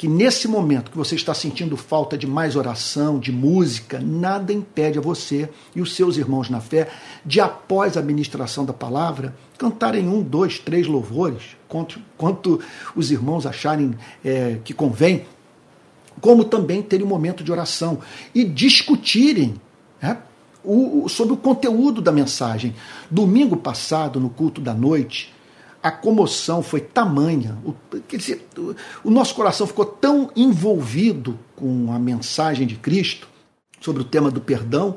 que 0.04 0.08
nesse 0.08 0.50
momento 0.50 0.92
que 0.92 0.98
você 0.98 1.16
está 1.16 1.34
sentindo 1.34 1.78
falta 1.78 2.18
de 2.18 2.28
mais 2.28 2.58
oração, 2.58 3.18
de 3.18 3.32
música, 3.32 4.02
nada 4.02 4.52
impede 4.52 4.98
a 4.98 5.02
você 5.02 5.50
e 5.74 5.80
os 5.80 5.96
seus 5.96 6.18
irmãos 6.18 6.50
na 6.50 6.60
fé 6.60 6.90
de, 7.26 7.40
após 7.40 7.96
a 7.96 8.02
ministração 8.02 8.66
da 8.66 8.74
palavra, 8.74 9.34
cantarem 9.58 10.10
um, 10.10 10.22
dois, 10.22 10.60
três 10.60 10.88
louvores, 10.88 11.56
quanto, 11.70 12.02
quanto 12.18 12.60
os 12.94 13.12
irmãos 13.12 13.46
acharem 13.46 13.96
é, 14.26 14.58
que 14.66 14.74
convém, 14.74 15.26
como 16.22 16.44
também 16.44 16.82
terem 16.82 17.06
um 17.06 17.10
momento 17.10 17.44
de 17.44 17.52
oração 17.52 18.00
e 18.34 18.44
discutirem 18.44 19.56
né, 20.02 20.18
o, 20.64 21.08
sobre 21.10 21.34
o 21.34 21.38
conteúdo 21.38 22.02
da 22.02 22.12
mensagem. 22.12 22.74
Domingo 23.10 23.58
passado, 23.58 24.20
no 24.20 24.30
culto 24.30 24.62
da 24.62 24.74
noite, 24.74 25.34
a 25.82 25.92
comoção 25.92 26.64
foi 26.64 26.80
tamanha, 26.80 27.58
o, 27.66 27.74
quer 28.08 28.16
dizer, 28.16 28.48
o, 29.04 29.12
nosso 29.12 29.36
coração 29.36 29.68
ficou 29.68 29.86
tão 29.86 30.32
envolvido 30.34 31.38
com 31.58 31.92
a 31.92 32.00
mensagem 32.00 32.66
de 32.66 32.76
Cristo 32.76 33.28
sobre 33.82 34.02
o 34.02 34.06
tema 34.06 34.32
do 34.32 34.40
perdão, 34.40 34.96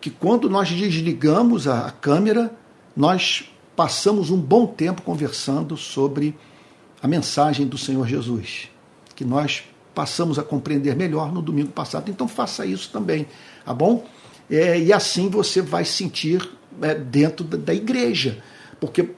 que 0.00 0.10
quando 0.10 0.50
nós 0.50 0.68
desligamos 0.68 1.68
a, 1.68 1.86
a 1.86 1.90
câmera, 1.92 2.52
nós 2.96 3.48
passamos 3.76 4.30
um 4.30 4.36
bom 4.36 4.66
tempo 4.66 5.02
conversando 5.02 5.76
sobre 5.76 6.36
a 7.00 7.06
mensagem 7.06 7.66
do 7.66 7.78
Senhor 7.78 8.06
Jesus, 8.08 8.68
que 9.14 9.24
nós 9.24 9.62
passamos 9.94 10.38
a 10.38 10.42
compreender 10.42 10.96
melhor 10.96 11.32
no 11.32 11.40
domingo 11.40 11.70
passado. 11.70 12.10
Então 12.10 12.26
faça 12.26 12.66
isso 12.66 12.90
também, 12.90 13.26
tá 13.64 13.72
bom? 13.72 14.04
É, 14.50 14.78
e 14.78 14.92
assim 14.92 15.28
você 15.28 15.62
vai 15.62 15.84
sentir 15.84 16.48
é, 16.82 16.94
dentro 16.94 17.44
da, 17.44 17.56
da, 17.56 17.74
igreja, 17.74 18.42
porque 18.80 19.08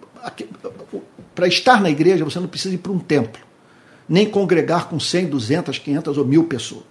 para 1.34 1.48
estar 1.48 1.80
na 1.80 1.90
igreja 1.90 2.24
você 2.24 2.38
não 2.38 2.46
precisa 2.46 2.74
ir 2.74 2.78
para 2.78 2.92
um 2.92 2.98
templo, 2.98 3.42
nem 4.08 4.28
congregar 4.28 4.88
com 4.88 5.00
100, 5.00 5.26
200, 5.26 5.78
500 5.78 6.18
ou 6.18 6.24
mil 6.24 6.44
pessoas. 6.44 6.84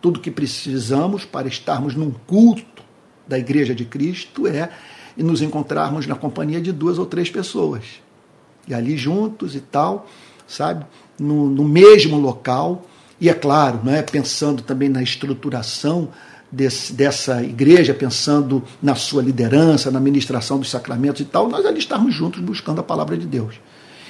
Tudo 0.00 0.20
que 0.20 0.30
precisamos 0.30 1.24
para 1.24 1.48
estarmos 1.48 1.94
num 1.94 2.10
culto 2.10 2.84
da 3.26 3.38
igreja 3.38 3.74
de 3.74 3.84
Cristo 3.84 4.46
é 4.46 4.70
nos 5.16 5.40
encontrarmos 5.40 6.06
na 6.06 6.14
companhia 6.14 6.60
de 6.60 6.72
duas 6.72 6.98
ou 6.98 7.06
três 7.06 7.30
pessoas. 7.30 7.84
E 8.68 8.74
ali 8.74 8.96
juntos 8.96 9.54
e 9.54 9.60
tal, 9.60 10.06
sabe? 10.46 10.84
No, 11.18 11.48
no 11.48 11.64
mesmo 11.64 12.18
local, 12.18 12.84
e 13.24 13.28
é 13.30 13.32
claro, 13.32 13.80
né, 13.82 14.02
pensando 14.02 14.62
também 14.62 14.90
na 14.90 15.02
estruturação 15.02 16.10
desse, 16.52 16.92
dessa 16.92 17.42
igreja, 17.42 17.94
pensando 17.94 18.62
na 18.82 18.94
sua 18.94 19.22
liderança, 19.22 19.90
na 19.90 19.98
ministração 19.98 20.58
dos 20.58 20.68
sacramentos 20.68 21.22
e 21.22 21.24
tal, 21.24 21.48
nós 21.48 21.64
ali 21.64 21.78
estamos 21.78 22.14
juntos 22.14 22.42
buscando 22.42 22.80
a 22.80 22.82
palavra 22.82 23.16
de 23.16 23.26
Deus. 23.26 23.54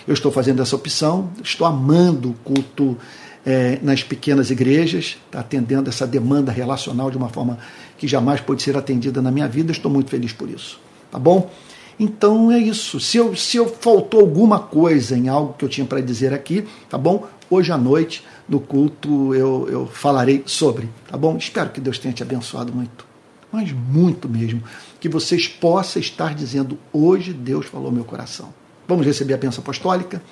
Eu 0.04 0.14
estou 0.14 0.32
fazendo 0.32 0.60
essa 0.60 0.74
opção, 0.74 1.30
estou 1.44 1.64
amando 1.64 2.30
o 2.30 2.34
culto 2.42 2.98
é, 3.46 3.78
nas 3.80 4.02
pequenas 4.02 4.50
igrejas, 4.50 5.16
tá 5.30 5.38
atendendo 5.38 5.88
essa 5.88 6.08
demanda 6.08 6.50
relacional 6.50 7.08
de 7.08 7.16
uma 7.16 7.28
forma 7.28 7.56
que 7.96 8.08
jamais 8.08 8.40
pode 8.40 8.64
ser 8.64 8.76
atendida 8.76 9.22
na 9.22 9.30
minha 9.30 9.46
vida, 9.46 9.70
estou 9.70 9.92
muito 9.92 10.10
feliz 10.10 10.32
por 10.32 10.50
isso. 10.50 10.80
Tá 11.08 11.20
bom? 11.20 11.52
Então 12.00 12.50
é 12.50 12.58
isso. 12.58 12.98
Se 12.98 13.16
eu, 13.16 13.36
se 13.36 13.58
eu 13.58 13.68
faltou 13.68 14.22
alguma 14.22 14.58
coisa 14.58 15.16
em 15.16 15.28
algo 15.28 15.54
que 15.56 15.64
eu 15.64 15.68
tinha 15.68 15.86
para 15.86 16.00
dizer 16.00 16.34
aqui, 16.34 16.64
tá 16.90 16.98
bom? 16.98 17.28
Hoje 17.48 17.70
à 17.70 17.78
noite 17.78 18.24
no 18.48 18.60
culto 18.60 19.34
eu, 19.34 19.68
eu 19.68 19.86
falarei 19.86 20.42
sobre, 20.46 20.88
tá 21.08 21.16
bom? 21.16 21.36
Espero 21.36 21.70
que 21.70 21.80
Deus 21.80 21.98
tenha 21.98 22.14
te 22.14 22.22
abençoado 22.22 22.72
muito, 22.72 23.06
mas 23.50 23.72
muito 23.72 24.28
mesmo, 24.28 24.62
que 25.00 25.08
vocês 25.08 25.48
possam 25.48 26.00
estar 26.00 26.34
dizendo: 26.34 26.78
hoje 26.92 27.32
Deus 27.32 27.66
falou 27.66 27.90
meu 27.90 28.04
coração. 28.04 28.52
Vamos 28.86 29.06
receber 29.06 29.34
a 29.34 29.38
bênção 29.38 29.62
apostólica 29.62 30.22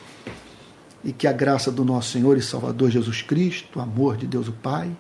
e 1.03 1.13
que 1.13 1.27
a 1.27 1.33
graça 1.33 1.71
do 1.71 1.85
nosso 1.85 2.13
Senhor 2.13 2.37
e 2.37 2.43
Salvador 2.43 2.91
Jesus 2.91 3.23
Cristo, 3.23 3.79
o 3.79 3.83
amor 3.83 4.17
de 4.17 4.27
Deus 4.27 4.49
o 4.49 4.53
Pai 4.53 4.95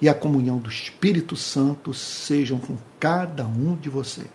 e 0.00 0.08
a 0.08 0.14
comunhão 0.14 0.58
do 0.58 0.70
Espírito 0.70 1.36
Santo 1.36 1.92
sejam 1.92 2.58
com 2.58 2.76
cada 3.00 3.44
um 3.44 3.74
de 3.74 3.88
vocês, 3.88 4.28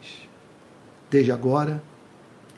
desde 1.10 1.32
agora 1.32 1.82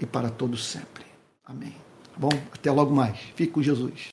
e 0.01 0.05
para 0.05 0.29
todos 0.29 0.65
sempre. 0.65 1.05
Amém. 1.45 1.75
Tá 2.11 2.19
bom, 2.19 2.31
até 2.51 2.71
logo 2.71 2.93
mais. 2.93 3.17
Fique 3.35 3.53
com 3.53 3.61
Jesus. 3.61 4.01